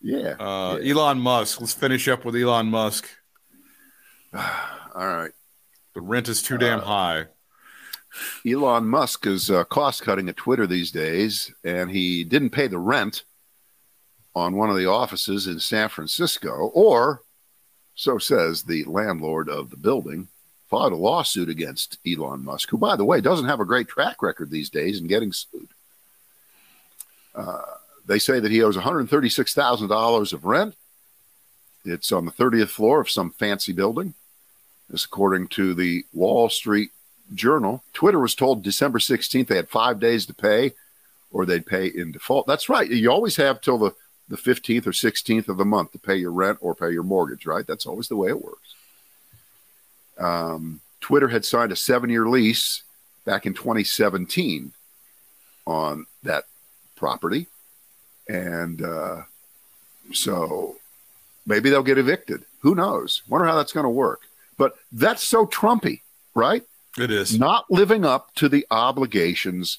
yeah. 0.00 0.34
Uh, 0.38 0.74
Elon 0.76 1.18
Musk. 1.18 1.60
Let's 1.60 1.72
finish 1.74 2.06
up 2.08 2.24
with 2.24 2.36
Elon 2.36 2.66
Musk. 2.68 3.08
All 4.34 5.06
right. 5.06 5.32
The 5.94 6.00
rent 6.00 6.28
is 6.28 6.42
too 6.42 6.58
damn 6.58 6.80
high. 6.80 7.26
Elon 8.46 8.86
Musk 8.88 9.26
is 9.26 9.50
uh, 9.50 9.64
cost 9.64 10.02
cutting 10.02 10.28
at 10.28 10.36
Twitter 10.36 10.66
these 10.66 10.90
days, 10.90 11.52
and 11.64 11.90
he 11.90 12.24
didn't 12.24 12.50
pay 12.50 12.66
the 12.66 12.78
rent 12.78 13.24
on 14.36 14.54
one 14.54 14.68
of 14.68 14.76
the 14.76 14.86
offices 14.86 15.46
in 15.46 15.58
San 15.58 15.88
Francisco, 15.88 16.70
or 16.74 17.22
so 17.94 18.18
says 18.18 18.62
the 18.62 18.84
landlord 18.84 19.48
of 19.48 19.70
the 19.70 19.78
building. 19.78 20.28
Filed 20.68 20.92
a 20.92 20.96
lawsuit 20.96 21.48
against 21.48 21.98
Elon 22.06 22.44
Musk, 22.44 22.68
who, 22.68 22.76
by 22.76 22.96
the 22.96 23.04
way, 23.04 23.20
doesn't 23.20 23.48
have 23.48 23.60
a 23.60 23.64
great 23.64 23.88
track 23.88 24.20
record 24.20 24.50
these 24.50 24.68
days 24.68 25.00
in 25.00 25.06
getting 25.06 25.32
sued. 25.32 25.68
Uh, 27.34 27.62
they 28.04 28.18
say 28.18 28.40
that 28.40 28.50
he 28.50 28.62
owes 28.62 28.76
$136,000 28.76 30.32
of 30.32 30.44
rent. 30.44 30.74
It's 31.84 32.10
on 32.10 32.26
the 32.26 32.32
30th 32.32 32.68
floor 32.68 33.00
of 33.00 33.08
some 33.08 33.30
fancy 33.30 33.72
building. 33.72 34.14
This, 34.90 35.04
according 35.04 35.48
to 35.48 35.72
the 35.72 36.04
Wall 36.12 36.48
Street 36.48 36.90
Journal. 37.32 37.82
Twitter 37.92 38.18
was 38.18 38.34
told 38.34 38.62
December 38.62 38.98
16th 38.98 39.46
they 39.46 39.56
had 39.56 39.68
five 39.68 39.98
days 39.98 40.26
to 40.26 40.34
pay 40.34 40.72
or 41.30 41.46
they'd 41.46 41.66
pay 41.66 41.86
in 41.86 42.12
default. 42.12 42.46
That's 42.46 42.68
right. 42.68 42.90
You 42.90 43.10
always 43.10 43.36
have 43.36 43.60
till 43.60 43.78
the, 43.78 43.94
the 44.28 44.36
15th 44.36 44.86
or 44.86 44.92
16th 44.92 45.48
of 45.48 45.56
the 45.56 45.64
month 45.64 45.92
to 45.92 45.98
pay 45.98 46.16
your 46.16 46.32
rent 46.32 46.58
or 46.60 46.74
pay 46.74 46.90
your 46.90 47.02
mortgage, 47.02 47.46
right? 47.46 47.66
That's 47.66 47.86
always 47.86 48.08
the 48.08 48.16
way 48.16 48.28
it 48.28 48.42
works. 48.42 48.74
Um, 50.18 50.80
Twitter 51.00 51.28
had 51.28 51.44
signed 51.44 51.72
a 51.72 51.76
seven 51.76 52.10
year 52.10 52.26
lease 52.26 52.82
back 53.24 53.46
in 53.46 53.54
2017 53.54 54.72
on 55.66 56.06
that 56.22 56.44
property. 56.96 57.46
And 58.28 58.82
uh, 58.82 59.22
so 60.12 60.76
maybe 61.46 61.70
they'll 61.70 61.82
get 61.82 61.98
evicted. 61.98 62.44
Who 62.60 62.74
knows? 62.74 63.22
Wonder 63.28 63.46
how 63.46 63.56
that's 63.56 63.72
going 63.72 63.84
to 63.84 63.90
work. 63.90 64.22
But 64.56 64.76
that's 64.90 65.22
so 65.22 65.46
Trumpy, 65.46 66.00
right? 66.34 66.64
It 66.98 67.10
is. 67.10 67.38
Not 67.38 67.70
living 67.70 68.04
up 68.04 68.34
to 68.36 68.48
the 68.48 68.66
obligations 68.70 69.78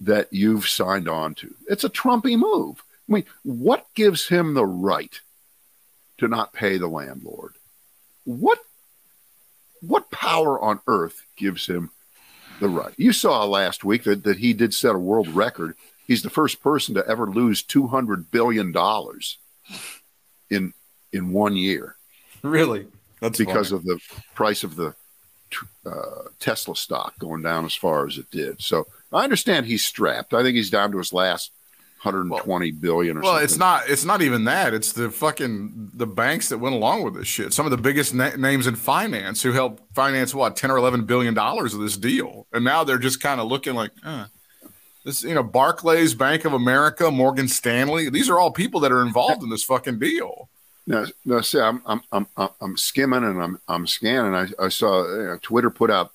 that 0.00 0.32
you've 0.32 0.68
signed 0.68 1.08
on 1.08 1.34
to. 1.36 1.54
It's 1.68 1.84
a 1.84 1.88
Trumpy 1.88 2.36
move. 2.36 2.82
I 3.08 3.12
mean, 3.12 3.24
what 3.42 3.86
gives 3.94 4.28
him 4.28 4.54
the 4.54 4.66
right 4.66 5.20
to 6.18 6.28
not 6.28 6.52
pay 6.52 6.78
the 6.78 6.88
landlord? 6.88 7.54
What 8.24 8.58
what 9.80 10.10
power 10.10 10.58
on 10.58 10.80
earth 10.86 11.24
gives 11.36 11.66
him 11.66 11.90
the 12.60 12.68
right? 12.68 12.94
You 12.96 13.12
saw 13.12 13.44
last 13.44 13.84
week 13.84 14.04
that, 14.04 14.24
that 14.24 14.38
he 14.38 14.54
did 14.54 14.72
set 14.72 14.94
a 14.94 14.98
world 14.98 15.28
record. 15.28 15.76
He's 16.06 16.22
the 16.22 16.30
first 16.30 16.62
person 16.62 16.94
to 16.94 17.06
ever 17.06 17.26
lose 17.26 17.62
two 17.62 17.86
hundred 17.88 18.30
billion 18.30 18.72
dollars 18.72 19.38
in 20.48 20.72
in 21.12 21.32
one 21.32 21.56
year 21.56 21.96
Really. 22.44 22.86
That's 23.20 23.38
because 23.38 23.70
funny. 23.70 23.78
of 23.78 23.84
the 23.86 24.00
price 24.34 24.64
of 24.64 24.76
the 24.76 24.94
uh, 25.86 26.28
Tesla 26.38 26.76
stock 26.76 27.18
going 27.18 27.42
down 27.42 27.64
as 27.64 27.74
far 27.74 28.06
as 28.06 28.18
it 28.18 28.30
did. 28.30 28.60
So 28.60 28.86
I 29.12 29.24
understand 29.24 29.66
he's 29.66 29.84
strapped. 29.84 30.34
I 30.34 30.42
think 30.42 30.54
he's 30.54 30.70
down 30.70 30.92
to 30.92 30.98
his 30.98 31.12
last 31.12 31.50
120 32.04 32.70
billion 32.72 33.16
or 33.16 33.20
Well, 33.22 33.32
something. 33.32 33.44
it's 33.44 33.56
not. 33.58 33.88
It's 33.88 34.04
not 34.04 34.20
even 34.22 34.44
that. 34.44 34.74
It's 34.74 34.92
the 34.92 35.10
fucking 35.10 35.90
the 35.94 36.06
banks 36.06 36.48
that 36.50 36.58
went 36.58 36.74
along 36.74 37.02
with 37.02 37.14
this 37.14 37.26
shit. 37.26 37.52
Some 37.54 37.64
of 37.66 37.70
the 37.70 37.78
biggest 37.78 38.12
na- 38.14 38.36
names 38.36 38.66
in 38.66 38.74
finance 38.76 39.42
who 39.42 39.52
helped 39.52 39.82
finance 39.94 40.34
what 40.34 40.54
ten 40.56 40.70
or 40.70 40.76
eleven 40.76 41.04
billion 41.04 41.34
dollars 41.34 41.72
of 41.74 41.80
this 41.80 41.96
deal, 41.96 42.46
and 42.52 42.64
now 42.64 42.84
they're 42.84 42.98
just 42.98 43.20
kind 43.20 43.40
of 43.40 43.48
looking 43.48 43.74
like, 43.74 43.90
uh, 44.04 44.26
this. 45.04 45.22
You 45.24 45.34
know, 45.34 45.42
Barclays, 45.42 46.14
Bank 46.14 46.44
of 46.44 46.52
America, 46.52 47.10
Morgan 47.10 47.48
Stanley. 47.48 48.10
These 48.10 48.28
are 48.28 48.38
all 48.38 48.50
people 48.50 48.80
that 48.80 48.92
are 48.92 49.02
involved 49.02 49.42
in 49.42 49.48
this 49.50 49.64
fucking 49.64 49.98
deal. 49.98 50.48
No, 50.86 51.06
no. 51.24 51.40
See, 51.40 51.58
I'm 51.60 51.80
I'm 51.86 52.02
I'm 52.12 52.26
I'm- 52.36 52.50
I'm 52.60 52.76
skimming 52.76 53.24
and 53.24 53.42
I'm 53.42 53.58
I'm 53.66 53.86
scanning. 53.86 54.34
I 54.34 54.48
I 54.62 54.68
saw 54.68 55.06
you 55.10 55.22
know, 55.24 55.38
Twitter 55.40 55.70
put 55.70 55.90
out 55.90 56.12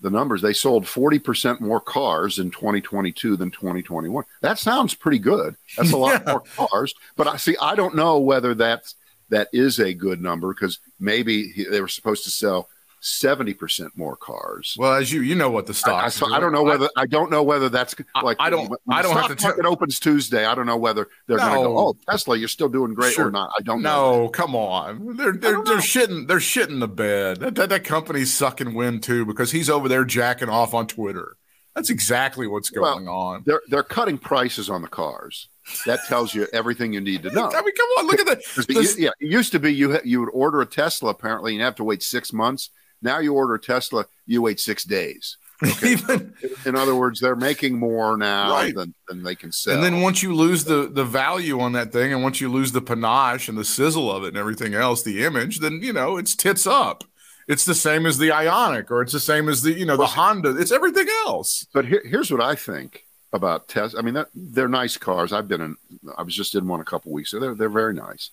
the 0.00 0.10
numbers. 0.10 0.42
They 0.42 0.52
sold 0.52 0.86
40 0.88 1.18
percent 1.18 1.60
more 1.60 1.80
cars 1.80 2.38
in 2.38 2.50
2022 2.50 3.36
than 3.36 3.50
2021. 3.50 4.24
That 4.40 4.58
sounds 4.58 4.94
pretty 4.94 5.18
good. 5.18 5.56
That's 5.76 5.92
a 5.92 5.96
lot 5.96 6.22
Yeah. 6.26 6.32
more 6.32 6.68
cars. 6.68 6.94
But 7.16 7.26
I 7.28 7.36
see. 7.36 7.56
I 7.60 7.74
don't 7.74 7.94
know 7.96 8.18
whether 8.18 8.54
that's 8.54 8.94
that 9.28 9.48
is 9.52 9.78
a 9.78 9.94
good 9.94 10.20
number 10.20 10.52
because 10.54 10.80
maybe 10.98 11.52
they 11.70 11.80
were 11.80 11.88
supposed 11.88 12.24
to 12.24 12.30
sell 12.30 12.68
70 13.00 13.54
percent 13.54 13.96
more 13.96 14.14
cars. 14.14 14.76
Well, 14.78 14.94
as 14.94 15.10
you 15.12 15.22
you 15.22 15.34
know 15.34 15.50
what 15.50 15.66
the 15.66 15.74
stock. 15.74 16.04
I, 16.04 16.08
so 16.10 16.32
I 16.32 16.38
don't 16.38 16.52
know 16.52 16.62
whether 16.62 16.88
I 16.96 17.06
don't 17.06 17.30
know 17.30 17.42
whether 17.42 17.68
that's 17.68 17.94
like 18.22 18.36
I 18.38 18.50
don't- 18.50 18.72
I 18.88 19.02
don't 19.02 19.16
have 19.16 19.34
to 19.36 19.42
market 19.42 19.64
opens 19.64 19.98
Tuesday. 19.98 20.44
I 20.44 20.54
don't 20.54 20.66
know 20.66 20.76
whether 20.76 21.08
they're 21.26 21.38
going 21.38 21.52
to 21.52 21.64
go. 21.66 21.78
Oh, 21.78 21.96
Tesla, 22.08 22.36
you're 22.36 22.48
still 22.48 22.68
doing 22.68 22.94
great 22.94 23.14
Sure. 23.14 23.28
or 23.28 23.30
not. 23.30 23.50
I 23.58 23.62
don't 23.62 23.82
know. 23.82 24.24
No, 24.24 24.28
come 24.28 24.54
on. 24.54 25.16
They're 25.16 25.32
they're, 25.32 25.62
they're 25.64 25.78
shitting 25.78 26.28
they're 26.28 26.38
shitting 26.38 26.80
the 26.80 26.88
bed. 26.88 27.40
That, 27.40 27.54
that 27.54 27.68
that 27.70 27.84
company's 27.84 28.32
sucking 28.32 28.74
wind 28.74 29.02
too 29.02 29.24
because 29.24 29.50
he's 29.52 29.70
over 29.70 29.88
there 29.88 30.04
jacking 30.04 30.48
off 30.50 30.74
on 30.74 30.86
Twitter. 30.86 31.36
That's 31.74 31.88
exactly 31.88 32.46
what's 32.46 32.70
Well, 32.72 32.94
going 32.94 33.08
on. 33.08 33.42
They're 33.46 33.62
they're 33.68 33.82
cutting 33.82 34.18
prices 34.18 34.68
on 34.68 34.82
the 34.82 34.88
cars. 34.88 35.48
That 35.86 36.00
tells 36.08 36.34
you 36.34 36.46
everything 36.52 36.92
you 36.92 37.00
need 37.00 37.22
to 37.22 37.30
know. 37.30 37.44
I 37.54 37.62
mean, 37.62 37.74
come 37.76 37.88
on, 37.98 38.06
look 38.08 38.20
at 38.20 38.26
that. 38.26 38.38
it 38.68 38.98
yeah, 38.98 39.10
it 39.20 39.30
used 39.30 39.52
to 39.52 39.58
be 39.60 39.72
you 39.72 39.98
you 40.04 40.20
would 40.20 40.30
order 40.32 40.60
a 40.60 40.66
Tesla 40.66 41.10
apparently 41.10 41.52
and 41.52 41.58
you 41.60 41.64
have 41.64 41.76
to 41.76 41.84
wait 41.84 42.02
six 42.02 42.32
months. 42.32 42.70
Now 43.02 43.18
you 43.18 43.34
order 43.34 43.54
a 43.54 43.60
Tesla, 43.60 44.06
you 44.26 44.42
wait 44.42 44.60
six 44.60 44.84
days. 44.84 45.36
even 45.84 46.32
In 46.64 46.74
other 46.74 46.94
words, 46.94 47.20
they're 47.20 47.36
making 47.36 47.78
more 47.78 48.16
now 48.16 48.50
Right. 48.50 48.74
than, 48.74 48.94
than 49.08 49.22
they 49.22 49.34
can 49.34 49.52
sell. 49.52 49.74
and 49.74 49.84
then 49.84 50.00
once 50.00 50.22
you 50.22 50.34
lose 50.34 50.64
the 50.64 50.88
the 50.90 51.04
value 51.04 51.60
on 51.60 51.72
that 51.72 51.92
thing, 51.92 52.12
and 52.14 52.22
once 52.22 52.40
you 52.40 52.50
lose 52.50 52.72
the 52.72 52.80
panache 52.80 53.46
and 53.48 53.58
the 53.58 53.64
sizzle 53.64 54.10
of 54.10 54.24
it 54.24 54.28
and 54.28 54.38
everything 54.38 54.72
else, 54.74 55.02
the 55.02 55.22
image, 55.22 55.58
then 55.60 55.82
you 55.82 55.92
know 55.92 56.16
it's 56.16 56.34
tits 56.34 56.66
up. 56.66 57.04
It's 57.46 57.64
the 57.66 57.74
same 57.74 58.06
as 58.06 58.16
the 58.16 58.28
Ioniq, 58.30 58.90
or 58.90 59.02
it's 59.02 59.12
the 59.12 59.20
same 59.20 59.48
as 59.50 59.60
the 59.62 59.72
you 59.72 59.84
know 59.84 59.98
the 59.98 60.06
Honda. 60.06 60.56
It's 60.56 60.72
everything 60.72 61.08
else. 61.26 61.66
But 61.74 61.84
here, 61.84 62.02
here's 62.06 62.30
what 62.30 62.40
I 62.40 62.54
think 62.54 63.04
about 63.32 63.68
Tesla. 63.68 63.98
I 63.98 64.02
mean, 64.02 64.14
that, 64.14 64.28
they're 64.34 64.66
nice 64.68 64.96
cars. 64.96 65.30
I've 65.30 65.46
been 65.48 65.60
in. 65.60 65.76
I 66.16 66.22
was 66.22 66.34
just 66.34 66.54
in 66.54 66.66
one 66.68 66.80
a 66.80 66.84
couple 66.84 67.12
weeks 67.12 67.34
ago. 67.34 67.40
They're 67.40 67.54
they're 67.54 67.68
very 67.68 67.92
nice. 67.92 68.30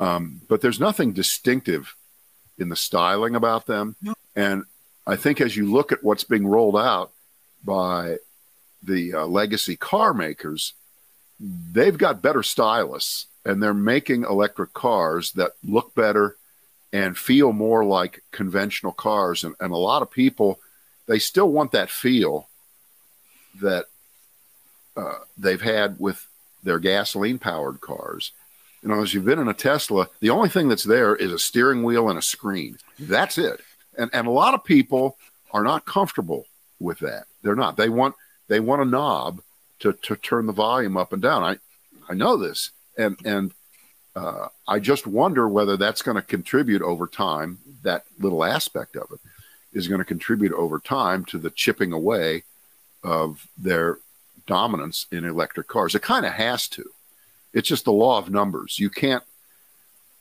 Um, 0.00 0.40
but 0.48 0.60
there's 0.62 0.80
nothing 0.80 1.12
distinctive 1.12 1.94
in 2.58 2.68
the 2.68 2.76
styling 2.76 3.34
about 3.34 3.66
them. 3.66 3.96
And 4.36 4.64
I 5.06 5.16
think 5.16 5.40
as 5.40 5.56
you 5.56 5.70
look 5.70 5.92
at 5.92 6.02
what's 6.02 6.24
being 6.24 6.46
rolled 6.46 6.76
out 6.76 7.12
by 7.64 8.18
the 8.82 9.14
uh, 9.14 9.26
legacy 9.26 9.76
car 9.76 10.14
makers, 10.14 10.74
they've 11.40 11.96
got 11.96 12.22
better 12.22 12.42
stylists, 12.42 13.26
and 13.44 13.62
they're 13.62 13.74
making 13.74 14.24
electric 14.24 14.72
cars 14.72 15.32
that 15.32 15.52
look 15.62 15.94
better 15.94 16.36
and 16.92 17.18
feel 17.18 17.52
more 17.52 17.84
like 17.84 18.22
conventional 18.30 18.92
cars. 18.92 19.44
And, 19.44 19.54
and 19.60 19.72
a 19.72 19.76
lot 19.76 20.02
of 20.02 20.10
people 20.10 20.60
they 21.06 21.18
still 21.18 21.50
want 21.50 21.72
that 21.72 21.90
feel 21.90 22.48
that 23.60 23.86
uh, 24.96 25.18
they've 25.36 25.60
had 25.60 25.98
with 25.98 26.26
their 26.62 26.78
gasoline 26.78 27.38
powered 27.38 27.80
cars. 27.80 28.32
You 28.84 28.90
know, 28.90 29.00
as 29.00 29.14
you've 29.14 29.24
been 29.24 29.38
in 29.38 29.48
a 29.48 29.54
Tesla, 29.54 30.08
the 30.20 30.28
only 30.28 30.50
thing 30.50 30.68
that's 30.68 30.84
there 30.84 31.16
is 31.16 31.32
a 31.32 31.38
steering 31.38 31.84
wheel 31.84 32.10
and 32.10 32.18
a 32.18 32.22
screen. 32.22 32.76
That's 33.00 33.38
it. 33.38 33.60
And 33.96 34.10
and 34.12 34.26
a 34.26 34.30
lot 34.30 34.52
of 34.52 34.62
people 34.62 35.16
are 35.52 35.62
not 35.62 35.86
comfortable 35.86 36.44
with 36.78 36.98
that. 36.98 37.24
They're 37.42 37.56
not. 37.56 37.78
They 37.78 37.88
want 37.88 38.14
they 38.48 38.60
want 38.60 38.82
a 38.82 38.84
knob 38.84 39.40
to 39.78 39.94
to 39.94 40.16
turn 40.16 40.44
the 40.44 40.52
volume 40.52 40.98
up 40.98 41.14
and 41.14 41.22
down. 41.22 41.42
I 41.42 41.58
I 42.10 42.14
know 42.14 42.36
this, 42.36 42.72
and 42.98 43.16
and 43.24 43.52
uh, 44.14 44.48
I 44.68 44.80
just 44.80 45.06
wonder 45.06 45.48
whether 45.48 45.78
that's 45.78 46.02
going 46.02 46.16
to 46.16 46.22
contribute 46.22 46.82
over 46.82 47.06
time. 47.06 47.60
That 47.84 48.04
little 48.18 48.44
aspect 48.44 48.96
of 48.96 49.10
it 49.12 49.20
is 49.72 49.88
going 49.88 50.00
to 50.00 50.04
contribute 50.04 50.52
over 50.52 50.78
time 50.78 51.24
to 51.26 51.38
the 51.38 51.50
chipping 51.50 51.94
away 51.94 52.42
of 53.02 53.48
their 53.56 53.98
dominance 54.46 55.06
in 55.10 55.24
electric 55.24 55.68
cars. 55.68 55.94
It 55.94 56.02
kind 56.02 56.26
of 56.26 56.32
has 56.32 56.68
to. 56.68 56.84
It's 57.54 57.68
just 57.68 57.84
the 57.84 57.92
law 57.92 58.18
of 58.18 58.30
numbers. 58.30 58.78
You 58.78 58.90
can't. 58.90 59.22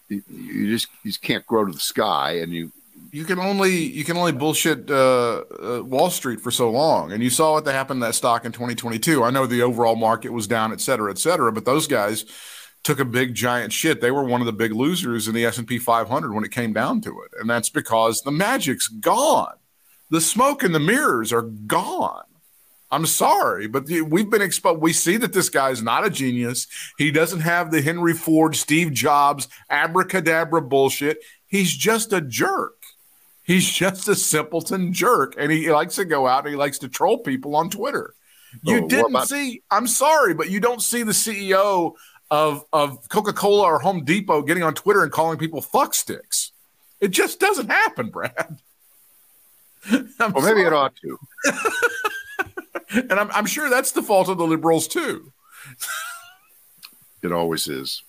You 0.08 0.22
just 0.70 0.88
you 1.04 1.12
just 1.12 1.22
can't 1.22 1.46
grow 1.46 1.66
to 1.66 1.72
the 1.72 1.80
sky, 1.80 2.38
and 2.40 2.54
you 2.54 2.72
you 3.12 3.26
can 3.26 3.40
only 3.40 3.72
you 3.72 4.04
can 4.04 4.16
only 4.16 4.32
bullshit 4.32 4.90
uh, 4.90 5.44
uh, 5.62 5.84
Wall 5.84 6.10
Street 6.10 6.40
for 6.40 6.52
so 6.52 6.70
long, 6.70 7.12
and 7.12 7.24
you 7.24 7.30
saw 7.30 7.54
what 7.54 7.66
happened 7.66 8.02
to 8.02 8.08
that 8.08 8.16
stock 8.16 8.46
in 8.46 8.52
2022. 8.52 9.24
I 9.24 9.32
know 9.32 9.46
the 9.46 9.64
overall 9.64 9.96
market 9.96 10.32
was 10.32 10.48
down, 10.48 10.72
et 10.72 10.82
cetera, 10.82 11.12
et 11.12 11.18
cetera, 11.18 11.52
but 11.52 11.66
those 11.66 11.88
guys 11.88 12.26
took 12.84 13.00
a 13.00 13.06
big 13.06 13.34
giant 13.34 13.72
shit. 13.72 14.02
They 14.02 14.12
were 14.12 14.24
one 14.24 14.42
of 14.42 14.46
the 14.46 14.54
big 14.54 14.74
losers 14.74 15.28
in 15.28 15.34
the 15.34 15.46
S&P 15.46 15.80
500 15.80 16.34
when 16.34 16.44
it 16.44 16.52
came 16.52 16.74
down 16.74 17.02
to 17.02 17.22
it, 17.22 17.32
and 17.40 17.50
that's 17.50 17.70
because 17.70 18.22
the 18.22 18.32
magic's 18.32 18.88
gone. 18.88 19.56
The 20.10 20.22
smoke 20.22 20.64
and 20.64 20.76
the 20.76 20.80
mirrors 20.80 21.32
are 21.32 21.42
gone. 21.42 22.26
I'm 22.94 23.08
sorry, 23.08 23.66
but 23.66 23.90
we've 23.90 24.30
been 24.30 24.44
exposed. 24.44 24.80
We 24.80 24.94
see 24.94 25.18
that 25.18 25.34
this 25.34 25.50
guy 25.50 25.72
is 25.72 25.82
not 25.82 26.06
a 26.06 26.12
genius. 26.12 26.68
He 27.00 27.10
doesn't 27.10 27.40
have 27.40 27.72
the 27.72 27.82
Henry 27.82 28.14
Ford, 28.14 28.56
Steve 28.56 28.94
Jobs, 28.94 29.48
abracadabra 29.68 30.62
bullshit. 30.62 31.18
He's 31.48 31.76
just 31.76 32.14
a 32.14 32.22
jerk. 32.22 32.84
He's 33.42 33.68
just 33.68 34.08
a 34.08 34.14
simpleton 34.16 34.94
jerk, 34.94 35.34
and 35.40 35.52
he 35.52 35.72
likes 35.72 35.96
to 35.96 36.06
go 36.06 36.28
out 36.28 36.46
and 36.46 36.50
he 36.50 36.56
likes 36.56 36.78
to 36.80 36.88
troll 36.88 37.18
people 37.18 37.56
on 37.56 37.72
Twitter. 37.72 38.14
Oh, 38.68 38.72
you 38.72 38.84
oh, 38.84 38.88
didn't 38.88 39.10
about- 39.10 39.28
see. 39.28 39.64
I'm 39.72 39.88
sorry, 39.88 40.36
but 40.36 40.52
you 40.52 40.60
don't 40.60 40.82
see 40.82 41.02
the 41.02 41.14
CEO 41.14 41.94
of 42.30 42.64
of 42.72 43.10
Coca 43.10 43.34
Cola 43.34 43.64
or 43.64 43.80
Home 43.80 44.06
Depot 44.06 44.44
getting 44.44 44.62
on 44.62 44.76
Twitter 44.76 45.02
and 45.02 45.12
calling 45.12 45.40
people 45.40 45.62
fuck 45.62 45.96
sticks. 45.96 46.52
It 47.02 47.08
just 47.08 47.40
doesn't 47.40 47.70
happen, 47.72 48.12
Brad. 48.12 48.60
I'm 49.92 50.32
well, 50.32 50.44
maybe 50.46 50.62
sorry. 50.62 50.68
it 50.68 50.74
ought 50.74 50.96
to. 50.98 51.18
and 52.94 53.14
I'm, 53.14 53.32
I'm 53.32 53.46
sure 53.46 53.70
that's 53.70 53.92
the 53.92 54.04
fault 54.04 54.30
of 54.30 54.38
the 54.38 54.48
liberals 54.48 54.88
too. 54.88 55.32
it 57.22 57.32
always 57.32 57.68
is. 57.68 58.04